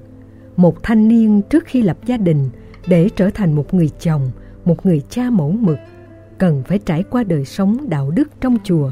một 0.56 0.82
thanh 0.82 1.08
niên 1.08 1.42
trước 1.50 1.64
khi 1.66 1.82
lập 1.82 1.98
gia 2.06 2.16
đình 2.16 2.48
để 2.86 3.08
trở 3.16 3.30
thành 3.30 3.52
một 3.52 3.74
người 3.74 3.90
chồng, 4.00 4.30
một 4.64 4.86
người 4.86 5.02
cha 5.10 5.30
mẫu 5.30 5.50
mực 5.50 5.78
cần 6.38 6.62
phải 6.66 6.78
trải 6.78 7.02
qua 7.02 7.24
đời 7.24 7.44
sống 7.44 7.78
đạo 7.88 8.10
đức 8.10 8.28
trong 8.40 8.56
chùa 8.64 8.90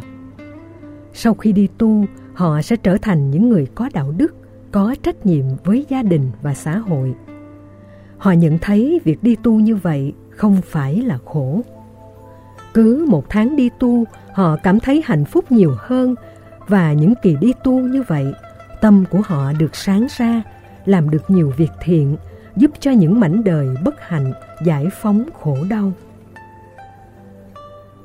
sau 1.19 1.35
khi 1.35 1.53
đi 1.53 1.69
tu, 1.79 2.05
họ 2.35 2.63
sẽ 2.63 2.77
trở 2.77 2.97
thành 3.03 3.31
những 3.31 3.49
người 3.49 3.67
có 3.75 3.91
đạo 3.95 4.15
đức, 4.17 4.35
có 4.73 4.95
trách 5.03 5.27
nhiệm 5.27 5.45
với 5.65 5.87
gia 5.89 6.03
đình 6.03 6.31
và 6.43 6.55
xã 6.55 6.79
hội. 6.79 7.15
Họ 8.19 8.33
nhận 8.33 8.59
thấy 8.59 9.01
việc 9.05 9.23
đi 9.23 9.37
tu 9.43 9.61
như 9.61 9.77
vậy 9.77 10.13
không 10.31 10.61
phải 10.65 11.03
là 11.03 11.19
khổ. 11.25 11.61
Cứ 12.75 13.07
một 13.09 13.25
tháng 13.29 13.57
đi 13.57 13.71
tu, 13.79 14.05
họ 14.33 14.57
cảm 14.63 14.81
thấy 14.81 15.03
hạnh 15.05 15.25
phúc 15.25 15.53
nhiều 15.53 15.75
hơn 15.79 16.15
và 16.69 16.93
những 16.93 17.15
kỳ 17.23 17.37
đi 17.41 17.53
tu 17.65 17.81
như 17.81 18.03
vậy, 18.09 18.33
tâm 18.81 19.05
của 19.11 19.21
họ 19.25 19.53
được 19.53 19.77
sáng 19.77 20.07
ra, 20.17 20.43
làm 20.85 21.11
được 21.11 21.31
nhiều 21.31 21.53
việc 21.57 21.73
thiện, 21.83 22.17
giúp 22.57 22.71
cho 22.81 22.91
những 22.91 23.21
mảnh 23.21 23.45
đời 23.45 23.69
bất 23.85 23.95
hạnh 24.01 24.33
giải 24.65 24.87
phóng 25.01 25.25
khổ 25.41 25.57
đau. 25.71 25.93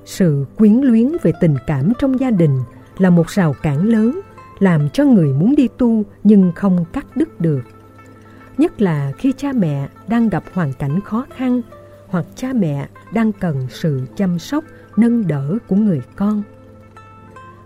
Sự 0.06 0.46
quyến 0.58 0.74
luyến 0.74 1.12
về 1.24 1.32
tình 1.40 1.56
cảm 1.68 1.94
trong 2.00 2.20
gia 2.20 2.32
đình– 2.32 2.60
là 3.02 3.10
một 3.10 3.28
rào 3.28 3.56
cản 3.62 3.88
lớn 3.88 4.20
làm 4.60 4.90
cho 4.90 5.06
người 5.06 5.34
muốn 5.34 5.56
đi 5.56 5.68
tu 5.78 6.04
nhưng 6.24 6.52
không 6.56 6.86
cắt 6.94 7.06
đứt 7.18 7.42
được. 7.42 7.62
Nhất 8.58 8.82
là 8.82 9.12
khi 9.18 9.34
cha 9.38 9.52
mẹ 9.54 9.88
đang 10.08 10.30
gặp 10.30 10.44
hoàn 10.54 10.74
cảnh 10.74 11.00
khó 11.02 11.26
khăn 11.36 11.62
hoặc 12.08 12.26
cha 12.36 12.54
mẹ 12.54 12.88
đang 13.14 13.32
cần 13.32 13.68
sự 13.70 14.02
chăm 14.16 14.40
sóc, 14.40 14.64
nâng 14.98 15.28
đỡ 15.28 15.58
của 15.68 15.76
người 15.76 16.02
con. 16.16 16.44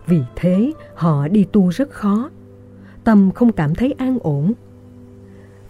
Vì 0.08 0.21
thế 0.36 0.74
họ 0.95 1.28
đi 1.28 1.45
tu 1.52 1.69
rất 1.69 1.91
khó, 1.91 2.30
tâm 3.04 3.32
không 3.32 3.52
cảm 3.52 3.76
thấy 3.76 3.91
an 3.98 4.17
ổn. 4.21 4.54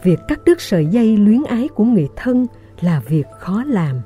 Việc 0.04 0.20
cắt 0.28 0.40
đứt 0.46 0.62
sợi 0.62 0.86
dây 0.86 1.18
luyến 1.18 1.44
ái 1.44 1.68
của 1.68 1.84
người 1.84 2.08
thân 2.16 2.46
là 2.82 3.02
việc 3.08 3.26
khó 3.40 3.64
làm. 3.68 4.02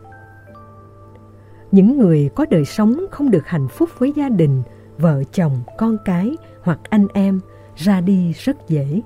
Những 1.72 1.98
người 1.98 2.30
có 2.36 2.46
đời 2.50 2.66
sống 2.66 3.06
không 3.12 3.32
được 3.32 3.48
hạnh 3.48 3.68
phúc 3.68 3.90
với 3.98 4.14
gia 4.16 4.30
đình 4.30 4.64
vợ 5.00 5.24
chồng, 5.34 5.62
con 5.78 5.98
cái 6.06 6.38
hoặc 6.62 6.80
anh 6.90 7.08
em 7.14 7.40
ra 7.76 8.02
đi 8.02 8.34
rất 8.34 8.70
dễ. 8.70 9.02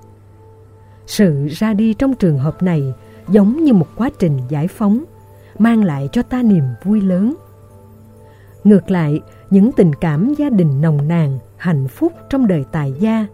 Sự 1.05 1.47
ra 1.51 1.73
đi 1.73 1.93
trong 1.93 2.13
trường 2.13 2.39
hợp 2.39 2.63
này 2.63 2.93
giống 3.29 3.63
như 3.63 3.73
một 3.73 3.87
quá 3.95 4.09
trình 4.19 4.39
giải 4.49 4.67
phóng, 4.67 5.03
mang 5.59 5.83
lại 5.83 6.09
cho 6.11 6.21
ta 6.23 6.43
niềm 6.43 6.63
vui 6.83 7.01
lớn. 7.01 7.35
Ngược 8.63 8.91
lại, 8.91 9.19
những 9.49 9.71
tình 9.71 9.95
cảm 9.95 10.33
gia 10.37 10.49
đình 10.49 10.81
nồng 10.81 11.07
nàn, 11.07 11.39
hạnh 11.57 11.87
phúc 11.87 12.13
trong 12.29 12.47
đời 12.47 12.65
tài 12.71 12.93
gia 12.99 13.27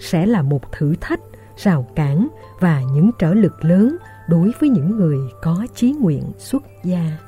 sẽ 0.00 0.26
là 0.26 0.42
một 0.42 0.72
thử 0.72 0.94
thách, 1.00 1.20
rào 1.56 1.86
cản 1.94 2.28
và 2.60 2.82
những 2.94 3.10
trở 3.18 3.34
lực 3.34 3.64
lớn 3.64 3.96
đối 4.28 4.52
với 4.60 4.68
những 4.68 4.96
người 4.96 5.18
có 5.42 5.66
chí 5.74 5.92
nguyện 5.92 6.22
xuất 6.38 6.62
gia. 6.84 7.18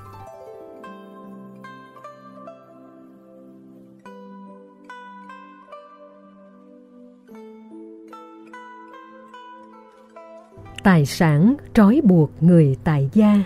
Tài 10.88 11.06
sản 11.06 11.56
trói 11.74 12.00
buộc 12.04 12.30
người 12.40 12.76
tại 12.84 13.10
gia 13.12 13.42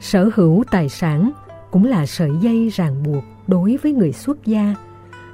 Sở 0.00 0.30
hữu 0.34 0.64
tài 0.70 0.88
sản 0.88 1.32
cũng 1.70 1.84
là 1.84 2.06
sợi 2.06 2.30
dây 2.40 2.68
ràng 2.68 3.02
buộc 3.02 3.24
đối 3.46 3.76
với 3.82 3.92
người 3.92 4.12
xuất 4.12 4.46
gia, 4.46 4.74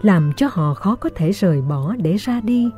làm 0.03 0.33
cho 0.37 0.49
họ 0.51 0.75
khó 0.75 0.97
có 0.97 1.11
thể 1.15 1.31
rời 1.31 1.63
bỏ 1.63 1.95
để 1.97 2.17
ra 2.17 2.41
đi. 2.41 2.71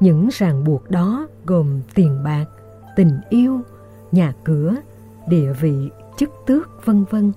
Những 0.00 0.28
ràng 0.32 0.64
buộc 0.64 0.90
đó 0.90 1.26
gồm 1.46 1.80
tiền 1.94 2.24
bạc, 2.24 2.44
tình 2.96 3.20
yêu, 3.30 3.60
nhà 4.12 4.32
cửa, 4.44 4.74
địa 5.28 5.52
vị, 5.52 5.90
chức 6.18 6.30
tước, 6.46 6.86
vân 6.86 7.04
vân. 7.10 7.32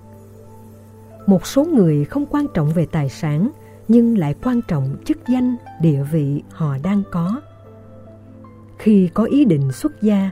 Một 1.27 1.47
số 1.47 1.65
người 1.65 2.05
không 2.05 2.25
quan 2.25 2.45
trọng 2.53 2.69
về 2.73 2.87
tài 2.91 3.09
sản 3.09 3.49
nhưng 3.87 4.17
lại 4.17 4.35
quan 4.43 4.61
trọng 4.61 4.95
chức 5.05 5.17
danh, 5.27 5.55
địa 5.81 6.03
vị 6.11 6.43
họ 6.51 6.77
đang 6.83 7.03
có. 7.11 7.41
Khi 8.79 9.09
có 9.13 9.23
ý 9.23 9.45
định 9.45 9.71
xuất 9.71 10.01
gia, 10.01 10.29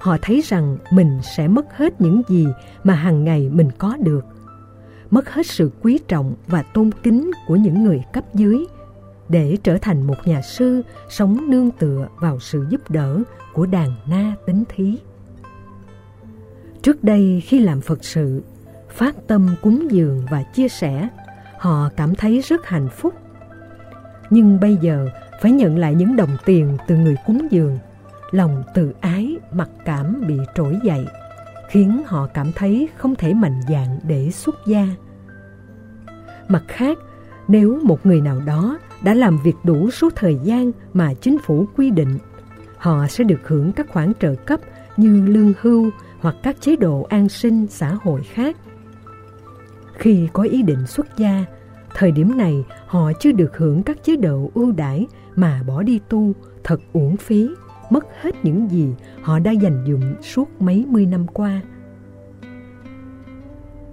họ 0.00 0.16
thấy 0.22 0.40
rằng 0.44 0.78
mình 0.92 1.18
sẽ 1.36 1.48
mất 1.48 1.76
hết 1.76 2.00
những 2.00 2.22
gì 2.28 2.46
mà 2.84 2.94
hàng 2.94 3.24
ngày 3.24 3.48
mình 3.52 3.70
có 3.78 3.96
được. 3.96 4.24
Mất 5.10 5.30
hết 5.30 5.46
sự 5.46 5.70
quý 5.82 5.98
trọng 6.08 6.34
và 6.46 6.62
tôn 6.62 6.90
kính 7.02 7.30
của 7.46 7.56
những 7.56 7.84
người 7.84 8.02
cấp 8.12 8.24
dưới 8.34 8.66
để 9.28 9.56
trở 9.62 9.78
thành 9.78 10.06
một 10.06 10.14
nhà 10.24 10.42
sư 10.42 10.82
sống 11.08 11.50
nương 11.50 11.70
tựa 11.70 12.08
vào 12.20 12.40
sự 12.40 12.66
giúp 12.68 12.90
đỡ 12.90 13.22
của 13.52 13.66
đàn 13.66 13.90
na 14.06 14.34
tính 14.46 14.64
thí. 14.68 14.98
Trước 16.82 17.04
đây 17.04 17.42
khi 17.46 17.58
làm 17.58 17.80
Phật 17.80 18.04
sự, 18.04 18.42
phát 18.88 19.16
tâm 19.26 19.48
cúng 19.62 19.86
dường 19.90 20.26
và 20.30 20.42
chia 20.42 20.68
sẻ, 20.68 21.08
họ 21.58 21.90
cảm 21.96 22.14
thấy 22.14 22.40
rất 22.40 22.66
hạnh 22.66 22.88
phúc. 22.88 23.14
Nhưng 24.30 24.60
bây 24.60 24.76
giờ 24.76 25.08
phải 25.40 25.52
nhận 25.52 25.78
lại 25.78 25.94
những 25.94 26.16
đồng 26.16 26.36
tiền 26.44 26.76
từ 26.86 26.96
người 26.96 27.16
cúng 27.26 27.46
dường, 27.50 27.78
lòng 28.30 28.62
tự 28.74 28.92
ái, 29.00 29.36
mặc 29.52 29.68
cảm 29.84 30.24
bị 30.28 30.38
trỗi 30.54 30.78
dậy, 30.82 31.06
khiến 31.68 32.02
họ 32.06 32.26
cảm 32.34 32.52
thấy 32.52 32.88
không 32.96 33.14
thể 33.14 33.34
mạnh 33.34 33.60
dạn 33.68 33.98
để 34.02 34.30
xuất 34.30 34.54
gia. 34.66 34.86
Mặt 36.48 36.62
khác, 36.68 36.98
nếu 37.48 37.80
một 37.82 38.06
người 38.06 38.20
nào 38.20 38.40
đó 38.46 38.78
đã 39.02 39.14
làm 39.14 39.38
việc 39.44 39.56
đủ 39.64 39.90
số 39.90 40.10
thời 40.16 40.38
gian 40.42 40.72
mà 40.92 41.14
chính 41.14 41.38
phủ 41.38 41.66
quy 41.76 41.90
định, 41.90 42.18
họ 42.76 43.06
sẽ 43.06 43.24
được 43.24 43.48
hưởng 43.48 43.72
các 43.72 43.88
khoản 43.88 44.12
trợ 44.20 44.34
cấp 44.34 44.60
như 44.96 45.26
lương 45.26 45.52
hưu 45.60 45.90
hoặc 46.20 46.36
các 46.42 46.56
chế 46.60 46.76
độ 46.76 47.06
an 47.08 47.28
sinh 47.28 47.66
xã 47.66 47.96
hội 48.02 48.22
khác. 48.22 48.56
Khi 49.94 50.28
có 50.32 50.42
ý 50.42 50.62
định 50.62 50.86
xuất 50.86 51.16
gia, 51.16 51.44
thời 51.94 52.12
điểm 52.12 52.36
này 52.36 52.64
họ 52.86 53.12
chưa 53.20 53.32
được 53.32 53.56
hưởng 53.56 53.82
các 53.82 54.04
chế 54.04 54.16
độ 54.16 54.50
ưu 54.54 54.72
đãi 54.72 55.06
mà 55.36 55.62
bỏ 55.66 55.82
đi 55.82 56.00
tu 56.08 56.32
thật 56.64 56.80
uổng 56.92 57.16
phí, 57.16 57.50
mất 57.90 58.06
hết 58.20 58.44
những 58.44 58.68
gì 58.70 58.88
họ 59.22 59.38
đã 59.38 59.50
dành 59.50 59.84
dụm 59.88 60.00
suốt 60.22 60.62
mấy 60.62 60.86
mươi 60.88 61.06
năm 61.06 61.26
qua. 61.26 61.60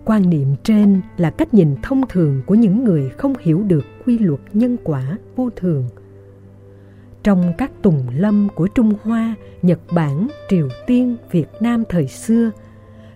Quan 0.06 0.30
niệm 0.30 0.56
trên 0.64 1.02
là 1.18 1.30
cách 1.30 1.54
nhìn 1.54 1.76
thông 1.84 2.02
thường 2.10 2.42
của 2.46 2.56
những 2.56 2.84
người 2.84 3.10
không 3.10 3.34
hiểu 3.40 3.64
được 3.64 3.86
quy 4.06 4.20
luật 4.20 4.40
nhân 4.54 4.78
quả 4.84 5.18
vô 5.36 5.50
thường. 5.56 5.88
Trong 7.24 7.54
các 7.58 7.72
tùng 7.82 8.04
lâm 8.16 8.48
của 8.56 8.68
Trung 8.68 8.94
Hoa, 9.04 9.36
Nhật 9.62 9.80
Bản, 9.92 10.28
Triều 10.50 10.70
Tiên, 10.88 11.16
Việt 11.32 11.48
Nam 11.60 11.84
thời 11.90 12.08
xưa, 12.08 12.52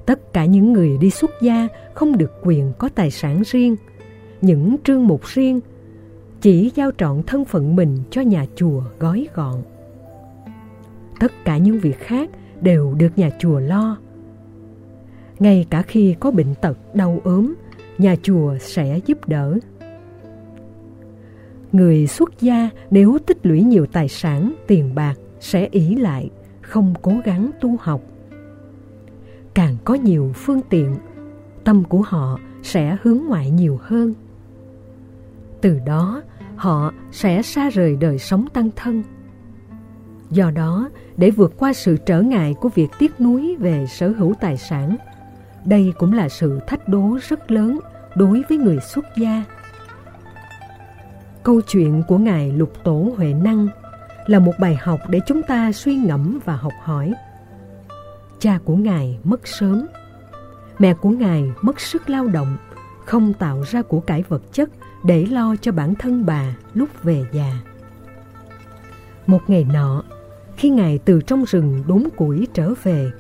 tất 0.06 0.34
cả 0.34 0.46
những 0.46 0.74
người 0.74 0.98
đi 0.98 1.10
xuất 1.10 1.32
gia 1.42 1.68
không 1.94 2.18
được 2.18 2.32
quyền 2.44 2.74
có 2.78 2.90
tài 2.90 3.12
sản 3.12 3.42
riêng, 3.46 3.76
những 4.42 4.76
trương 4.84 5.08
mục 5.08 5.26
riêng, 5.26 5.60
chỉ 6.42 6.72
giao 6.76 6.92
trọn 6.98 7.24
thân 7.28 7.46
phận 7.46 7.76
mình 7.76 7.98
cho 8.10 8.22
nhà 8.22 8.46
chùa 8.56 8.84
gói 9.00 9.28
gọn. 9.34 9.62
Tất 11.20 11.32
cả 11.46 11.58
những 11.58 11.80
việc 11.80 12.00
khác 12.00 12.30
đều 12.62 12.94
được 12.94 13.18
nhà 13.18 13.30
chùa 13.40 13.60
lo, 13.60 13.98
ngay 15.40 15.66
cả 15.70 15.82
khi 15.82 16.16
có 16.20 16.32
bệnh 16.32 16.56
tật, 16.62 16.78
đau 16.96 17.22
ốm, 17.24 17.54
nhà 17.98 18.16
chùa 18.24 18.58
sẽ 18.60 19.00
giúp 19.06 19.28
đỡ. 19.28 19.58
Người 21.72 22.08
xuất 22.08 22.42
gia 22.42 22.70
nếu 22.92 23.18
tích 23.26 23.46
lũy 23.46 23.64
nhiều 23.64 23.86
tài 23.86 24.08
sản, 24.08 24.54
tiền 24.68 24.96
bạc 24.96 25.16
sẽ 25.40 25.68
ỷ 25.72 25.96
lại, 25.96 26.30
không 26.62 26.94
cố 27.02 27.12
gắng 27.24 27.52
tu 27.62 27.76
học. 27.80 28.02
Càng 29.54 29.76
có 29.84 29.94
nhiều 29.94 30.32
phương 30.36 30.62
tiện, 30.70 30.96
tâm 31.64 31.84
của 31.84 32.02
họ 32.02 32.40
sẽ 32.64 32.98
hướng 33.02 33.20
ngoại 33.28 33.52
nhiều 33.52 33.80
hơn. 33.82 34.14
Từ 35.62 35.80
đó, 35.86 36.22
họ 36.62 36.92
sẽ 37.12 37.42
xa 37.42 37.70
rời 37.70 37.96
đời 37.96 38.20
sống 38.20 38.46
tăng 38.54 38.70
thân. 38.76 39.04
Do 40.30 40.52
đó, 40.52 40.90
để 41.18 41.32
vượt 41.32 41.54
qua 41.58 41.74
sự 41.74 41.98
trở 42.06 42.22
ngại 42.22 42.56
của 42.62 42.70
việc 42.70 42.90
tiếc 43.00 43.22
nuối 43.22 43.56
về 43.60 43.86
sở 43.88 44.10
hữu 44.10 44.34
tài 44.40 44.58
sản– 44.58 44.96
đây 45.66 45.94
cũng 45.98 46.14
là 46.14 46.30
sự 46.30 46.60
thách 46.68 46.88
đố 46.88 47.18
rất 47.28 47.52
lớn 47.52 47.80
đối 48.16 48.44
với 48.50 48.58
người 48.58 48.80
xuất 48.80 49.06
gia. 49.18 49.44
Câu 51.44 51.62
chuyện 51.62 52.04
của 52.08 52.18
Ngài 52.18 52.52
Lục 52.52 52.74
Tổ 52.84 53.12
Huệ 53.18 53.34
Năng 53.34 53.68
là 54.28 54.40
một 54.40 54.52
bài 54.60 54.78
học 54.82 55.00
để 55.10 55.20
chúng 55.28 55.44
ta 55.44 55.72
suy 55.72 55.96
ngẫm 55.96 56.40
và 56.46 56.56
học 56.56 56.74
hỏi. 56.84 57.14
Cha 58.40 58.60
của 58.66 58.76
Ngài 58.76 59.20
mất 59.24 59.48
sớm, 59.48 59.88
mẹ 60.80 60.94
của 60.94 61.10
Ngài 61.10 61.52
mất 61.62 61.80
sức 61.80 62.10
lao 62.10 62.28
động, 62.28 62.58
không 63.06 63.34
tạo 63.34 63.64
ra 63.68 63.82
của 63.82 64.00
cải 64.00 64.24
vật 64.24 64.42
chất 64.54 64.70
để 65.04 65.26
lo 65.26 65.56
cho 65.62 65.72
bản 65.72 65.96
thân 65.96 66.26
bà 66.26 66.56
lúc 66.74 66.90
về 67.04 67.26
già. 67.32 67.54
Một 69.28 69.42
ngày 69.48 69.66
nọ, 69.74 70.04
khi 70.58 70.70
Ngài 70.70 70.98
từ 70.98 71.22
trong 71.22 71.44
rừng 71.44 71.84
đốn 71.88 72.04
củi 72.18 72.48
trở 72.54 72.74
về, 72.84 73.12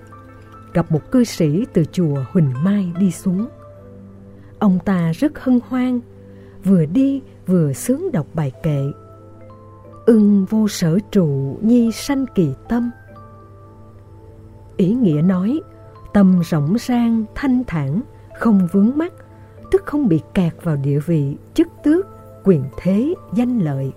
gặp 0.73 0.91
một 0.91 1.11
cư 1.11 1.23
sĩ 1.23 1.65
từ 1.73 1.83
chùa 1.91 2.17
Huỳnh 2.31 2.53
Mai 2.63 2.91
đi 2.99 3.11
xuống. 3.11 3.47
Ông 4.59 4.79
ta 4.85 5.11
rất 5.11 5.39
hân 5.39 5.59
hoan, 5.67 5.99
vừa 6.63 6.85
đi 6.85 7.21
vừa 7.47 7.73
sướng 7.73 8.11
đọc 8.11 8.27
bài 8.33 8.51
kệ. 8.63 8.83
Ưng 10.05 10.45
vô 10.45 10.67
sở 10.67 10.99
trụ 11.11 11.57
nhi 11.61 11.91
sanh 11.91 12.25
kỳ 12.35 12.49
tâm. 12.69 12.91
Ý 14.77 14.93
nghĩa 14.93 15.21
nói, 15.21 15.61
tâm 16.13 16.41
rộng 16.41 16.77
rang, 16.79 17.25
thanh 17.35 17.63
thản, 17.67 18.01
không 18.39 18.67
vướng 18.71 18.91
mắc, 18.95 19.13
tức 19.71 19.85
không 19.85 20.07
bị 20.07 20.21
kẹt 20.33 20.53
vào 20.63 20.75
địa 20.75 20.99
vị, 20.99 21.35
chức 21.53 21.67
tước, 21.83 22.07
quyền 22.43 22.63
thế, 22.77 23.13
danh 23.33 23.59
lợi. 23.59 23.91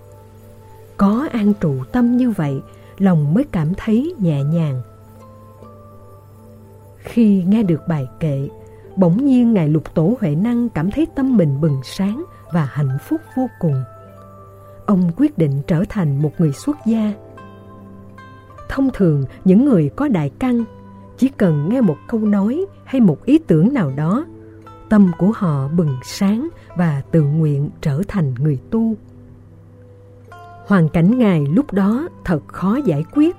Có 0.96 1.28
an 1.32 1.52
trụ 1.60 1.74
tâm 1.92 2.16
như 2.16 2.30
vậy, 2.30 2.60
lòng 2.98 3.34
mới 3.34 3.44
cảm 3.44 3.72
thấy 3.76 4.14
nhẹ 4.18 4.42
nhàng, 4.42 4.82
khi 7.04 7.44
nghe 7.48 7.62
được 7.62 7.80
bài 7.88 8.06
kệ, 8.20 8.48
bỗng 8.96 9.26
nhiên 9.26 9.52
Ngài 9.52 9.68
Lục 9.68 9.94
Tổ 9.94 10.16
Huệ 10.20 10.34
Năng 10.34 10.68
cảm 10.68 10.90
thấy 10.90 11.06
tâm 11.14 11.36
mình 11.36 11.60
bừng 11.60 11.80
sáng 11.84 12.24
và 12.52 12.68
hạnh 12.72 12.98
phúc 13.08 13.20
vô 13.36 13.46
cùng. 13.60 13.82
Ông 14.86 15.10
quyết 15.16 15.38
định 15.38 15.62
trở 15.66 15.84
thành 15.88 16.22
một 16.22 16.30
người 16.38 16.52
xuất 16.52 16.76
gia. 16.86 17.12
Thông 18.68 18.90
thường, 18.94 19.24
những 19.44 19.64
người 19.64 19.90
có 19.96 20.08
đại 20.08 20.30
căn 20.38 20.64
chỉ 21.18 21.28
cần 21.28 21.68
nghe 21.68 21.80
một 21.80 21.96
câu 22.08 22.20
nói 22.20 22.66
hay 22.84 23.00
một 23.00 23.24
ý 23.24 23.38
tưởng 23.38 23.74
nào 23.74 23.92
đó, 23.96 24.24
tâm 24.94 25.10
của 25.18 25.32
họ 25.34 25.68
bừng 25.68 25.96
sáng 26.04 26.48
và 26.76 27.02
tự 27.10 27.22
nguyện 27.22 27.70
trở 27.80 28.00
thành 28.08 28.34
người 28.34 28.58
tu. 28.70 28.94
Hoàn 30.66 30.88
cảnh 30.88 31.18
Ngài 31.18 31.46
lúc 31.46 31.72
đó 31.72 32.08
thật 32.24 32.40
khó 32.48 32.76
giải 32.76 33.04
quyết, 33.12 33.36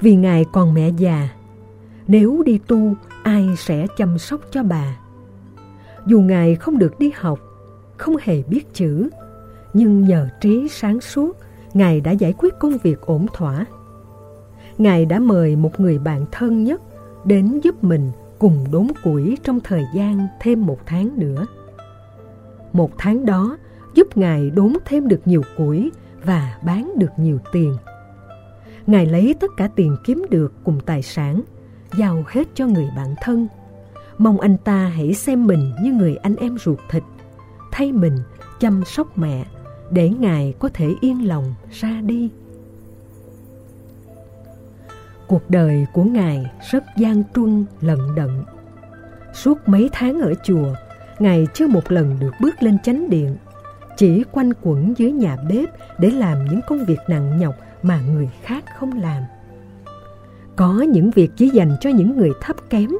vì 0.00 0.16
Ngài 0.16 0.44
còn 0.52 0.74
mẹ 0.74 0.90
già 0.96 1.28
nếu 2.06 2.42
đi 2.46 2.58
tu, 2.66 2.94
ai 3.22 3.48
sẽ 3.56 3.86
chăm 3.96 4.18
sóc 4.18 4.40
cho 4.50 4.62
bà? 4.62 4.96
Dù 6.06 6.20
Ngài 6.20 6.54
không 6.54 6.78
được 6.78 6.98
đi 6.98 7.12
học, 7.16 7.38
không 7.96 8.16
hề 8.22 8.42
biết 8.42 8.74
chữ, 8.74 9.08
nhưng 9.72 10.04
nhờ 10.04 10.28
trí 10.40 10.68
sáng 10.68 11.00
suốt, 11.00 11.36
Ngài 11.74 12.00
đã 12.00 12.10
giải 12.10 12.34
quyết 12.38 12.54
công 12.58 12.78
việc 12.78 13.00
ổn 13.00 13.26
thỏa. 13.32 13.64
Ngài 14.78 15.06
đã 15.06 15.18
mời 15.18 15.56
một 15.56 15.80
người 15.80 15.98
bạn 15.98 16.24
thân 16.32 16.64
nhất 16.64 16.82
đến 17.24 17.60
giúp 17.60 17.84
mình 17.84 18.10
cùng 18.38 18.64
đốn 18.70 18.86
củi 19.04 19.38
trong 19.42 19.60
thời 19.60 19.84
gian 19.94 20.26
thêm 20.40 20.66
một 20.66 20.78
tháng 20.86 21.18
nữa. 21.18 21.46
Một 22.72 22.90
tháng 22.98 23.26
đó 23.26 23.56
giúp 23.94 24.16
Ngài 24.16 24.50
đốn 24.50 24.72
thêm 24.84 25.08
được 25.08 25.20
nhiều 25.24 25.42
củi 25.56 25.92
và 26.24 26.58
bán 26.62 26.92
được 26.98 27.10
nhiều 27.16 27.38
tiền. 27.52 27.76
Ngài 28.86 29.06
lấy 29.06 29.34
tất 29.40 29.50
cả 29.56 29.68
tiền 29.76 29.96
kiếm 30.04 30.26
được 30.30 30.52
cùng 30.64 30.80
tài 30.86 31.02
sản 31.02 31.42
giao 31.96 32.24
hết 32.26 32.48
cho 32.54 32.66
người 32.66 32.88
bạn 32.96 33.14
thân. 33.22 33.48
Mong 34.18 34.40
anh 34.40 34.56
ta 34.64 34.86
hãy 34.86 35.14
xem 35.14 35.46
mình 35.46 35.72
như 35.82 35.92
người 35.92 36.16
anh 36.16 36.36
em 36.36 36.58
ruột 36.58 36.78
thịt, 36.90 37.02
thay 37.72 37.92
mình 37.92 38.16
chăm 38.60 38.84
sóc 38.84 39.18
mẹ 39.18 39.44
để 39.90 40.08
Ngài 40.08 40.54
có 40.58 40.68
thể 40.74 40.94
yên 41.00 41.28
lòng 41.28 41.54
ra 41.70 42.00
đi. 42.00 42.30
Cuộc 45.34 45.50
đời 45.50 45.86
của 45.92 46.04
Ngài 46.04 46.50
rất 46.70 46.84
gian 46.96 47.22
truân 47.34 47.64
lận 47.80 47.98
đận. 48.16 48.44
Suốt 49.32 49.68
mấy 49.68 49.90
tháng 49.92 50.20
ở 50.20 50.34
chùa, 50.44 50.74
Ngài 51.18 51.46
chưa 51.54 51.66
một 51.66 51.92
lần 51.92 52.16
được 52.20 52.30
bước 52.40 52.62
lên 52.62 52.78
chánh 52.82 53.10
điện, 53.10 53.36
chỉ 53.96 54.24
quanh 54.32 54.52
quẩn 54.62 54.94
dưới 54.96 55.12
nhà 55.12 55.36
bếp 55.48 55.68
để 55.98 56.10
làm 56.10 56.44
những 56.44 56.60
công 56.66 56.84
việc 56.84 56.98
nặng 57.08 57.38
nhọc 57.38 57.54
mà 57.82 58.00
người 58.00 58.28
khác 58.42 58.64
không 58.78 59.00
làm. 59.00 59.22
Có 60.56 60.72
những 60.72 61.10
việc 61.10 61.30
chỉ 61.36 61.48
dành 61.48 61.76
cho 61.80 61.90
những 61.90 62.16
người 62.16 62.30
thấp 62.40 62.56
kém, 62.70 62.90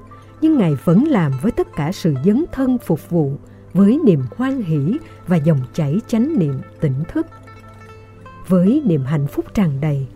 nhưng 0.41 0.59
Ngài 0.59 0.75
vẫn 0.85 1.05
làm 1.05 1.33
với 1.43 1.53
tất 1.53 1.69
cả 1.77 1.93
sự 1.93 2.15
dấn 2.25 2.45
thân 2.53 2.79
phục 2.79 3.11
vụ, 3.11 3.33
với 3.73 4.01
niềm 4.05 4.23
hoan 4.37 4.63
hỷ 4.63 4.97
và 5.27 5.37
dòng 5.37 5.61
chảy 5.75 6.01
chánh 6.09 6.39
niệm 6.39 6.55
tỉnh 6.81 7.05
thức. 7.09 7.27
Với 8.49 8.83
niềm 8.85 9.05
hạnh 9.05 9.27
phúc 9.27 9.45
tràn 9.55 9.81
đầy, 9.81 10.07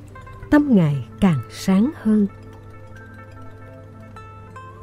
tâm 0.50 0.76
Ngài 0.76 1.04
càng 1.20 1.40
sáng 1.50 1.90
hơn. 2.02 2.26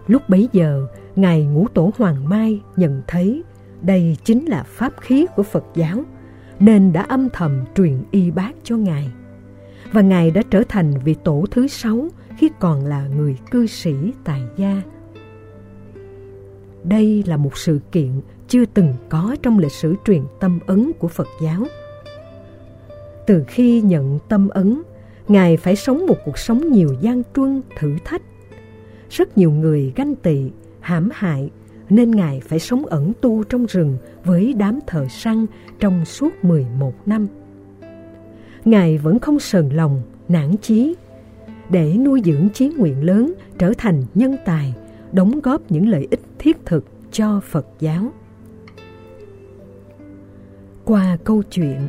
Lúc 0.08 0.30
bấy 0.30 0.50
giờ, 0.52 0.88
Ngài 1.16 1.46
Ngũ 1.46 1.68
Tổ 1.68 1.92
Hoàng 1.98 2.30
Mai 2.30 2.62
nhận 2.76 3.02
thấy 3.08 3.44
đây 3.82 4.18
chính 4.24 4.46
là 4.46 4.64
pháp 4.64 4.94
khí 5.02 5.26
của 5.36 5.44
Phật 5.44 5.64
giáo, 5.76 6.04
nên 6.60 6.94
đã 6.94 7.02
âm 7.02 7.30
thầm 7.30 7.66
truyền 7.76 8.04
y 8.12 8.32
bác 8.32 8.52
cho 8.64 8.78
Ngài. 8.78 9.12
Và 9.92 10.02
Ngài 10.02 10.32
đã 10.32 10.42
trở 10.50 10.64
thành 10.70 10.94
vị 11.04 11.16
tổ 11.24 11.46
thứ 11.52 11.68
sáu 11.68 12.08
khi 12.38 12.50
còn 12.60 12.86
là 12.86 13.08
người 13.08 13.38
cư 13.52 13.68
sĩ 13.68 13.94
tại 14.24 14.42
gia. 14.58 14.82
Đây 16.84 17.24
là 17.28 17.38
một 17.38 17.58
sự 17.58 17.80
kiện 17.92 18.22
chưa 18.48 18.66
từng 18.66 18.94
có 19.10 19.36
trong 19.44 19.60
lịch 19.60 19.72
sử 19.72 19.96
truyền 20.06 20.22
tâm 20.40 20.60
ấn 20.68 20.92
của 21.00 21.08
Phật 21.08 21.28
giáo. 21.42 21.64
Từ 23.28 23.44
khi 23.48 23.82
nhận 23.82 24.20
tâm 24.30 24.50
ấn, 24.50 24.82
Ngài 25.28 25.58
phải 25.58 25.76
sống 25.76 26.06
một 26.08 26.18
cuộc 26.26 26.38
sống 26.38 26.72
nhiều 26.72 26.90
gian 27.02 27.22
truân, 27.36 27.62
thử 27.80 27.96
thách. 28.06 28.22
Rất 29.10 29.38
nhiều 29.38 29.52
người 29.52 29.94
ganh 29.96 30.16
tị, 30.16 30.52
hãm 30.80 31.10
hại, 31.14 31.50
nên 31.90 32.12
Ngài 32.12 32.40
phải 32.40 32.60
sống 32.60 32.86
ẩn 32.86 33.14
tu 33.22 33.44
trong 33.44 33.66
rừng 33.66 33.98
với 34.24 34.54
đám 34.54 34.80
thợ 34.88 35.08
săn 35.10 35.46
trong 35.80 36.06
suốt 36.06 36.44
11 36.44 36.94
năm. 37.08 37.28
Ngài 38.66 38.98
vẫn 38.98 39.20
không 39.20 39.40
sờn 39.40 39.70
lòng, 39.70 40.02
nản 40.28 40.58
chí, 40.62 40.96
để 41.70 41.98
nuôi 41.98 42.22
dưỡng 42.26 42.50
chí 42.54 42.70
nguyện 42.78 43.04
lớn 43.04 43.34
trở 43.58 43.74
thành 43.78 44.04
nhân 44.16 44.36
tài, 44.46 44.74
đóng 45.12 45.40
góp 45.44 45.72
những 45.72 45.90
lợi 45.90 46.08
ích 46.12 46.22
thiết 46.40 46.66
thực 46.66 46.86
cho 47.12 47.40
Phật 47.40 47.68
giáo. 47.80 48.12
Qua 50.86 51.18
câu 51.24 51.44
chuyện, 51.44 51.88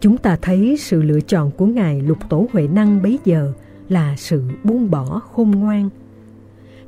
chúng 0.00 0.18
ta 0.18 0.38
thấy 0.42 0.76
sự 0.80 1.02
lựa 1.02 1.20
chọn 1.20 1.50
của 1.50 1.66
Ngài 1.66 2.00
Lục 2.00 2.18
Tổ 2.28 2.46
Huệ 2.52 2.68
Năng 2.68 3.02
bấy 3.02 3.18
giờ 3.24 3.52
là 3.88 4.14
sự 4.16 4.42
buông 4.64 4.90
bỏ 4.90 5.20
khôn 5.32 5.50
ngoan. 5.50 5.90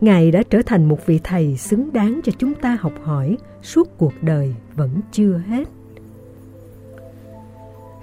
Ngài 0.00 0.30
đã 0.30 0.42
trở 0.50 0.62
thành 0.66 0.84
một 0.84 1.06
vị 1.06 1.20
thầy 1.24 1.56
xứng 1.56 1.92
đáng 1.92 2.20
cho 2.24 2.32
chúng 2.38 2.54
ta 2.54 2.76
học 2.80 2.92
hỏi 3.02 3.36
suốt 3.62 3.98
cuộc 3.98 4.12
đời 4.22 4.54
vẫn 4.76 4.90
chưa 5.12 5.42
hết. 5.48 5.68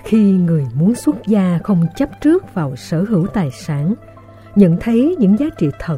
Khi 0.04 0.32
người 0.32 0.66
muốn 0.76 0.96
xuất 0.96 1.16
gia 1.28 1.60
không 1.64 1.86
chấp 1.96 2.10
trước 2.22 2.54
vào 2.54 2.76
sở 2.76 3.04
hữu 3.04 3.28
tài 3.28 3.52
sản, 3.52 3.94
nhận 4.56 4.78
thấy 4.80 5.16
những 5.20 5.40
giá 5.40 5.46
trị 5.58 5.70
thật, 5.80 5.98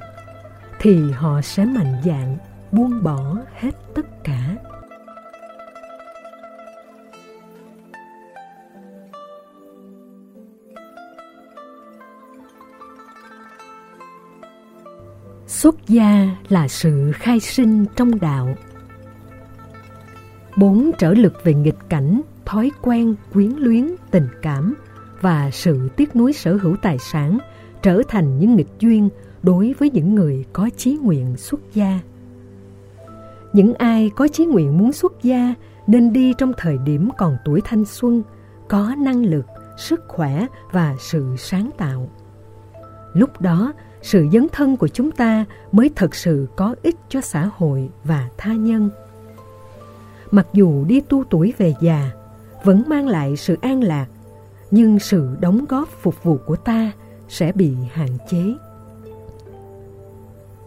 thì 0.79 1.11
họ 1.11 1.41
sẽ 1.41 1.65
mạnh 1.65 1.95
dạn 2.05 2.37
buông 2.71 3.03
bỏ 3.03 3.37
hết 3.53 3.71
tất 3.95 4.23
cả. 4.23 4.55
Xuất 15.47 15.87
gia 15.87 16.37
là 16.49 16.67
sự 16.67 17.11
khai 17.11 17.39
sinh 17.39 17.85
trong 17.95 18.19
đạo. 18.19 18.55
Bốn 20.57 20.91
trở 20.97 21.13
lực 21.13 21.33
về 21.43 21.53
nghịch 21.53 21.89
cảnh, 21.89 22.21
thói 22.45 22.71
quen, 22.81 23.15
quyến 23.33 23.51
luyến, 23.51 23.95
tình 24.11 24.27
cảm 24.41 24.75
và 25.21 25.51
sự 25.51 25.89
tiếc 25.95 26.15
nuối 26.15 26.33
sở 26.33 26.55
hữu 26.55 26.75
tài 26.81 26.97
sản 26.97 27.37
trở 27.81 28.01
thành 28.07 28.39
những 28.39 28.55
nghịch 28.55 28.79
duyên 28.79 29.09
đối 29.43 29.73
với 29.79 29.89
những 29.89 30.15
người 30.15 30.45
có 30.53 30.69
chí 30.77 30.97
nguyện 31.01 31.37
xuất 31.37 31.59
gia. 31.73 31.99
Những 33.53 33.73
ai 33.73 34.11
có 34.15 34.27
chí 34.27 34.45
nguyện 34.45 34.77
muốn 34.77 34.93
xuất 34.93 35.23
gia 35.23 35.53
nên 35.87 36.13
đi 36.13 36.33
trong 36.37 36.53
thời 36.57 36.77
điểm 36.77 37.09
còn 37.17 37.37
tuổi 37.45 37.61
thanh 37.63 37.85
xuân, 37.85 38.23
có 38.67 38.95
năng 38.97 39.25
lực, 39.25 39.45
sức 39.77 40.03
khỏe 40.07 40.47
và 40.71 40.95
sự 40.99 41.35
sáng 41.37 41.69
tạo. 41.77 42.09
Lúc 43.17 43.41
đó, 43.41 43.73
sự 44.01 44.27
dấn 44.33 44.47
thân 44.51 44.77
của 44.77 44.87
chúng 44.87 45.11
ta 45.11 45.45
mới 45.71 45.89
thật 45.95 46.15
sự 46.15 46.47
có 46.55 46.75
ích 46.83 46.95
cho 47.09 47.21
xã 47.21 47.49
hội 47.57 47.89
và 48.03 48.29
tha 48.37 48.53
nhân. 48.53 48.89
Mặc 50.31 50.47
dù 50.53 50.85
đi 50.85 51.01
tu 51.01 51.23
tuổi 51.29 51.53
về 51.57 51.73
già, 51.81 52.11
vẫn 52.63 52.83
mang 52.87 53.07
lại 53.07 53.35
sự 53.35 53.57
an 53.61 53.83
lạc, 53.83 54.07
nhưng 54.71 54.99
sự 54.99 55.29
đóng 55.39 55.65
góp 55.69 55.89
phục 56.01 56.23
vụ 56.23 56.37
của 56.45 56.55
ta 56.55 56.91
sẽ 57.29 57.51
bị 57.51 57.73
hạn 57.93 58.17
chế. 58.29 58.43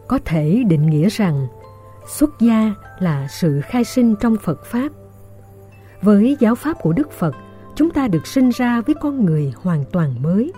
Có 0.09 0.19
thể 0.25 0.63
định 0.69 0.91
nghĩa 0.91 1.09
rằng 1.09 1.47
xuất 2.09 2.41
gia 2.41 2.75
là 2.99 3.27
sự 3.31 3.61
khai 3.61 3.85
sinh 3.85 4.15
trong 4.21 4.37
Phật 4.43 4.65
Pháp. 4.65 4.89
Với 6.03 6.37
giáo 6.41 6.55
Pháp 6.55 6.77
của 6.83 6.93
Đức 6.93 7.11
Phật, 7.11 7.35
chúng 7.77 7.91
ta 7.91 8.09
được 8.09 8.27
sinh 8.27 8.51
ra 8.51 8.81
với 8.81 8.95
con 9.01 9.25
người 9.25 9.53
hoàn 9.63 9.85
toàn 9.93 10.23
mới. 10.23 10.53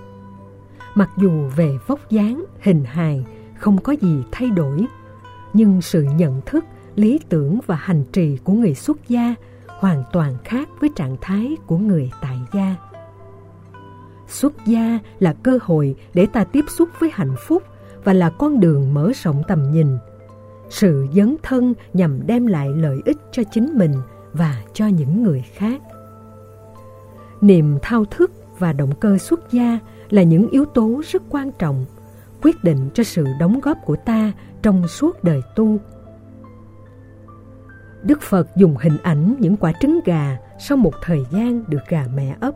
Mặc 0.95 1.11
dù 1.17 1.31
về 1.57 1.79
vóc 1.87 2.11
dáng, 2.11 2.45
hình 2.61 2.85
hài 2.85 3.25
không 3.55 3.79
có 3.79 3.93
gì 3.93 4.23
thay 4.33 4.51
đổi, 4.51 4.87
nhưng 5.53 5.83
sự 5.83 6.03
nhận 6.03 6.41
thức, 6.47 6.65
lý 6.97 7.21
tưởng 7.29 7.59
và 7.67 7.75
hành 7.75 8.05
trì 8.13 8.37
của 8.37 8.53
người 8.53 8.75
xuất 8.75 9.09
gia 9.09 9.35
hoàn 9.67 10.05
toàn 10.13 10.35
khác 10.45 10.69
với 10.81 10.91
trạng 10.97 11.17
thái 11.21 11.57
của 11.67 11.79
người 11.79 12.11
tại 12.21 12.39
gia. 12.53 12.77
Xuất 14.29 14.53
gia 14.67 14.99
là 15.19 15.33
cơ 15.33 15.59
hội 15.63 15.95
để 16.15 16.27
ta 16.27 16.45
tiếp 16.45 16.65
xúc 16.69 16.89
với 16.99 17.11
hạnh 17.13 17.35
phúc 17.47 17.63
và 18.05 18.13
là 18.13 18.31
con 18.31 18.61
đường 18.61 18.95
mở 18.95 19.13
rộng 19.15 19.43
tầm 19.49 19.71
nhìn. 19.73 19.87
Sự 20.71 21.07
dấn 21.15 21.37
thân 21.43 21.75
nhằm 21.93 22.27
đem 22.27 22.47
lại 22.47 22.69
lợi 22.69 23.01
ích 23.05 23.17
cho 23.33 23.43
chính 23.53 23.79
mình 23.79 23.93
và 24.33 24.63
cho 24.73 24.87
những 24.87 25.23
người 25.23 25.45
khác. 25.55 25.83
Niềm 27.41 27.79
thao 27.83 28.05
thức 28.05 28.31
và 28.59 28.73
động 28.73 28.95
cơ 29.01 29.19
xuất 29.19 29.53
gia 29.53 29.79
là 30.13 30.23
những 30.23 30.49
yếu 30.51 30.65
tố 30.65 31.03
rất 31.11 31.23
quan 31.31 31.51
trọng, 31.53 31.85
quyết 32.43 32.65
định 32.65 32.91
cho 32.95 33.05
sự 33.05 33.27
đóng 33.41 33.61
góp 33.61 33.79
của 33.85 33.97
ta 33.97 34.33
trong 34.63 34.89
suốt 34.89 35.25
đời 35.25 35.41
tu. 35.57 35.79
Đức 38.03 38.23
Phật 38.23 38.57
dùng 38.57 38.77
hình 38.77 38.97
ảnh 39.03 39.35
những 39.39 39.57
quả 39.57 39.73
trứng 39.81 40.01
gà 40.05 40.39
sau 40.59 40.77
một 40.77 40.95
thời 41.03 41.25
gian 41.31 41.65
được 41.69 41.83
gà 41.89 42.05
mẹ 42.15 42.37
ấp. 42.41 42.55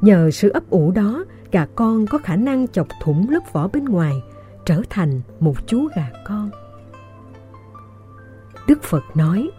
Nhờ 0.00 0.30
sự 0.30 0.48
ấp 0.48 0.70
ủ 0.70 0.90
đó, 0.90 1.24
gà 1.52 1.66
con 1.66 2.06
có 2.06 2.18
khả 2.18 2.36
năng 2.36 2.68
chọc 2.68 2.86
thủng 3.02 3.30
lớp 3.30 3.52
vỏ 3.52 3.68
bên 3.68 3.84
ngoài, 3.84 4.22
trở 4.66 4.82
thành 4.90 5.20
một 5.40 5.66
chú 5.66 5.88
gà 5.96 6.10
con. 6.26 6.50
Đức 8.68 8.82
Phật 8.82 9.02
nói, 9.14 9.50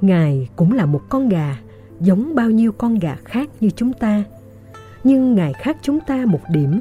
Ngài 0.00 0.48
cũng 0.56 0.72
là 0.72 0.86
một 0.86 1.02
con 1.08 1.28
gà, 1.28 1.56
giống 2.00 2.34
bao 2.34 2.50
nhiêu 2.50 2.72
con 2.72 2.98
gà 2.98 3.16
khác 3.24 3.48
như 3.60 3.70
chúng 3.70 3.92
ta. 3.92 4.24
Nhưng 5.04 5.34
Ngài 5.34 5.52
khác 5.52 5.76
chúng 5.82 6.00
ta 6.00 6.24
một 6.26 6.40
điểm. 6.50 6.80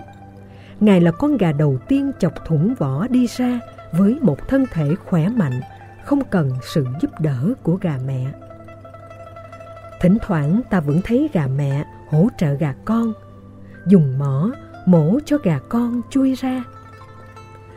Ngài 0.80 1.01
là 1.01 1.11
con 1.11 1.38
gà 1.38 1.51
đầu 1.51 1.78
tiên 1.88 2.11
chọc 2.20 2.45
thủng 2.45 2.76
vỏ 2.76 3.07
đi 3.07 3.28
ra 3.28 3.59
với 3.91 4.17
một 4.22 4.47
thân 4.47 4.65
thể 4.72 4.95
khỏe 4.95 5.30
mạnh, 5.30 5.61
không 6.05 6.24
cần 6.30 6.51
sự 6.74 6.86
giúp 7.01 7.11
đỡ 7.20 7.53
của 7.63 7.78
gà 7.82 7.99
mẹ. 8.07 8.26
Thỉnh 10.01 10.17
thoảng 10.22 10.61
ta 10.70 10.80
vẫn 10.80 11.01
thấy 11.03 11.30
gà 11.34 11.47
mẹ 11.47 11.86
hỗ 12.09 12.28
trợ 12.38 12.53
gà 12.53 12.74
con, 12.86 13.13
dùng 13.88 14.20
mỏ 14.20 14.51
mổ 14.86 15.20
cho 15.26 15.38
gà 15.43 15.59
con 15.70 16.01
chui 16.09 16.36
ra. 16.36 16.63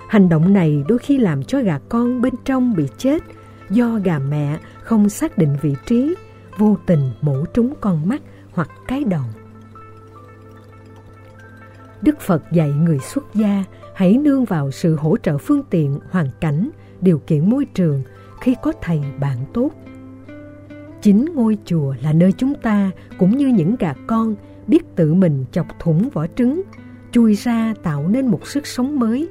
Hành 0.09 0.28
động 0.28 0.53
này 0.53 0.84
đôi 0.88 0.99
khi 0.99 1.18
làm 1.18 1.43
cho 1.43 1.61
gà 1.61 1.78
con 1.88 2.20
bên 2.20 2.34
trong 2.45 2.74
bị 2.74 2.88
chết 2.99 3.22
do 3.70 3.99
gà 4.05 4.18
mẹ 4.18 4.59
không 4.82 5.09
xác 5.09 5.38
định 5.38 5.57
vị 5.62 5.74
trí, 5.86 6.14
vô 6.59 6.76
tình 6.86 7.12
mổ 7.20 7.45
trúng 7.55 7.74
con 7.80 8.09
mắt 8.09 8.22
hoặc 8.53 8.68
cái 8.88 9.05
đầu. 9.05 9.24
Đức 12.03 12.21
Phật 12.21 12.43
dạy 12.53 12.73
người 12.73 12.99
xuất 12.99 13.25
gia 13.35 13.65
hãy 13.95 14.19
nương 14.19 14.45
vào 14.45 14.71
sự 14.71 14.97
hỗ 14.97 15.17
trợ 15.17 15.39
phương 15.39 15.63
tiện, 15.71 15.99
hoàn 16.11 16.27
cảnh, 16.41 16.71
điều 17.01 17.19
kiện 17.19 17.51
môi 17.51 17.65
trường 17.65 18.03
khi 18.41 18.57
có 18.63 18.73
thầy 18.81 19.01
bạn 19.21 19.39
tốt. 19.55 19.71
Chính 21.03 21.25
ngôi 21.35 21.59
chùa 21.65 21.95
là 22.03 22.13
nơi 22.13 22.33
chúng 22.33 22.55
ta 22.55 22.91
cũng 23.19 23.37
như 23.37 23.47
những 23.47 23.77
gà 23.79 23.95
con 24.07 24.35
biết 24.67 24.97
tự 24.97 25.15
mình 25.15 25.45
chọc 25.53 25.67
thủng 25.79 26.09
vỏ 26.11 26.27
trứng, 26.37 26.63
chui 27.13 27.35
ra 27.35 27.75
tạo 27.83 28.09
nên 28.09 28.27
một 28.27 28.47
sức 28.47 28.67
sống 28.67 28.99
mới. 28.99 29.29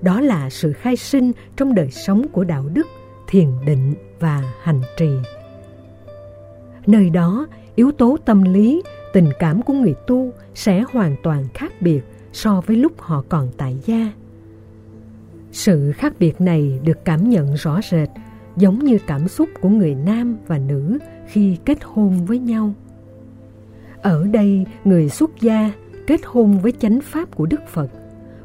Đó 0.00 0.20
là 0.20 0.50
sự 0.50 0.72
khai 0.72 0.96
sinh 0.96 1.32
trong 1.56 1.74
đời 1.74 1.90
sống 1.90 2.26
của 2.32 2.44
đạo 2.44 2.64
đức, 2.72 2.86
thiền 3.28 3.48
định 3.66 3.94
và 4.20 4.42
hành 4.62 4.80
trì. 4.96 5.10
Nơi 6.86 7.10
đó, 7.10 7.46
yếu 7.74 7.92
tố 7.92 8.16
tâm 8.24 8.42
lý, 8.42 8.82
tình 9.14 9.30
cảm 9.38 9.62
của 9.62 9.72
người 9.72 9.94
tu 10.06 10.32
sẽ 10.54 10.84
hoàn 10.92 11.16
toàn 11.22 11.44
khác 11.54 11.72
biệt 11.80 12.00
so 12.32 12.60
với 12.66 12.76
lúc 12.76 12.92
họ 12.98 13.24
còn 13.28 13.48
tại 13.56 13.76
gia. 13.86 14.12
Sự 15.52 15.92
khác 15.92 16.14
biệt 16.18 16.40
này 16.40 16.80
được 16.84 17.04
cảm 17.04 17.30
nhận 17.30 17.54
rõ 17.54 17.80
rệt 17.90 18.08
giống 18.56 18.78
như 18.78 18.98
cảm 19.06 19.28
xúc 19.28 19.48
của 19.60 19.68
người 19.68 19.94
nam 19.94 20.36
và 20.46 20.58
nữ 20.58 20.98
khi 21.26 21.56
kết 21.64 21.78
hôn 21.82 22.26
với 22.26 22.38
nhau. 22.38 22.74
Ở 24.02 24.26
đây, 24.26 24.66
người 24.84 25.08
xuất 25.08 25.30
gia 25.40 25.72
kết 26.06 26.20
hôn 26.24 26.58
với 26.58 26.72
chánh 26.72 27.00
pháp 27.00 27.36
của 27.36 27.46
Đức 27.46 27.60
Phật, 27.68 27.90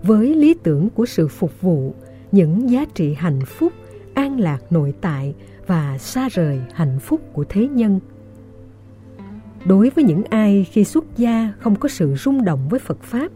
với 0.03 0.35
lý 0.35 0.53
tưởng 0.63 0.89
của 0.89 1.05
sự 1.05 1.27
phục 1.27 1.61
vụ 1.61 1.93
những 2.31 2.69
giá 2.69 2.85
trị 2.93 3.13
hạnh 3.13 3.41
phúc 3.45 3.73
an 4.13 4.39
lạc 4.39 4.59
nội 4.69 4.93
tại 5.01 5.35
và 5.67 5.97
xa 5.97 6.29
rời 6.31 6.59
hạnh 6.73 6.99
phúc 6.99 7.21
của 7.33 7.45
thế 7.49 7.67
nhân 7.67 7.99
đối 9.65 9.89
với 9.89 10.03
những 10.03 10.23
ai 10.29 10.67
khi 10.71 10.83
xuất 10.83 11.05
gia 11.17 11.53
không 11.59 11.75
có 11.75 11.89
sự 11.89 12.15
rung 12.15 12.45
động 12.45 12.69
với 12.69 12.79
phật 12.79 13.03
pháp, 13.03 13.31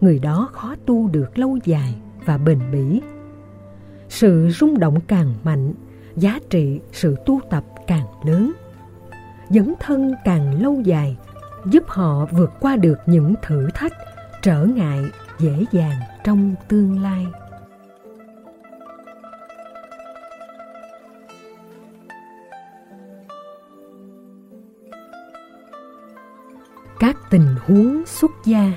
người 0.00 0.18
đó 0.18 0.48
khó 0.52 0.74
tu 0.86 1.08
được 1.08 1.38
lâu 1.38 1.58
dài 1.64 1.94
và 2.24 2.38
bền 2.38 2.58
bỉ. 2.72 3.00
Sự 4.08 4.50
rung 4.50 4.78
động 4.78 5.00
càng 5.06 5.34
mạnh, 5.44 5.72
giá 6.16 6.38
trị 6.50 6.80
sự 6.92 7.16
tu 7.26 7.40
tập 7.50 7.64
càng 7.86 8.06
lớn. 8.26 8.52
Dấn 9.50 9.74
thân 9.80 10.14
càng 10.24 10.62
lâu 10.62 10.80
dài, 10.80 11.16
giúp 11.64 11.82
họ 11.86 12.26
vượt 12.26 12.50
qua 12.60 12.76
được 12.76 12.98
những 13.06 13.34
thử 13.42 13.68
thách 13.74 13.92
trở 14.42 14.64
ngại 14.64 15.04
dễ 15.38 15.64
dàng 15.72 15.96
trong 16.24 16.54
tương 16.68 17.02
lai. 17.02 17.26
Các 26.98 27.16
tình 27.30 27.46
huống 27.66 28.06
xuất 28.06 28.30
gia. 28.44 28.72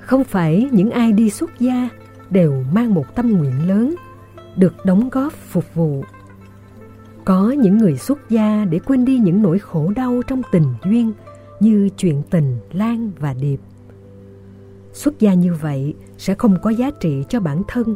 Không 0.00 0.24
phải 0.24 0.68
những 0.72 0.90
ai 0.90 1.12
đi 1.12 1.30
xuất 1.30 1.50
gia 1.58 1.88
đều 2.30 2.64
mang 2.72 2.94
một 2.94 3.14
tâm 3.14 3.30
nguyện 3.30 3.68
lớn 3.68 3.94
được 4.56 4.74
đóng 4.84 5.08
góp 5.10 5.32
phục 5.32 5.74
vụ. 5.74 6.04
Có 7.24 7.50
những 7.50 7.78
người 7.78 7.96
xuất 7.96 8.30
gia 8.30 8.64
để 8.70 8.78
quên 8.78 9.04
đi 9.04 9.18
những 9.18 9.42
nỗi 9.42 9.58
khổ 9.58 9.92
đau 9.96 10.22
trong 10.26 10.42
tình 10.52 10.74
duyên 10.84 11.12
như 11.60 11.88
chuyện 11.96 12.22
tình 12.30 12.58
Lan 12.72 13.10
và 13.18 13.34
Điệp. 13.34 13.60
Xuất 14.92 15.20
gia 15.20 15.34
như 15.34 15.54
vậy 15.54 15.94
sẽ 16.18 16.34
không 16.34 16.56
có 16.62 16.70
giá 16.70 16.90
trị 17.00 17.24
cho 17.28 17.40
bản 17.40 17.62
thân, 17.68 17.94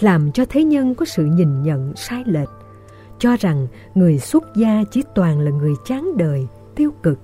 làm 0.00 0.32
cho 0.32 0.44
thế 0.48 0.64
nhân 0.64 0.94
có 0.94 1.04
sự 1.04 1.24
nhìn 1.24 1.62
nhận 1.62 1.92
sai 1.96 2.22
lệch, 2.26 2.48
cho 3.18 3.36
rằng 3.40 3.66
người 3.94 4.18
xuất 4.18 4.44
gia 4.56 4.84
chỉ 4.90 5.02
toàn 5.14 5.40
là 5.40 5.50
người 5.50 5.72
chán 5.86 6.16
đời, 6.16 6.46
tiêu 6.74 6.90
cực, 7.02 7.18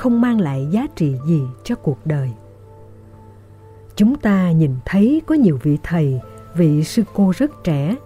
không 0.00 0.20
mang 0.20 0.40
lại 0.40 0.68
giá 0.70 0.86
trị 0.96 1.16
gì 1.26 1.42
cho 1.64 1.74
cuộc 1.74 1.98
đời. 2.04 2.30
Chúng 3.96 4.16
ta 4.16 4.50
nhìn 4.50 4.74
thấy 4.84 5.22
có 5.26 5.34
nhiều 5.34 5.58
vị 5.62 5.78
thầy, 5.82 6.20
vị 6.54 6.84
sư 6.84 7.02
cô 7.14 7.32
rất 7.36 7.50
trẻ, 7.64 7.96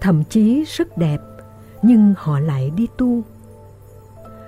thậm 0.00 0.24
chí 0.24 0.64
rất 0.64 0.98
đẹp, 0.98 1.18
nhưng 1.82 2.14
họ 2.16 2.40
lại 2.40 2.70
đi 2.70 2.88
tu. 2.98 3.22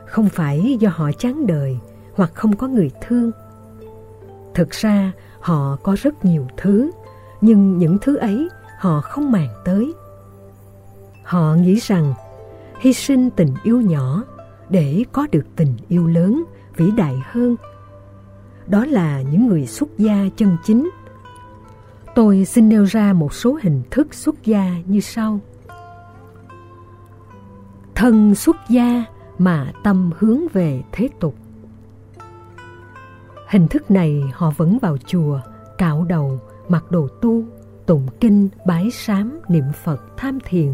Không 0.06 0.28
phải 0.28 0.76
do 0.80 0.90
họ 0.94 1.10
chán 1.18 1.46
đời 1.46 1.78
hoặc 2.14 2.30
không 2.34 2.56
có 2.56 2.68
người 2.68 2.90
thương. 3.00 3.30
Thực 4.54 4.70
ra 4.70 5.12
họ 5.40 5.76
có 5.82 5.96
rất 6.02 6.24
nhiều 6.24 6.46
thứ, 6.56 6.90
nhưng 7.40 7.78
những 7.78 7.98
thứ 8.02 8.16
ấy 8.16 8.48
họ 8.78 9.00
không 9.00 9.32
màng 9.32 9.54
tới. 9.64 9.92
Họ 11.24 11.54
nghĩ 11.54 11.74
rằng 11.74 12.14
hy 12.80 12.92
sinh 12.92 13.30
tình 13.30 13.54
yêu 13.62 13.80
nhỏ 13.80 14.24
để 14.68 15.04
có 15.12 15.26
được 15.32 15.44
tình 15.56 15.74
yêu 15.88 16.06
lớn, 16.06 16.44
vĩ 16.76 16.90
đại 16.90 17.16
hơn. 17.24 17.56
Đó 18.66 18.84
là 18.84 19.22
những 19.22 19.46
người 19.46 19.66
xuất 19.66 19.98
gia 19.98 20.28
chân 20.36 20.56
chính. 20.64 20.90
Tôi 22.14 22.44
xin 22.44 22.68
nêu 22.68 22.84
ra 22.84 23.12
một 23.12 23.34
số 23.34 23.58
hình 23.62 23.82
thức 23.90 24.14
xuất 24.14 24.44
gia 24.44 24.70
như 24.86 25.00
sau 25.00 25.40
thân 27.96 28.34
xuất 28.34 28.56
gia 28.68 29.04
mà 29.38 29.72
tâm 29.82 30.10
hướng 30.18 30.40
về 30.52 30.82
thế 30.92 31.08
tục. 31.20 31.34
Hình 33.48 33.68
thức 33.68 33.90
này 33.90 34.22
họ 34.34 34.50
vẫn 34.56 34.78
vào 34.78 34.96
chùa, 35.06 35.40
cạo 35.78 36.04
đầu, 36.08 36.40
mặc 36.68 36.90
đồ 36.90 37.08
tu, 37.20 37.44
tụng 37.86 38.06
kinh, 38.20 38.48
bái 38.66 38.90
sám, 38.90 39.40
niệm 39.48 39.64
Phật, 39.84 40.16
tham 40.16 40.38
thiền. 40.44 40.72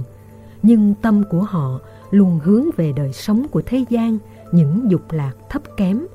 Nhưng 0.63 0.95
tâm 1.03 1.23
của 1.31 1.43
họ 1.43 1.81
luôn 2.11 2.41
hướng 2.45 2.65
về 2.77 2.93
đời 2.93 3.13
sống 3.13 3.47
của 3.51 3.63
thế 3.67 3.85
gian, 3.89 4.19
những 4.53 4.91
dục 4.91 5.13
lạc 5.13 5.33
thấp 5.51 5.63
kém, 5.77 6.07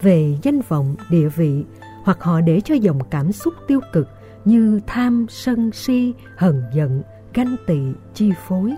về 0.00 0.38
danh 0.42 0.60
vọng, 0.68 0.96
địa 1.10 1.28
vị, 1.28 1.64
hoặc 2.04 2.22
họ 2.22 2.40
để 2.40 2.60
cho 2.64 2.74
dòng 2.74 2.98
cảm 3.10 3.32
xúc 3.32 3.54
tiêu 3.68 3.80
cực 3.92 4.08
như 4.44 4.80
tham, 4.86 5.26
sân, 5.28 5.70
si, 5.72 6.14
hờn 6.36 6.62
giận, 6.74 7.02
ganh 7.34 7.56
tị 7.66 7.78
chi 8.14 8.32
phối 8.48 8.74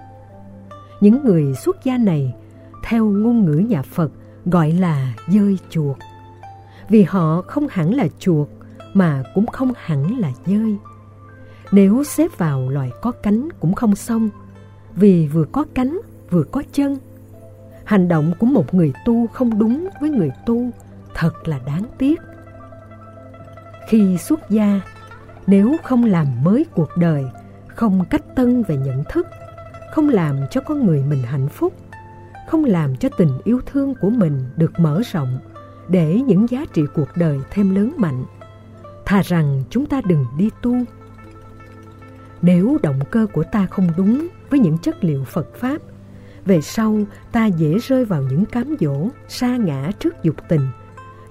những 1.05 1.25
người 1.25 1.55
xuất 1.55 1.85
gia 1.85 1.99
này 1.99 2.35
theo 2.83 3.05
ngôn 3.05 3.45
ngữ 3.45 3.59
nhà 3.59 3.83
Phật 3.83 4.11
gọi 4.47 4.73
là 4.73 5.15
dơi 5.29 5.59
chuột. 5.71 5.97
Vì 6.89 7.03
họ 7.03 7.43
không 7.43 7.67
hẳn 7.71 7.95
là 7.95 8.07
chuột 8.19 8.49
mà 8.95 9.23
cũng 9.35 9.47
không 9.47 9.73
hẳn 9.77 10.19
là 10.19 10.33
dơi. 10.47 10.77
Nếu 11.73 12.05
xếp 12.05 12.39
vào 12.39 12.69
loài 12.69 12.91
có 13.03 13.11
cánh 13.11 13.49
cũng 13.61 13.75
không 13.75 13.95
xong, 13.95 14.29
vì 14.97 15.29
vừa 15.29 15.45
có 15.53 15.65
cánh 15.75 16.01
vừa 16.31 16.43
có 16.43 16.63
chân. 16.73 16.99
Hành 17.85 18.09
động 18.09 18.33
của 18.39 18.47
một 18.47 18.75
người 18.75 18.93
tu 19.05 19.27
không 19.27 19.59
đúng 19.59 19.89
với 20.01 20.11
người 20.11 20.31
tu 20.47 20.71
thật 21.15 21.49
là 21.49 21.61
đáng 21.67 21.85
tiếc. 21.99 22.21
Khi 23.89 24.19
xuất 24.19 24.51
gia, 24.51 24.81
nếu 25.47 25.77
không 25.83 26.05
làm 26.05 26.45
mới 26.45 26.67
cuộc 26.75 26.91
đời, 26.97 27.25
không 27.67 28.05
cách 28.11 28.23
tân 28.35 28.63
về 28.63 28.77
nhận 28.77 29.05
thức, 29.11 29.27
không 29.93 30.09
làm 30.09 30.37
cho 30.51 30.61
con 30.61 30.87
người 30.87 31.03
mình 31.09 31.23
hạnh 31.23 31.49
phúc 31.49 31.73
không 32.47 32.65
làm 32.65 32.97
cho 32.97 33.09
tình 33.09 33.39
yêu 33.45 33.61
thương 33.67 33.95
của 33.95 34.11
mình 34.11 34.41
được 34.57 34.73
mở 34.79 35.03
rộng 35.13 35.39
để 35.89 36.21
những 36.27 36.47
giá 36.51 36.65
trị 36.73 36.83
cuộc 36.95 37.09
đời 37.17 37.39
thêm 37.51 37.75
lớn 37.75 37.93
mạnh 37.97 38.25
thà 39.05 39.23
rằng 39.23 39.63
chúng 39.71 39.87
ta 39.87 40.01
đừng 40.07 40.27
đi 40.39 40.51
tu 40.63 40.77
nếu 42.43 42.79
động 42.83 43.01
cơ 43.11 43.27
của 43.33 43.45
ta 43.53 43.67
không 43.67 43.89
đúng 43.97 44.29
với 44.51 44.61
những 44.61 44.79
chất 44.79 45.05
liệu 45.05 45.25
phật 45.25 45.55
pháp 45.55 45.79
về 46.47 46.61
sau, 46.61 46.99
ta 47.33 47.47
dễ 47.47 47.79
rơi 47.79 48.05
vào 48.05 48.23
những 48.23 48.45
cám 48.45 48.77
dỗ, 48.81 49.09
sa 49.29 49.57
ngã 49.57 49.91
trước 49.99 50.23
dục 50.23 50.37
tình, 50.49 50.67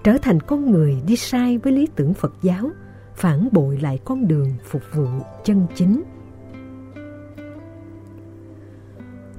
trở 0.03 0.17
thành 0.17 0.39
con 0.39 0.71
người 0.71 1.01
đi 1.07 1.15
sai 1.15 1.57
với 1.57 1.73
lý 1.73 1.87
tưởng 1.95 2.13
phật 2.13 2.33
giáo, 2.41 2.69
phản 3.15 3.49
bội 3.51 3.79
lại 3.81 3.99
con 4.05 4.27
đường 4.27 4.53
phục 4.63 4.81
vụ 4.93 5.07
chân 5.43 5.65
chính. 5.75 6.03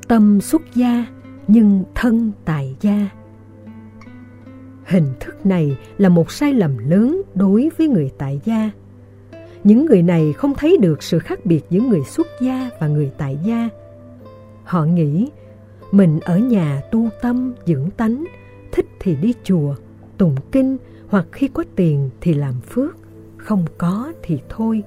Tâm 0.08 0.40
xuất 0.40 0.62
gia, 0.74 1.06
nhưng 1.48 1.84
thân 1.94 2.32
tại 2.44 2.76
gia. 2.80 3.08
Hình 4.84 5.12
thức 5.20 5.46
này 5.46 5.76
là 5.98 6.08
một 6.08 6.30
sai 6.32 6.52
lầm 6.52 6.78
lớn 6.78 7.22
đối 7.34 7.70
với 7.78 7.88
người 7.88 8.10
tại 8.18 8.40
gia. 8.44 8.70
Những 9.64 9.86
người 9.86 10.02
này 10.02 10.32
không 10.32 10.54
thấy 10.54 10.76
được 10.80 11.02
sự 11.02 11.18
khác 11.18 11.46
biệt 11.46 11.60
giữa 11.70 11.80
người 11.80 12.02
xuất 12.02 12.26
gia 12.40 12.70
và 12.80 12.88
người 12.88 13.10
tại 13.18 13.38
gia. 13.44 13.68
Họ 14.64 14.84
nghĩ 14.84 15.30
mình 15.94 16.20
ở 16.20 16.38
nhà 16.38 16.82
tu 16.90 17.08
tâm 17.22 17.54
dưỡng 17.66 17.90
tánh 17.90 18.24
thích 18.72 18.86
thì 19.00 19.16
đi 19.16 19.34
chùa 19.44 19.74
tụng 20.18 20.36
kinh 20.52 20.76
hoặc 21.08 21.26
khi 21.32 21.48
có 21.48 21.64
tiền 21.76 22.10
thì 22.20 22.34
làm 22.34 22.54
phước 22.60 22.96
không 23.36 23.64
có 23.78 24.12
thì 24.22 24.38
thôi 24.48 24.82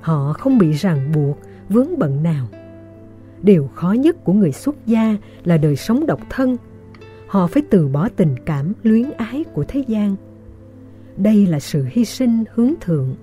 họ 0.00 0.32
không 0.32 0.58
bị 0.58 0.72
ràng 0.72 1.12
buộc 1.14 1.38
vướng 1.68 1.98
bận 1.98 2.22
nào 2.22 2.46
điều 3.42 3.68
khó 3.74 3.92
nhất 3.92 4.24
của 4.24 4.32
người 4.32 4.52
xuất 4.52 4.86
gia 4.86 5.16
là 5.44 5.56
đời 5.56 5.76
sống 5.76 6.06
độc 6.06 6.20
thân. 6.30 6.56
Họ 7.26 7.46
phải 7.46 7.62
từ 7.70 7.88
bỏ 7.88 8.08
tình 8.16 8.34
cảm 8.46 8.72
luyến 8.82 9.10
ái 9.10 9.44
của 9.52 9.64
thế 9.68 9.84
gian. 9.88 10.16
Đây 11.16 11.46
là 11.46 11.60
sự 11.60 11.86
hy 11.90 12.04
sinh 12.04 12.44
hướng 12.54 12.72
thượng. 12.80 13.14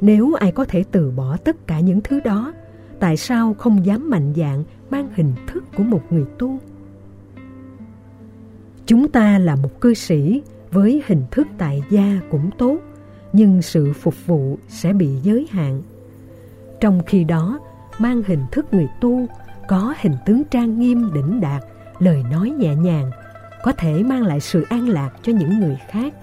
Nếu 0.00 0.34
ai 0.34 0.52
có 0.52 0.64
thể 0.64 0.84
từ 0.90 1.10
bỏ 1.10 1.36
tất 1.36 1.66
cả 1.66 1.80
những 1.80 2.00
thứ 2.00 2.20
đó, 2.20 2.52
tại 3.00 3.16
sao 3.16 3.54
không 3.54 3.86
dám 3.86 4.10
mạnh 4.10 4.32
dạn 4.36 4.64
mang 4.90 5.08
hình 5.14 5.32
thức 5.46 5.64
của 5.76 5.82
một 5.82 6.02
người 6.10 6.24
tu? 6.38 6.58
Chúng 8.86 9.08
ta 9.08 9.38
là 9.38 9.56
một 9.56 9.80
cư 9.80 9.94
sĩ 9.94 10.42
với 10.70 11.02
hình 11.06 11.22
thức 11.30 11.46
tại 11.58 11.82
gia 11.90 12.20
cũng 12.30 12.50
tốt, 12.58 12.78
nhưng 13.32 13.62
sự 13.62 13.92
phục 13.92 14.26
vụ 14.26 14.58
sẽ 14.68 14.92
bị 14.92 15.16
giới 15.22 15.46
hạn. 15.50 15.82
Trong 16.80 17.02
khi 17.06 17.24
đó, 17.24 17.60
mang 17.98 18.22
hình 18.26 18.46
thức 18.52 18.66
người 18.72 18.88
tu, 19.00 19.26
có 19.68 19.94
hình 20.00 20.14
tướng 20.26 20.42
trang 20.44 20.80
nghiêm 20.80 21.10
đỉnh 21.14 21.40
đạt, 21.40 21.62
lời 21.98 22.22
nói 22.30 22.50
nhẹ 22.50 22.74
nhàng, 22.74 23.10
có 23.62 23.72
thể 23.72 24.02
mang 24.02 24.22
lại 24.22 24.40
sự 24.40 24.66
an 24.70 24.88
lạc 24.88 25.10
cho 25.22 25.32
những 25.32 25.60
người 25.60 25.78
khác. 25.88 26.14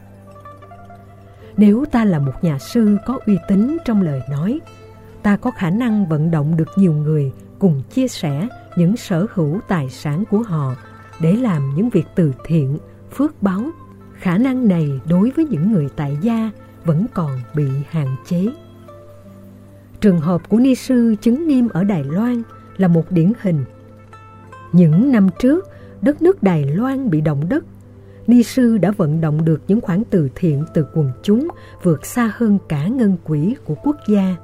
Nếu 1.58 1.86
ta 1.92 2.06
là 2.06 2.20
một 2.20 2.44
nhà 2.44 2.60
sư 2.60 2.98
có 3.06 3.20
uy 3.26 3.38
tín 3.48 3.78
trong 3.86 4.02
lời 4.02 4.22
nói, 4.30 4.60
ta 5.24 5.38
có 5.38 5.52
khả 5.52 5.70
năng 5.70 6.06
vận 6.06 6.32
động 6.32 6.58
được 6.58 6.68
nhiều 6.78 6.94
người 6.94 7.32
cùng 7.60 7.82
chia 7.90 8.08
sẻ 8.08 8.48
những 8.76 8.98
sở 8.98 9.28
hữu 9.34 9.60
tài 9.68 9.90
sản 9.90 10.24
của 10.32 10.42
họ 10.42 10.76
để 11.22 11.36
làm 11.36 11.76
những 11.76 11.90
việc 11.90 12.06
từ 12.16 12.34
thiện, 12.46 12.78
phước 13.12 13.44
báo. 13.44 13.64
Khả 14.14 14.38
năng 14.38 14.68
này 14.68 15.00
đối 15.10 15.32
với 15.32 15.46
những 15.46 15.72
người 15.72 15.88
tại 15.96 16.18
gia 16.22 16.52
vẫn 16.86 17.06
còn 17.14 17.40
bị 17.56 17.68
hạn 17.90 18.16
chế. 18.26 18.46
Trường 20.02 20.20
hợp 20.20 20.50
của 20.50 20.58
ni 20.58 20.76
sư 20.76 21.16
chứng 21.22 21.48
nghiêm 21.48 21.70
ở 21.70 21.84
Đài 21.84 22.04
Loan 22.04 22.44
là 22.78 22.88
một 22.88 23.12
điển 23.12 23.32
hình. 23.42 23.66
Những 24.72 25.12
năm 25.12 25.30
trước, 25.40 25.66
đất 26.02 26.22
nước 26.22 26.44
Đài 26.44 26.66
Loan 26.66 27.10
bị 27.10 27.22
động 27.22 27.50
đất. 27.50 27.66
Ni 28.28 28.44
sư 28.44 28.78
đã 28.78 28.92
vận 28.92 29.22
động 29.22 29.46
được 29.46 29.62
những 29.68 29.82
khoản 29.82 30.04
từ 30.10 30.30
thiện 30.36 30.64
từ 30.74 30.86
quần 30.94 31.12
chúng 31.24 31.48
vượt 31.84 32.06
xa 32.06 32.32
hơn 32.36 32.58
cả 32.70 32.88
ngân 32.88 33.18
quỹ 33.24 33.56
của 33.66 33.76
quốc 33.84 33.96
gia. 34.08 34.36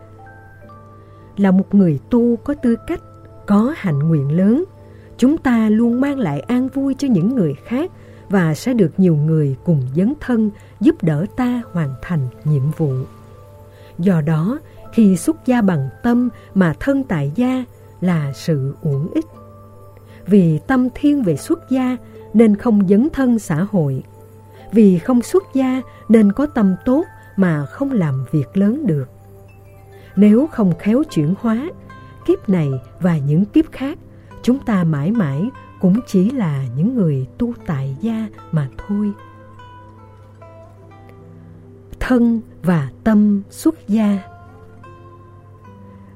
Là 1.42 1.52
một 1.52 1.76
người 1.76 2.00
tu 2.10 2.36
có 2.36 2.54
tư 2.54 2.76
cách, 2.88 3.02
có 3.46 3.74
hạnh 3.78 4.00
nguyện 4.00 4.38
lớn, 4.38 4.64
chúng 5.18 5.38
ta 5.38 5.70
luôn 5.70 6.02
mang 6.02 6.20
lại 6.20 6.40
an 6.40 6.70
vui 6.70 6.96
cho 6.98 7.08
những 7.08 7.36
người 7.36 7.54
khác 7.66 7.92
và 8.30 8.54
sẽ 8.54 8.74
được 8.74 8.92
nhiều 8.98 9.16
người 9.16 9.56
cùng 9.64 9.82
dấn 9.96 10.14
thân 10.20 10.52
giúp 10.80 10.96
đỡ 11.04 11.26
ta 11.36 11.62
hoàn 11.72 11.90
thành 12.02 12.28
nhiệm 12.44 12.72
vụ. 12.78 12.94
Do 14.00 14.22
đó, 14.22 14.60
khi 14.94 15.18
xuất 15.18 15.46
gia 15.46 15.62
bằng 15.62 15.90
tâm 16.04 16.30
mà 16.54 16.74
thân 16.80 17.04
tại 17.04 17.32
gia 17.36 17.66
là 18.02 18.32
sự 18.36 18.76
uổng 18.82 19.08
ích. 19.14 19.26
Vì 20.26 20.60
tâm 20.68 20.88
thiên 20.96 21.24
về 21.24 21.36
xuất 21.38 21.70
gia 21.70 21.98
nên 22.34 22.56
không 22.56 22.88
dấn 22.88 23.08
thân 23.14 23.40
xã 23.40 23.68
hội. 23.72 24.04
Vì 24.72 25.00
không 25.00 25.22
xuất 25.22 25.44
gia 25.54 25.82
nên 26.10 26.32
có 26.32 26.46
tâm 26.46 26.76
tốt 26.86 27.04
mà 27.36 27.66
không 27.66 27.92
làm 27.92 28.26
việc 28.32 28.58
lớn 28.58 28.88
được. 28.88 29.10
Nếu 30.16 30.48
không 30.52 30.74
khéo 30.80 31.04
chuyển 31.12 31.34
hóa, 31.40 31.70
kiếp 32.26 32.50
này 32.50 32.70
và 33.00 33.18
những 33.18 33.46
kiếp 33.46 33.72
khác, 33.72 33.98
chúng 34.42 34.60
ta 34.60 34.84
mãi 34.84 35.12
mãi 35.12 35.50
cũng 35.82 36.00
chỉ 36.08 36.30
là 36.30 36.66
những 36.76 36.96
người 36.96 37.28
tu 37.38 37.54
tại 37.66 37.98
gia 38.02 38.28
mà 38.52 38.70
thôi. 38.78 39.12
Thân 42.00 42.42
và 42.64 42.92
tâm 43.04 43.42
xuất 43.50 43.88
gia 43.88 44.20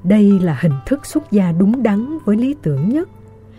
Đây 0.03 0.39
là 0.39 0.57
hình 0.61 0.73
thức 0.85 1.05
xuất 1.05 1.31
gia 1.31 1.51
đúng 1.51 1.83
đắn 1.83 2.17
với 2.25 2.37
lý 2.37 2.55
tưởng 2.61 2.89
nhất. 2.89 3.09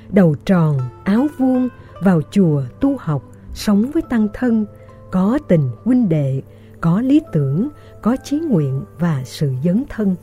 Đầu 0.08 0.34
tròn, 0.44 0.78
áo 1.04 1.26
vuông, 1.38 1.68
vào 2.02 2.20
chùa 2.30 2.62
tu 2.80 2.96
học, 2.96 3.22
sống 3.52 3.90
với 3.90 4.02
tăng 4.02 4.28
thân, 4.32 4.66
có 5.10 5.38
tình 5.48 5.70
huynh 5.84 6.08
đệ, 6.08 6.42
có 6.86 7.00
lý 7.00 7.20
tưởng, 7.32 7.68
có 8.02 8.16
chí 8.24 8.38
nguyện 8.38 8.84
và 8.98 9.22
sự 9.24 9.52
dấn 9.64 9.84
thân. 9.88 10.14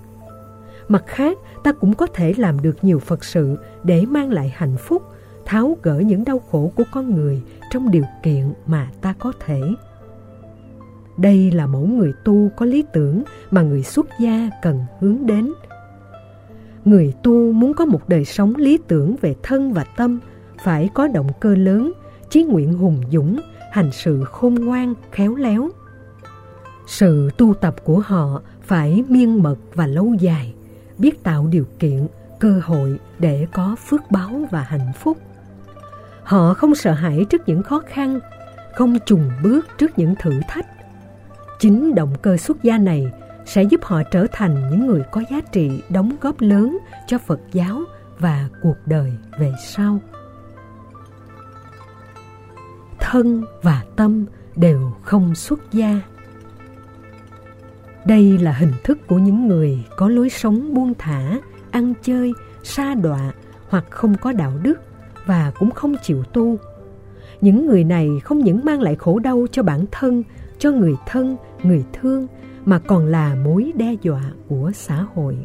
Mặt 0.88 1.04
khác, 1.08 1.38
ta 1.64 1.72
cũng 1.72 1.94
có 1.94 2.08
thể 2.08 2.34
làm 2.38 2.62
được 2.62 2.78
nhiều 2.82 3.00
Phật 3.00 3.24
sự 3.24 3.58
để 3.84 4.06
mang 4.06 4.32
lại 4.32 4.54
hạnh 4.56 4.78
phúc, 4.78 5.04
tháo 5.46 5.78
gỡ 5.84 6.00
những 6.00 6.24
đau 6.24 6.40
khổ 6.40 6.72
của 6.76 6.84
con 6.92 7.16
người 7.16 7.42
trong 7.72 7.92
điều 7.92 8.04
kiện 8.24 8.54
mà 8.66 8.90
ta 9.02 9.14
có 9.20 9.34
thể. 9.46 9.62
Đây 11.18 11.52
là 11.52 11.68
mẫu 11.68 11.86
người 11.86 12.14
tu 12.26 12.50
có 12.58 12.66
lý 12.66 12.84
tưởng 12.94 13.24
mà 13.52 13.62
người 13.62 13.84
xuất 13.84 14.06
gia 14.20 14.50
cần 14.62 14.80
hướng 15.00 15.26
đến. 15.26 15.54
Người 16.86 17.14
tu 17.24 17.52
muốn 17.52 17.74
có 17.74 17.86
một 17.86 18.10
đời 18.10 18.26
sống 18.26 18.56
lý 18.56 18.80
tưởng 18.88 19.16
về 19.22 19.36
thân 19.44 19.74
và 19.74 19.86
tâm– 19.98 20.20
phải 20.64 20.90
có 20.94 21.08
động 21.08 21.28
cơ 21.40 21.56
lớn, 21.56 21.94
chí 22.30 22.44
nguyện 22.44 22.74
hùng 22.74 23.02
dũng, 23.12 23.40
hành 23.72 23.90
sự 23.92 24.24
khôn 24.24 24.56
ngoan, 24.56 24.94
khéo 25.12 25.36
léo. 25.36 25.70
Sự 26.88 27.30
tu 27.38 27.54
tập 27.54 27.76
của 27.84 28.00
họ 28.00 28.42
phải 28.62 29.04
miên 29.10 29.44
mật 29.44 29.56
và 29.74 29.88
lâu 29.88 30.14
dài, 30.20 30.54
biết 30.98 31.24
tạo 31.24 31.48
điều 31.52 31.66
kiện, 31.80 32.08
cơ 32.40 32.62
hội 32.64 33.00
để 33.20 33.48
có 33.54 33.76
phước 33.88 34.02
báo 34.12 34.48
và 34.52 34.62
hạnh 34.62 34.92
phúc. 35.00 35.18
Họ 36.24 36.54
không 36.54 36.76
sợ 36.76 36.92
hãi 36.92 37.26
trước 37.30 37.42
những 37.48 37.64
khó 37.64 37.82
khăn, 37.88 38.20
không 38.76 38.98
chùn 39.06 39.22
bước 39.44 39.68
trước 39.78 40.00
những 40.00 40.16
thử 40.20 40.34
thách. 40.48 40.68
Chính 41.60 41.96
động 41.96 42.16
cơ 42.22 42.38
xuất 42.38 42.64
gia 42.64 42.78
này 42.78 43.12
sẽ 43.46 43.64
giúp 43.64 43.84
họ 43.84 44.04
trở 44.04 44.26
thành 44.32 44.70
những 44.70 44.88
người 44.88 45.02
có 45.12 45.24
giá 45.32 45.42
trị 45.52 45.84
đóng 45.90 46.16
góp 46.22 46.42
lớn 46.42 46.78
cho 47.08 47.18
Phật 47.18 47.40
giáo 47.52 47.82
và 48.20 48.50
cuộc 48.62 48.78
đời 48.86 49.14
về 49.40 49.54
sau 49.68 50.00
thân 53.14 53.46
và 53.62 53.84
tâm 53.96 54.26
đều 54.56 54.94
không 55.04 55.36
xuất 55.36 55.72
gia. 55.72 56.02
Đây 58.06 58.38
là 58.38 58.52
hình 58.52 58.74
thức 58.84 59.08
của 59.08 59.18
những 59.18 59.48
người 59.48 59.84
có 59.98 60.10
lối 60.10 60.30
sống 60.30 60.74
buông 60.74 60.94
thả, 60.98 61.40
ăn 61.72 61.94
chơi, 62.02 62.34
sa 62.64 62.96
đọa 62.96 63.32
hoặc 63.70 63.86
không 63.90 64.16
có 64.22 64.32
đạo 64.32 64.54
đức 64.64 64.82
và 65.26 65.52
cũng 65.60 65.72
không 65.72 65.96
chịu 66.04 66.24
tu. 66.24 66.58
Những 67.42 67.68
người 67.68 67.84
này 67.84 68.10
không 68.24 68.40
những 68.40 68.66
mang 68.66 68.82
lại 68.82 68.96
khổ 68.96 69.20
đau 69.20 69.46
cho 69.52 69.64
bản 69.64 69.86
thân, 69.92 70.24
cho 70.58 70.72
người 70.72 70.96
thân, 71.08 71.38
người 71.64 71.84
thương 71.94 72.28
mà 72.66 72.80
còn 72.80 73.06
là 73.06 73.36
mối 73.36 73.72
đe 73.76 73.96
dọa 74.02 74.32
của 74.48 74.72
xã 74.76 75.06
hội. 75.16 75.38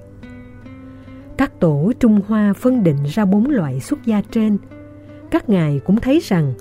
Các 1.37 1.61
tổ 1.61 1.93
Trung 2.01 2.21
Hoa 2.29 2.53
phân 2.53 2.83
định 2.83 3.05
ra 3.05 3.25
bốn 3.25 3.51
loại 3.51 3.81
xuất 3.81 4.07
gia 4.07 4.23
trên. 4.31 4.59
Các 5.31 5.49
ngài 5.49 5.81
cũng 5.87 5.97
thấy 6.01 6.21
rằng 6.25 6.55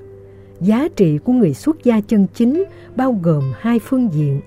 giá 0.60 0.88
trị 0.96 1.18
của 1.18 1.34
người 1.34 1.54
xuất 1.54 1.84
gia 1.84 2.02
chân 2.02 2.28
chính 2.34 2.64
bao 2.96 3.20
gồm 3.24 3.44
hai 3.60 3.80
phương 3.80 4.14
diện 4.14 4.42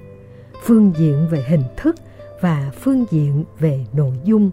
phương 0.62 0.92
diện 0.98 1.26
về 1.30 1.44
hình 1.48 1.62
thức 1.76 1.96
và 2.40 2.70
phương 2.80 3.04
diện 3.10 3.44
về 3.58 3.84
nội 3.92 4.12
dung 4.24 4.50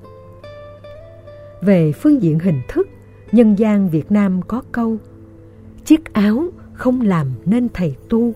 về 1.61 1.91
phương 1.91 2.21
diện 2.21 2.39
hình 2.39 2.61
thức 2.67 2.87
nhân 3.31 3.55
gian 3.55 3.89
việt 3.89 4.11
nam 4.11 4.41
có 4.47 4.61
câu 4.71 4.97
chiếc 5.85 6.13
áo 6.13 6.47
không 6.73 7.01
làm 7.01 7.31
nên 7.45 7.67
thầy 7.73 7.95
tu 8.09 8.33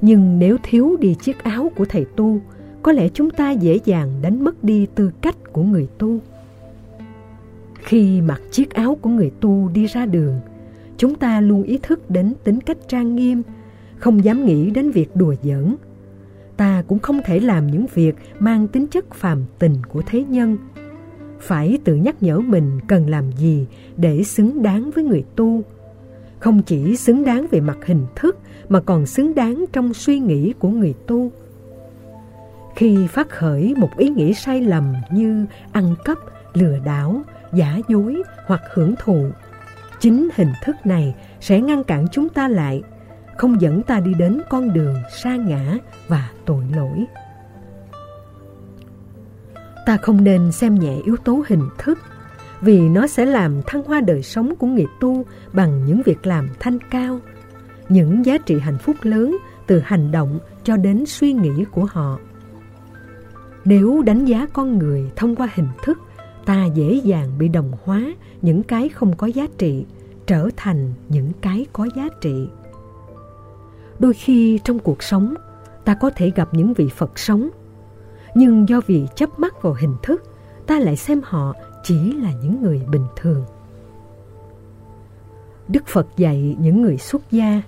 nhưng 0.00 0.38
nếu 0.38 0.56
thiếu 0.62 0.96
đi 1.00 1.14
chiếc 1.14 1.44
áo 1.44 1.72
của 1.76 1.84
thầy 1.84 2.04
tu 2.16 2.40
có 2.82 2.92
lẽ 2.92 3.08
chúng 3.14 3.30
ta 3.30 3.50
dễ 3.50 3.78
dàng 3.84 4.12
đánh 4.22 4.44
mất 4.44 4.64
đi 4.64 4.86
tư 4.94 5.10
cách 5.20 5.52
của 5.52 5.62
người 5.62 5.88
tu 5.98 6.18
khi 7.74 8.20
mặc 8.20 8.40
chiếc 8.50 8.70
áo 8.70 8.98
của 9.00 9.10
người 9.10 9.30
tu 9.40 9.68
đi 9.68 9.86
ra 9.86 10.06
đường 10.06 10.40
chúng 11.02 11.14
ta 11.14 11.40
luôn 11.40 11.62
ý 11.62 11.78
thức 11.82 12.10
đến 12.10 12.34
tính 12.44 12.60
cách 12.60 12.76
trang 12.88 13.16
nghiêm, 13.16 13.42
không 13.98 14.24
dám 14.24 14.44
nghĩ 14.44 14.70
đến 14.70 14.90
việc 14.90 15.16
đùa 15.16 15.34
giỡn. 15.42 15.74
Ta 16.56 16.82
cũng 16.88 16.98
không 16.98 17.20
thể 17.24 17.40
làm 17.40 17.66
những 17.66 17.86
việc 17.94 18.14
mang 18.38 18.68
tính 18.68 18.86
chất 18.86 19.14
phàm 19.14 19.44
tình 19.58 19.76
của 19.88 20.02
thế 20.06 20.24
nhân. 20.24 20.56
Phải 21.40 21.78
tự 21.84 21.94
nhắc 21.94 22.22
nhở 22.22 22.38
mình 22.38 22.80
cần 22.88 23.10
làm 23.10 23.32
gì 23.32 23.66
để 23.96 24.22
xứng 24.22 24.62
đáng 24.62 24.90
với 24.94 25.04
người 25.04 25.24
tu. 25.36 25.62
Không 26.38 26.62
chỉ 26.62 26.96
xứng 26.96 27.24
đáng 27.24 27.46
về 27.50 27.60
mặt 27.60 27.78
hình 27.86 28.06
thức 28.16 28.38
mà 28.68 28.80
còn 28.80 29.06
xứng 29.06 29.34
đáng 29.34 29.64
trong 29.72 29.94
suy 29.94 30.18
nghĩ 30.18 30.52
của 30.58 30.68
người 30.68 30.94
tu. 31.06 31.30
Khi 32.76 33.06
phát 33.06 33.30
khởi 33.30 33.74
một 33.76 33.90
ý 33.96 34.08
nghĩ 34.08 34.34
sai 34.34 34.60
lầm 34.60 34.92
như 35.12 35.46
ăn 35.72 35.94
cắp, 36.04 36.18
lừa 36.54 36.78
đảo, 36.84 37.22
giả 37.52 37.78
dối 37.88 38.22
hoặc 38.46 38.60
hưởng 38.74 38.94
thụ 38.98 39.30
Chính 40.02 40.28
hình 40.34 40.52
thức 40.62 40.76
này 40.84 41.14
sẽ 41.40 41.60
ngăn 41.60 41.84
cản 41.84 42.06
chúng 42.12 42.28
ta 42.28 42.48
lại, 42.48 42.82
không 43.42 43.60
dẫn 43.60 43.82
ta 43.82 44.00
đi 44.00 44.14
đến 44.14 44.40
con 44.50 44.72
đường 44.72 44.94
sa 45.22 45.36
ngã 45.36 45.76
và 46.08 46.30
tội 46.44 46.64
lỗi. 46.76 47.04
Ta 49.86 49.96
không 49.96 50.24
nên 50.24 50.52
xem 50.52 50.74
nhẹ 50.74 50.96
yếu 51.04 51.16
tố 51.16 51.44
hình 51.48 51.68
thức, 51.78 51.98
vì 52.60 52.88
nó 52.88 53.06
sẽ 53.06 53.24
làm 53.24 53.62
thăng 53.66 53.82
hoa 53.82 54.00
đời 54.00 54.22
sống 54.22 54.56
của 54.56 54.66
người 54.66 54.86
tu 55.00 55.24
bằng 55.52 55.84
những 55.86 56.02
việc 56.02 56.26
làm 56.26 56.48
thanh 56.60 56.78
cao, 56.90 57.20
những 57.88 58.26
giá 58.26 58.38
trị 58.38 58.58
hạnh 58.58 58.78
phúc 58.78 58.96
lớn 59.02 59.36
từ 59.66 59.80
hành 59.84 60.10
động 60.12 60.38
cho 60.64 60.76
đến 60.76 61.04
suy 61.06 61.32
nghĩ 61.32 61.64
của 61.70 61.84
họ. 61.90 62.18
Nếu 63.64 64.02
đánh 64.02 64.24
giá 64.24 64.46
con 64.52 64.78
người 64.78 65.10
thông 65.16 65.36
qua 65.36 65.48
hình 65.54 65.68
thức 65.84 65.98
ta 66.44 66.64
dễ 66.74 67.00
dàng 67.04 67.28
bị 67.38 67.48
đồng 67.48 67.72
hóa 67.84 68.14
những 68.42 68.62
cái 68.62 68.88
không 68.88 69.16
có 69.16 69.26
giá 69.26 69.46
trị 69.58 69.84
trở 70.26 70.48
thành 70.56 70.92
những 71.08 71.32
cái 71.40 71.66
có 71.72 71.88
giá 71.96 72.08
trị 72.20 72.48
đôi 74.02 74.14
khi 74.14 74.60
trong 74.64 74.78
cuộc 74.78 75.02
sống 75.02 75.34
ta 75.84 75.94
có 75.94 76.10
thể 76.16 76.32
gặp 76.36 76.48
những 76.52 76.74
vị 76.74 76.88
phật 76.88 77.18
sống 77.18 77.48
nhưng 78.34 78.68
do 78.68 78.80
vì 78.86 79.06
chấp 79.16 79.38
mắc 79.38 79.62
vào 79.62 79.76
hình 79.80 79.96
thức 80.02 80.22
ta 80.66 80.78
lại 80.78 80.96
xem 80.96 81.20
họ 81.24 81.54
chỉ 81.84 82.12
là 82.12 82.32
những 82.42 82.62
người 82.62 82.82
bình 82.90 83.06
thường 83.16 83.44
đức 85.68 85.86
phật 85.86 86.06
dạy 86.16 86.56
những 86.60 86.82
người 86.82 86.96
xuất 86.96 87.22
gia 87.30 87.62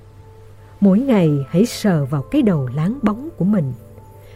mỗi 0.81 0.99
ngày 0.99 1.31
hãy 1.49 1.67
sờ 1.67 2.05
vào 2.05 2.23
cái 2.23 2.43
đầu 2.43 2.69
láng 2.75 2.99
bóng 3.03 3.29
của 3.37 3.45
mình 3.45 3.73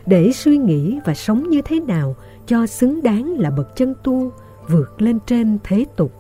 để 0.07 0.33
suy 0.33 0.59
nghĩ 0.59 0.99
và 1.05 1.15
sống 1.15 1.51
như 1.51 1.63
thế 1.63 1.81
nào 1.81 2.17
cho 2.47 2.67
xứng 2.67 3.03
đáng 3.03 3.39
là 3.39 3.51
bậc 3.51 3.77
chân 3.77 3.95
tu 4.03 4.33
vượt 4.69 5.03
lên 5.03 5.19
trên 5.27 5.59
thế 5.65 5.85
tục. 5.97 6.13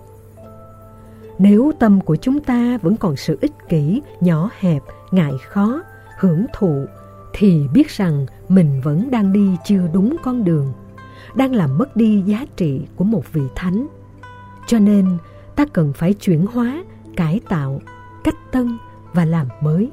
Nếu 1.38 1.72
tâm 1.78 2.00
của 2.00 2.16
chúng 2.16 2.40
ta 2.40 2.78
vẫn 2.82 2.96
còn 2.96 3.16
sự 3.16 3.38
ích 3.40 3.52
kỷ, 3.68 4.02
nhỏ 4.20 4.50
hẹp, 4.58 4.82
ngại 5.10 5.32
khó, 5.48 5.82
hưởng 6.18 6.46
thụ, 6.54 6.86
thì 7.32 7.68
biết 7.72 7.88
rằng 7.88 8.26
mình 8.48 8.80
vẫn 8.84 9.10
đang 9.10 9.32
đi 9.32 9.56
chưa 9.64 9.88
đúng 9.92 10.16
con 10.22 10.44
đường, 10.44 10.72
đang 11.34 11.54
làm 11.54 11.78
mất 11.78 11.96
đi 11.96 12.22
giá 12.26 12.46
trị 12.56 12.80
của 12.96 13.04
một 13.04 13.32
vị 13.32 13.42
thánh. 13.54 13.86
Cho 14.66 14.78
nên 14.78 15.18
ta 15.56 15.64
cần 15.72 15.92
phải 15.92 16.14
chuyển 16.14 16.46
hóa, 16.46 16.84
cải 17.16 17.40
tạo, 17.48 17.80
cách 18.24 18.36
tân 18.52 18.78
và 19.12 19.24
làm 19.24 19.46
mới. 19.60 19.90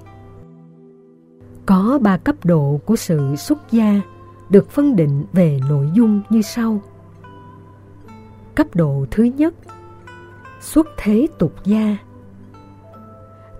Có 1.65 1.99
ba 2.01 2.17
cấp 2.17 2.35
độ 2.43 2.79
của 2.85 2.95
sự 2.95 3.35
xuất 3.35 3.71
gia 3.71 4.01
được 4.49 4.71
phân 4.71 4.95
định 4.95 5.25
về 5.33 5.59
nội 5.69 5.89
dung 5.93 6.21
như 6.29 6.41
sau. 6.41 6.81
Cấp 8.55 8.67
độ 8.73 9.05
thứ 9.11 9.23
nhất, 9.23 9.53
xuất 10.61 10.87
thế 10.97 11.27
tục 11.39 11.53
gia. 11.63 11.97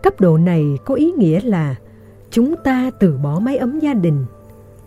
Cấp 0.05 0.21
độ 0.21 0.37
này 0.37 0.77
có 0.85 0.95
ý 0.95 1.11
nghĩa 1.11 1.41
là 1.41 1.75
chúng 2.31 2.55
ta 2.63 2.91
từ 2.99 3.17
bỏ 3.17 3.39
mái 3.39 3.57
ấm 3.57 3.79
gia 3.79 3.93
đình, 3.93 4.25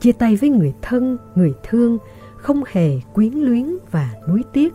chia 0.00 0.12
tay 0.12 0.36
với 0.36 0.50
người 0.50 0.74
thân, 0.82 1.18
người 1.34 1.54
thương, 1.62 1.98
không 2.36 2.62
hề 2.72 3.00
quyến 3.14 3.32
luyến 3.32 3.66
và 3.90 4.10
nuối 4.28 4.44
tiếc. 4.52 4.74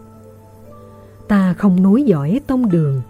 Ta 1.28 1.54
không 1.54 1.84
nối 1.84 2.04
dõi 2.04 2.42
tông 2.48 2.70
đường, 2.70 3.02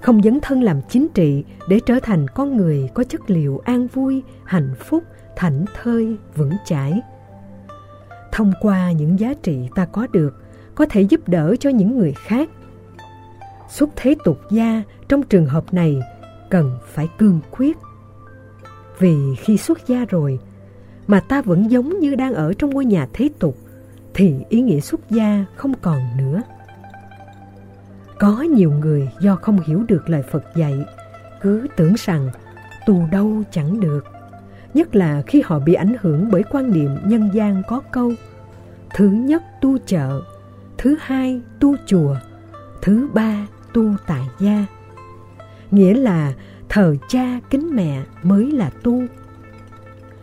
không 0.00 0.22
dấn 0.22 0.40
thân 0.40 0.62
làm 0.62 0.80
chính 0.88 1.08
trị 1.08 1.44
để 1.68 1.80
trở 1.86 1.98
thành 2.02 2.26
con 2.28 2.56
người 2.56 2.88
có 2.94 3.04
chất 3.04 3.30
liệu 3.30 3.60
an 3.64 3.86
vui, 3.86 4.22
hạnh 4.44 4.74
phúc, 4.78 5.04
thảnh 5.36 5.64
thơi, 5.82 6.16
vững 6.36 6.54
chãi. 6.64 7.00
Thông 8.32 8.52
qua 8.60 8.92
những 8.92 9.20
giá 9.20 9.34
trị 9.42 9.68
ta 9.74 9.84
có 9.84 10.06
được, 10.12 10.42
có 10.74 10.86
thể 10.90 11.00
giúp 11.02 11.28
đỡ 11.28 11.56
cho 11.60 11.70
những 11.70 11.98
người 11.98 12.12
khác. 12.12 12.50
Xuất 13.70 13.88
thế 13.96 14.14
tục 14.24 14.38
gia 14.50 14.82
trong 15.08 15.22
trường 15.22 15.46
hợp 15.46 15.74
này 15.74 16.00
cần 16.52 16.78
phải 16.86 17.08
cương 17.18 17.40
quyết. 17.50 17.76
Vì 18.98 19.34
khi 19.38 19.56
xuất 19.56 19.86
gia 19.86 20.04
rồi, 20.04 20.38
mà 21.06 21.20
ta 21.20 21.42
vẫn 21.42 21.70
giống 21.70 22.00
như 22.00 22.14
đang 22.14 22.34
ở 22.34 22.52
trong 22.58 22.70
ngôi 22.70 22.84
nhà 22.84 23.08
thế 23.12 23.28
tục, 23.38 23.56
thì 24.14 24.34
ý 24.48 24.60
nghĩa 24.60 24.80
xuất 24.80 25.10
gia 25.10 25.44
không 25.56 25.74
còn 25.82 26.00
nữa. 26.18 26.42
Có 28.18 28.42
nhiều 28.42 28.70
người 28.70 29.08
do 29.20 29.36
không 29.36 29.60
hiểu 29.60 29.84
được 29.88 30.10
lời 30.10 30.22
Phật 30.30 30.44
dạy, 30.56 30.84
cứ 31.40 31.66
tưởng 31.76 31.94
rằng 31.96 32.30
tu 32.86 33.06
đâu 33.12 33.42
chẳng 33.50 33.80
được. 33.80 34.04
Nhất 34.74 34.96
là 34.96 35.22
khi 35.26 35.42
họ 35.44 35.58
bị 35.58 35.74
ảnh 35.74 35.96
hưởng 36.00 36.28
bởi 36.30 36.42
quan 36.50 36.70
niệm 36.70 36.90
nhân 37.04 37.30
gian 37.34 37.62
có 37.68 37.80
câu 37.92 38.12
Thứ 38.94 39.08
nhất 39.08 39.42
tu 39.60 39.78
chợ, 39.86 40.22
thứ 40.78 40.96
hai 41.00 41.40
tu 41.60 41.76
chùa, 41.86 42.16
thứ 42.82 43.08
ba 43.14 43.46
tu 43.72 43.94
tại 44.06 44.22
gia. 44.40 44.66
Nghĩa 45.72 45.94
là 45.94 46.32
thờ 46.68 46.96
cha 47.08 47.40
kính 47.50 47.76
mẹ 47.76 48.02
mới 48.22 48.50
là 48.50 48.70
tu. 48.82 49.02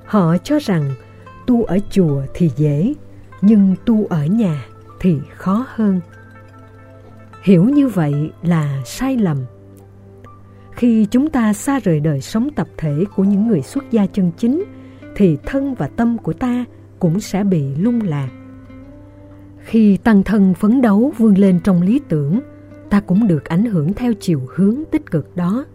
Họ 0.06 0.38
cho 0.38 0.60
rằng 0.62 0.92
tu 1.48 1.64
ở 1.64 1.80
chùa 1.92 2.22
thì 2.34 2.52
dễ, 2.56 2.94
nhưng 3.42 3.76
tu 3.86 4.06
ở 4.06 4.26
nhà 4.26 4.66
thì 5.00 5.18
khó 5.36 5.66
hơn. 5.70 6.00
Hiểu 7.44 7.64
như 7.64 7.88
vậy 7.88 8.32
là 8.42 8.82
sai 8.86 9.18
lầm. 9.18 9.38
Khi 10.72 11.06
chúng 11.12 11.30
ta 11.30 11.54
xa 11.54 11.80
rời 11.80 12.00
đời 12.00 12.22
sống 12.22 12.50
tập 12.56 12.68
thể 12.78 13.04
của 13.16 13.24
những 13.24 13.48
người 13.48 13.62
xuất 13.62 13.92
gia 13.92 14.06
chân 14.06 14.32
chính, 14.38 14.64
thì 15.16 15.38
thân 15.46 15.76
và 15.76 15.88
tâm 15.88 16.18
của 16.18 16.34
ta 16.34 16.66
cũng 17.00 17.20
sẽ 17.20 17.44
bị 17.44 17.76
lung 17.76 18.02
lạc. 18.02 18.30
Khi 19.60 19.98
tăng 19.98 20.24
thân 20.24 20.54
phấn 20.54 20.82
đấu 20.82 21.14
vươn 21.18 21.38
lên 21.38 21.60
trong 21.64 21.82
lý 21.82 22.02
tưởng, 22.10 22.40
ta 22.90 23.00
cũng 23.00 23.28
được 23.28 23.46
ảnh 23.46 23.66
hưởng 23.66 23.94
theo 23.94 24.14
chiều 24.20 24.42
hướng 24.56 24.84
tích 24.92 25.12
cực 25.12 25.36
đó. 25.36 25.66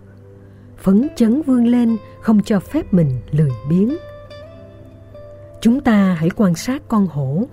Phấn 0.78 1.08
chấn 1.16 1.42
vươn 1.42 1.66
lên 1.66 1.96
không 2.20 2.42
cho 2.42 2.60
phép 2.60 2.94
mình 2.94 3.10
lười 3.30 3.50
biếng. 3.68 3.96
Chúng 5.60 5.80
ta 5.80 6.14
hãy 6.14 6.30
quan 6.36 6.54
sát 6.54 6.82
con 6.88 7.06
hổ. 7.06 7.44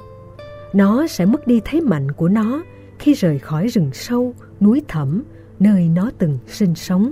Nó 0.73 1.07
sẽ 1.07 1.25
mất 1.25 1.47
đi 1.47 1.61
thế 1.65 1.81
mạnh 1.81 2.11
của 2.11 2.27
nó 2.27 2.63
khi 2.99 3.13
rời 3.13 3.39
khỏi 3.39 3.67
rừng 3.67 3.89
sâu, 3.93 4.33
núi 4.59 4.81
thẳm, 4.87 5.23
nơi 5.59 5.89
nó 5.89 6.11
từng 6.17 6.37
sinh 6.47 6.75
sống. 6.75 7.11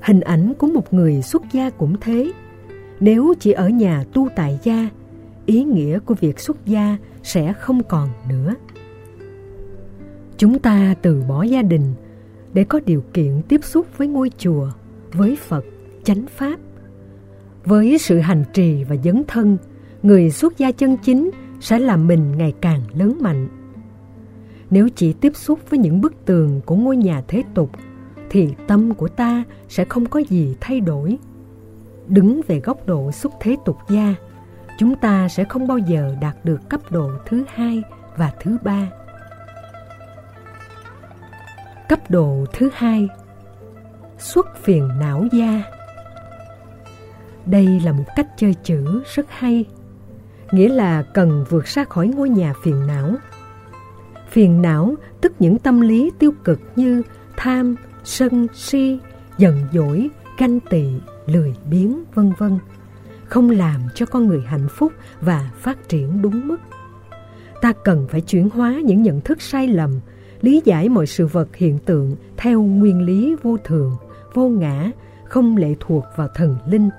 Hình 0.00 0.20
ảnh 0.20 0.52
của 0.58 0.66
một 0.66 0.94
người 0.94 1.22
xuất 1.22 1.42
gia 1.52 1.70
cũng 1.70 1.96
thế. 2.00 2.32
Nếu 3.00 3.34
chỉ 3.40 3.52
ở 3.52 3.68
nhà 3.68 4.04
tu 4.12 4.28
tại 4.36 4.58
gia, 4.62 4.88
ý 5.46 5.64
nghĩa 5.64 5.98
của 5.98 6.14
việc 6.14 6.40
xuất 6.40 6.66
gia 6.66 6.96
sẽ 7.22 7.52
không 7.52 7.82
còn 7.82 8.08
nữa. 8.28 8.54
Chúng 10.38 10.58
ta 10.58 10.94
từ 11.02 11.22
bỏ 11.28 11.42
gia 11.42 11.62
đình 11.62 11.94
để 12.52 12.64
có 12.64 12.80
điều 12.86 13.04
kiện 13.12 13.42
tiếp 13.48 13.64
xúc 13.64 13.86
với 13.96 14.08
ngôi 14.08 14.30
chùa, 14.38 14.70
với 15.12 15.36
Phật, 15.36 15.64
chánh 16.04 16.26
Pháp. 16.26 16.56
Với 17.64 17.98
sự 17.98 18.18
hành 18.18 18.44
trì 18.52 18.84
và 18.84 18.96
dấn 19.04 19.22
thân, 19.28 19.56
người 20.02 20.30
xuất 20.30 20.58
gia 20.58 20.70
chân 20.70 20.96
chính 20.96 21.30
sẽ 21.60 21.78
làm 21.78 22.06
mình 22.06 22.38
ngày 22.38 22.54
càng 22.60 22.80
lớn 22.94 23.18
mạnh. 23.20 23.48
Nếu 24.70 24.88
chỉ 24.88 25.12
tiếp 25.12 25.36
xúc 25.36 25.60
với 25.70 25.78
những 25.78 26.00
bức 26.00 26.24
tường 26.24 26.60
của 26.66 26.76
ngôi 26.76 26.96
nhà 26.96 27.22
thế 27.28 27.42
tục, 27.54 27.70
thì 28.30 28.48
tâm 28.66 28.94
của 28.94 29.08
ta 29.08 29.44
sẽ 29.68 29.84
không 29.84 30.06
có 30.06 30.20
gì 30.20 30.56
thay 30.60 30.80
đổi. 30.80 31.18
Đứng 32.08 32.40
về 32.46 32.60
góc 32.60 32.86
độ 32.86 33.12
xuất 33.12 33.32
thế 33.40 33.56
tục 33.64 33.76
gia, 33.88 34.14
chúng 34.78 34.96
ta 34.96 35.28
sẽ 35.28 35.44
không 35.44 35.66
bao 35.66 35.78
giờ 35.78 36.16
đạt 36.20 36.44
được 36.44 36.68
cấp 36.68 36.80
độ 36.90 37.10
thứ 37.26 37.44
hai 37.48 37.82
và 38.16 38.32
thứ 38.40 38.56
ba. 38.64 38.90
Cấp 41.88 42.10
độ 42.10 42.44
thứ 42.52 42.70
hai. 42.74 43.08
Xuất 44.18 44.56
phiền 44.62 44.88
não 45.00 45.24
gia 45.32 45.62
Đây 47.46 47.80
là 47.84 47.92
một 47.92 48.04
cách 48.16 48.26
chơi 48.36 48.54
chữ 48.54 49.02
rất 49.14 49.26
hay 49.28 49.64
Nghĩa 50.50 50.68
là 50.68 51.02
cần 51.02 51.44
vượt 51.48 51.64
ra 51.64 51.84
khỏi 51.84 52.08
ngôi 52.08 52.28
nhà 52.28 52.54
phiền 52.62 52.86
não. 52.86 53.14
Phiền 54.30 54.62
não 54.62 54.94
tức 55.20 55.32
những 55.38 55.58
tâm 55.58 55.80
lý 55.80 56.10
tiêu 56.18 56.32
cực 56.44 56.60
như 56.76 57.02
tham, 57.36 57.76
sân, 58.04 58.46
si, 58.54 58.98
giận 59.38 59.58
dỗi, 59.72 60.10
ganh 60.38 60.60
tị, 60.60 60.84
lười 61.26 61.54
biếng, 61.70 62.04
vân 62.14 62.32
vân 62.38 62.58
không 63.24 63.50
làm 63.50 63.80
cho 63.94 64.06
con 64.06 64.26
người 64.26 64.42
hạnh 64.46 64.68
phúc 64.68 64.92
và 65.20 65.50
phát 65.60 65.88
triển 65.88 66.22
đúng 66.22 66.48
mức. 66.48 66.56
Ta 67.60 67.72
cần 67.84 68.06
phải 68.10 68.20
chuyển 68.20 68.50
hóa 68.50 68.74
những 68.84 69.02
nhận 69.02 69.20
thức 69.20 69.42
sai 69.42 69.68
lầm, 69.68 70.00
lý 70.44 70.62
giải 70.64 70.88
mọi 70.88 71.06
sự 71.06 71.26
vật 71.26 71.56
hiện 71.56 71.78
tượng 71.78 72.16
theo 72.36 72.62
nguyên 72.62 73.02
lý 73.02 73.36
vô 73.42 73.56
thường, 73.64 73.96
vô 74.34 74.48
ngã, 74.48 74.90
không 75.24 75.56
lệ 75.56 75.74
thuộc 75.80 76.04
vào 76.16 76.28
thần 76.34 76.56
linh. 76.66 76.90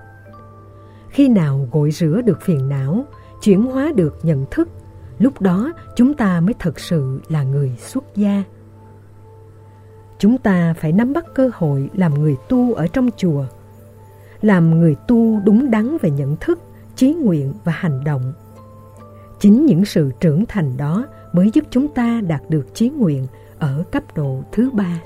Khi 1.09 1.29
nào 1.29 1.67
gội 1.71 1.91
rửa 1.91 2.21
được 2.25 2.41
phiền 2.41 2.69
não, 2.69 3.05
chuyển 3.41 3.63
hóa 3.63 3.91
được 3.95 4.15
nhận 4.23 4.45
thức, 4.51 4.69
lúc 5.19 5.41
đó 5.41 5.73
chúng 5.95 6.13
ta 6.13 6.41
mới 6.41 6.53
thật 6.59 6.79
sự 6.79 7.21
là 7.29 7.43
người 7.43 7.75
xuất 7.79 8.03
gia. 8.15 8.43
Chúng 10.19 10.37
ta 10.37 10.73
phải 10.79 10.91
nắm 10.91 11.13
bắt 11.13 11.25
cơ 11.35 11.49
hội 11.53 11.89
làm 11.93 12.13
người 12.13 12.35
tu 12.49 12.73
ở 12.73 12.87
trong 12.87 13.09
chùa, 13.17 13.45
làm 14.41 14.79
người 14.79 14.95
tu 15.07 15.39
đúng 15.39 15.71
đắn 15.71 15.97
về 16.01 16.11
nhận 16.11 16.35
thức, 16.35 16.59
trí 16.95 17.13
nguyện 17.13 17.53
và 17.63 17.71
hành 17.71 18.03
động. 18.03 18.33
Chính 19.39 19.65
những 19.65 19.85
sự 19.85 20.11
trưởng 20.19 20.45
thành 20.45 20.77
đó 20.77 21.05
mới 21.35 21.51
giúp 21.53 21.65
chúng 21.69 21.87
ta 21.87 22.21
đạt 22.27 22.41
được 22.49 22.65
trí 22.73 22.89
nguyện 22.89 23.27
ở 23.59 23.83
cấp 23.91 24.03
độ 24.15 24.43
thứ 24.51 24.69
ba. 24.73 25.01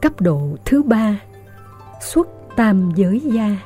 Cấp 0.00 0.20
độ 0.20 0.56
thứ 0.64 0.82
ba 0.82 1.20
Xuất 2.00 2.28
tam 2.56 2.90
giới 2.94 3.20
gia 3.20 3.56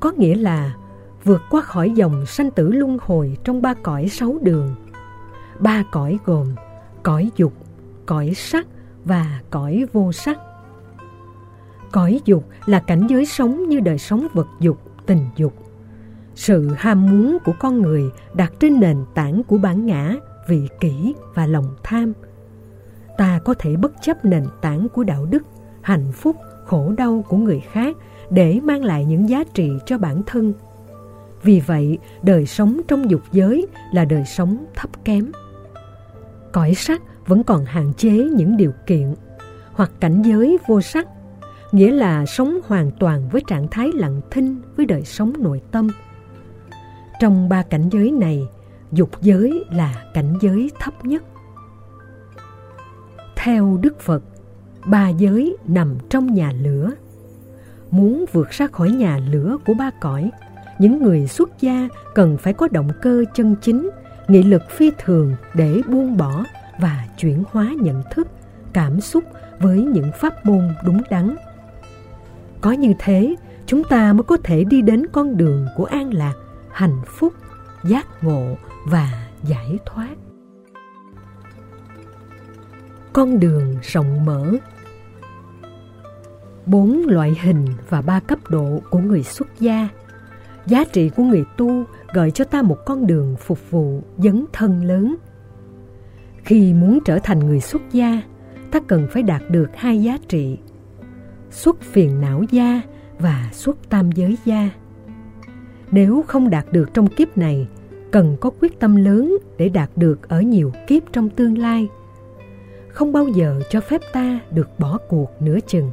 Có 0.00 0.12
nghĩa 0.16 0.34
là 0.34 0.76
vượt 1.24 1.42
qua 1.50 1.60
khỏi 1.60 1.90
dòng 1.90 2.26
sanh 2.26 2.50
tử 2.50 2.72
luân 2.72 2.98
hồi 3.00 3.36
trong 3.44 3.62
ba 3.62 3.74
cõi 3.74 4.08
sáu 4.08 4.38
đường. 4.42 4.74
Ba 5.58 5.82
cõi 5.92 6.18
gồm 6.24 6.54
cõi 7.02 7.30
dục, 7.36 7.52
cõi 8.06 8.32
sắc 8.36 8.66
và 9.04 9.40
cõi 9.50 9.84
vô 9.92 10.12
sắc. 10.12 10.38
Cõi 11.92 12.20
dục 12.24 12.44
là 12.66 12.80
cảnh 12.80 13.06
giới 13.10 13.26
sống 13.26 13.68
như 13.68 13.80
đời 13.80 13.98
sống 13.98 14.26
vật 14.34 14.46
dục, 14.60 14.78
tình 15.06 15.26
dục. 15.36 15.65
Sự 16.36 16.70
ham 16.76 17.06
muốn 17.10 17.38
của 17.44 17.52
con 17.58 17.82
người 17.82 18.10
đặt 18.34 18.52
trên 18.60 18.80
nền 18.80 18.96
tảng 19.14 19.42
của 19.42 19.58
bản 19.58 19.86
ngã, 19.86 20.14
vị 20.48 20.68
kỷ 20.80 21.14
và 21.34 21.46
lòng 21.46 21.76
tham. 21.82 22.12
Ta 23.18 23.40
có 23.44 23.54
thể 23.58 23.76
bất 23.76 23.92
chấp 24.02 24.24
nền 24.24 24.44
tảng 24.60 24.88
của 24.88 25.04
đạo 25.04 25.26
đức, 25.26 25.42
hạnh 25.82 26.12
phúc, 26.12 26.36
khổ 26.64 26.92
đau 26.96 27.24
của 27.28 27.36
người 27.36 27.60
khác 27.72 27.96
để 28.30 28.60
mang 28.62 28.84
lại 28.84 29.04
những 29.04 29.28
giá 29.28 29.44
trị 29.54 29.70
cho 29.86 29.98
bản 29.98 30.22
thân. 30.26 30.52
Vì 31.42 31.60
vậy, 31.60 31.98
đời 32.22 32.46
sống 32.46 32.80
trong 32.88 33.10
dục 33.10 33.22
giới 33.32 33.66
là 33.92 34.04
đời 34.04 34.24
sống 34.24 34.64
thấp 34.74 34.90
kém. 35.04 35.32
Cõi 36.52 36.74
sắc 36.74 37.02
vẫn 37.26 37.44
còn 37.44 37.64
hạn 37.64 37.92
chế 37.96 38.10
những 38.10 38.56
điều 38.56 38.72
kiện 38.86 39.14
hoặc 39.72 39.90
cảnh 40.00 40.22
giới 40.22 40.58
vô 40.66 40.80
sắc 40.80 41.08
nghĩa 41.72 41.90
là 41.90 42.26
sống 42.26 42.58
hoàn 42.66 42.90
toàn 42.90 43.28
với 43.28 43.42
trạng 43.46 43.68
thái 43.68 43.90
lặng 43.94 44.20
thinh 44.30 44.60
với 44.76 44.86
đời 44.86 45.04
sống 45.04 45.32
nội 45.38 45.60
tâm. 45.70 45.88
Trong 47.20 47.48
ba 47.48 47.62
cảnh 47.62 47.88
giới 47.92 48.10
này, 48.10 48.48
dục 48.92 49.10
giới 49.20 49.64
là 49.70 50.04
cảnh 50.14 50.34
giới 50.40 50.70
thấp 50.80 51.04
nhất. 51.04 51.24
Theo 53.36 53.78
Đức 53.82 54.00
Phật, 54.00 54.22
ba 54.86 55.08
giới 55.08 55.56
nằm 55.66 55.94
trong 56.08 56.34
nhà 56.34 56.52
lửa. 56.62 56.90
Muốn 57.90 58.24
vượt 58.32 58.50
ra 58.50 58.66
khỏi 58.66 58.90
nhà 58.90 59.18
lửa 59.30 59.56
của 59.66 59.74
ba 59.74 59.90
cõi, 60.00 60.30
những 60.78 61.02
người 61.02 61.26
xuất 61.26 61.60
gia 61.60 61.88
cần 62.14 62.36
phải 62.38 62.52
có 62.52 62.68
động 62.68 62.88
cơ 63.02 63.24
chân 63.34 63.56
chính, 63.62 63.90
nghị 64.28 64.42
lực 64.42 64.62
phi 64.70 64.90
thường 64.98 65.36
để 65.54 65.80
buông 65.88 66.16
bỏ 66.16 66.44
và 66.78 67.06
chuyển 67.18 67.44
hóa 67.50 67.74
nhận 67.80 68.02
thức, 68.10 68.28
cảm 68.72 69.00
xúc 69.00 69.24
với 69.60 69.82
những 69.82 70.10
pháp 70.20 70.46
môn 70.46 70.68
đúng 70.84 71.02
đắn 71.10 71.36
có 72.66 72.72
như 72.72 72.92
thế, 72.98 73.34
chúng 73.66 73.84
ta 73.84 74.12
mới 74.12 74.22
có 74.22 74.36
thể 74.44 74.64
đi 74.64 74.82
đến 74.82 75.06
con 75.12 75.36
đường 75.36 75.66
của 75.76 75.84
an 75.84 76.14
lạc, 76.14 76.34
hạnh 76.76 77.00
phúc, 77.06 77.32
giác 77.84 78.06
ngộ 78.22 78.56
và 78.86 79.28
giải 79.42 79.78
thoát. 79.86 80.16
con 83.16 83.40
đường 83.40 83.76
rộng 83.82 84.24
mở. 84.24 84.52
Bốn 86.66 87.02
loại 87.06 87.38
hình 87.42 87.66
và 87.88 88.02
ba 88.02 88.20
cấp 88.20 88.38
độ 88.48 88.80
của 88.90 88.98
người 88.98 89.22
xuất 89.22 89.48
gia. 89.60 89.88
Giá 90.66 90.84
trị 90.84 91.08
của 91.08 91.22
người 91.22 91.44
tu 91.56 91.84
gợi 92.14 92.30
cho 92.30 92.44
ta 92.44 92.62
một 92.62 92.78
con 92.86 93.06
đường 93.06 93.36
phục 93.38 93.70
vụ 93.70 94.02
dấn 94.18 94.44
thân 94.52 94.84
lớn. 94.84 95.16
Khi 96.44 96.74
muốn 96.74 96.98
trở 97.04 97.18
thành 97.18 97.38
người 97.38 97.60
xuất 97.60 97.82
gia 97.92 98.22
ta 98.70 98.80
cần 98.86 99.06
phải 99.10 99.22
đạt 99.22 99.42
được 99.50 99.70
hai 99.74 100.02
giá 100.02 100.18
trị 100.28 100.58
xuất 101.50 101.80
phiền 101.80 102.20
não 102.20 102.42
gia 102.50 102.80
và 103.18 103.50
xuất 103.52 103.90
tam 103.90 104.12
giới 104.12 104.38
gia 104.44 104.70
nếu 105.96 106.24
không 106.26 106.50
đạt 106.50 106.66
được 106.72 106.94
trong 106.94 107.06
kiếp 107.06 107.38
này, 107.38 107.66
cần 108.10 108.36
có 108.40 108.50
quyết 108.60 108.80
tâm 108.80 108.96
lớn 108.96 109.36
để 109.58 109.68
đạt 109.68 109.90
được 109.96 110.28
ở 110.28 110.40
nhiều 110.40 110.72
kiếp 110.86 111.02
trong 111.12 111.30
tương 111.30 111.58
lai. 111.58 111.88
Không 112.88 113.12
bao 113.12 113.28
giờ 113.28 113.60
cho 113.70 113.80
phép 113.80 114.00
ta 114.12 114.40
được 114.50 114.78
bỏ 114.78 114.98
cuộc 115.08 115.30
nửa 115.40 115.58
chừng. 115.66 115.90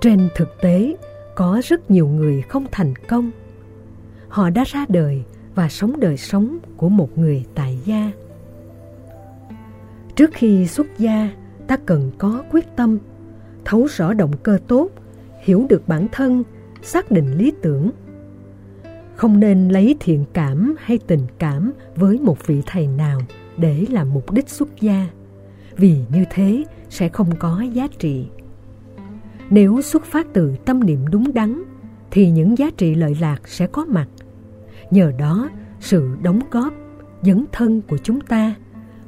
Trên 0.00 0.28
thực 0.36 0.48
tế, 0.60 0.96
có 1.34 1.60
rất 1.64 1.90
nhiều 1.90 2.08
người 2.08 2.42
không 2.42 2.66
thành 2.70 2.94
công. 3.08 3.30
Họ 4.28 4.50
đã 4.50 4.64
ra 4.66 4.86
đời 4.88 5.22
và 5.54 5.68
sống 5.68 6.00
đời 6.00 6.16
sống 6.16 6.58
của 6.76 6.88
một 6.88 7.18
người 7.18 7.44
tại 7.54 7.78
gia. 7.84 8.12
Trước 10.16 10.30
khi 10.32 10.66
xuất 10.66 10.86
gia, 10.98 11.30
ta 11.66 11.76
cần 11.76 12.12
có 12.18 12.44
quyết 12.50 12.76
tâm, 12.76 12.98
thấu 13.64 13.86
rõ 13.86 14.14
động 14.14 14.32
cơ 14.42 14.58
tốt, 14.68 14.88
hiểu 15.42 15.66
được 15.68 15.88
bản 15.88 16.06
thân, 16.12 16.42
xác 16.82 17.10
định 17.10 17.38
lý 17.38 17.52
tưởng 17.62 17.90
không 19.16 19.40
nên 19.40 19.68
lấy 19.68 19.96
thiện 20.00 20.24
cảm 20.32 20.74
hay 20.78 20.98
tình 21.06 21.26
cảm 21.38 21.72
với 21.96 22.18
một 22.18 22.46
vị 22.46 22.62
thầy 22.66 22.86
nào 22.86 23.20
để 23.56 23.86
làm 23.90 24.12
mục 24.12 24.30
đích 24.30 24.48
xuất 24.48 24.80
gia, 24.80 25.06
vì 25.76 25.96
như 26.12 26.24
thế 26.30 26.64
sẽ 26.88 27.08
không 27.08 27.36
có 27.36 27.64
giá 27.72 27.88
trị. 27.98 28.26
Nếu 29.50 29.82
xuất 29.82 30.04
phát 30.04 30.26
từ 30.32 30.56
tâm 30.64 30.86
niệm 30.86 31.04
đúng 31.10 31.34
đắn, 31.34 31.62
thì 32.10 32.30
những 32.30 32.58
giá 32.58 32.70
trị 32.76 32.94
lợi 32.94 33.16
lạc 33.20 33.48
sẽ 33.48 33.66
có 33.66 33.84
mặt. 33.84 34.06
Nhờ 34.90 35.12
đó, 35.18 35.50
sự 35.80 36.16
đóng 36.22 36.40
góp, 36.50 36.74
dấn 37.22 37.44
thân 37.52 37.82
của 37.82 37.98
chúng 37.98 38.20
ta 38.20 38.54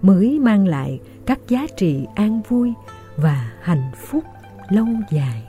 mới 0.03 0.39
mang 0.41 0.67
lại 0.67 1.01
các 1.27 1.39
giá 1.49 1.67
trị 1.77 2.07
an 2.15 2.43
vui 2.49 2.73
và 3.17 3.53
hạnh 3.63 3.91
phúc 3.97 4.25
lâu 4.71 4.87
dài. 5.11 5.43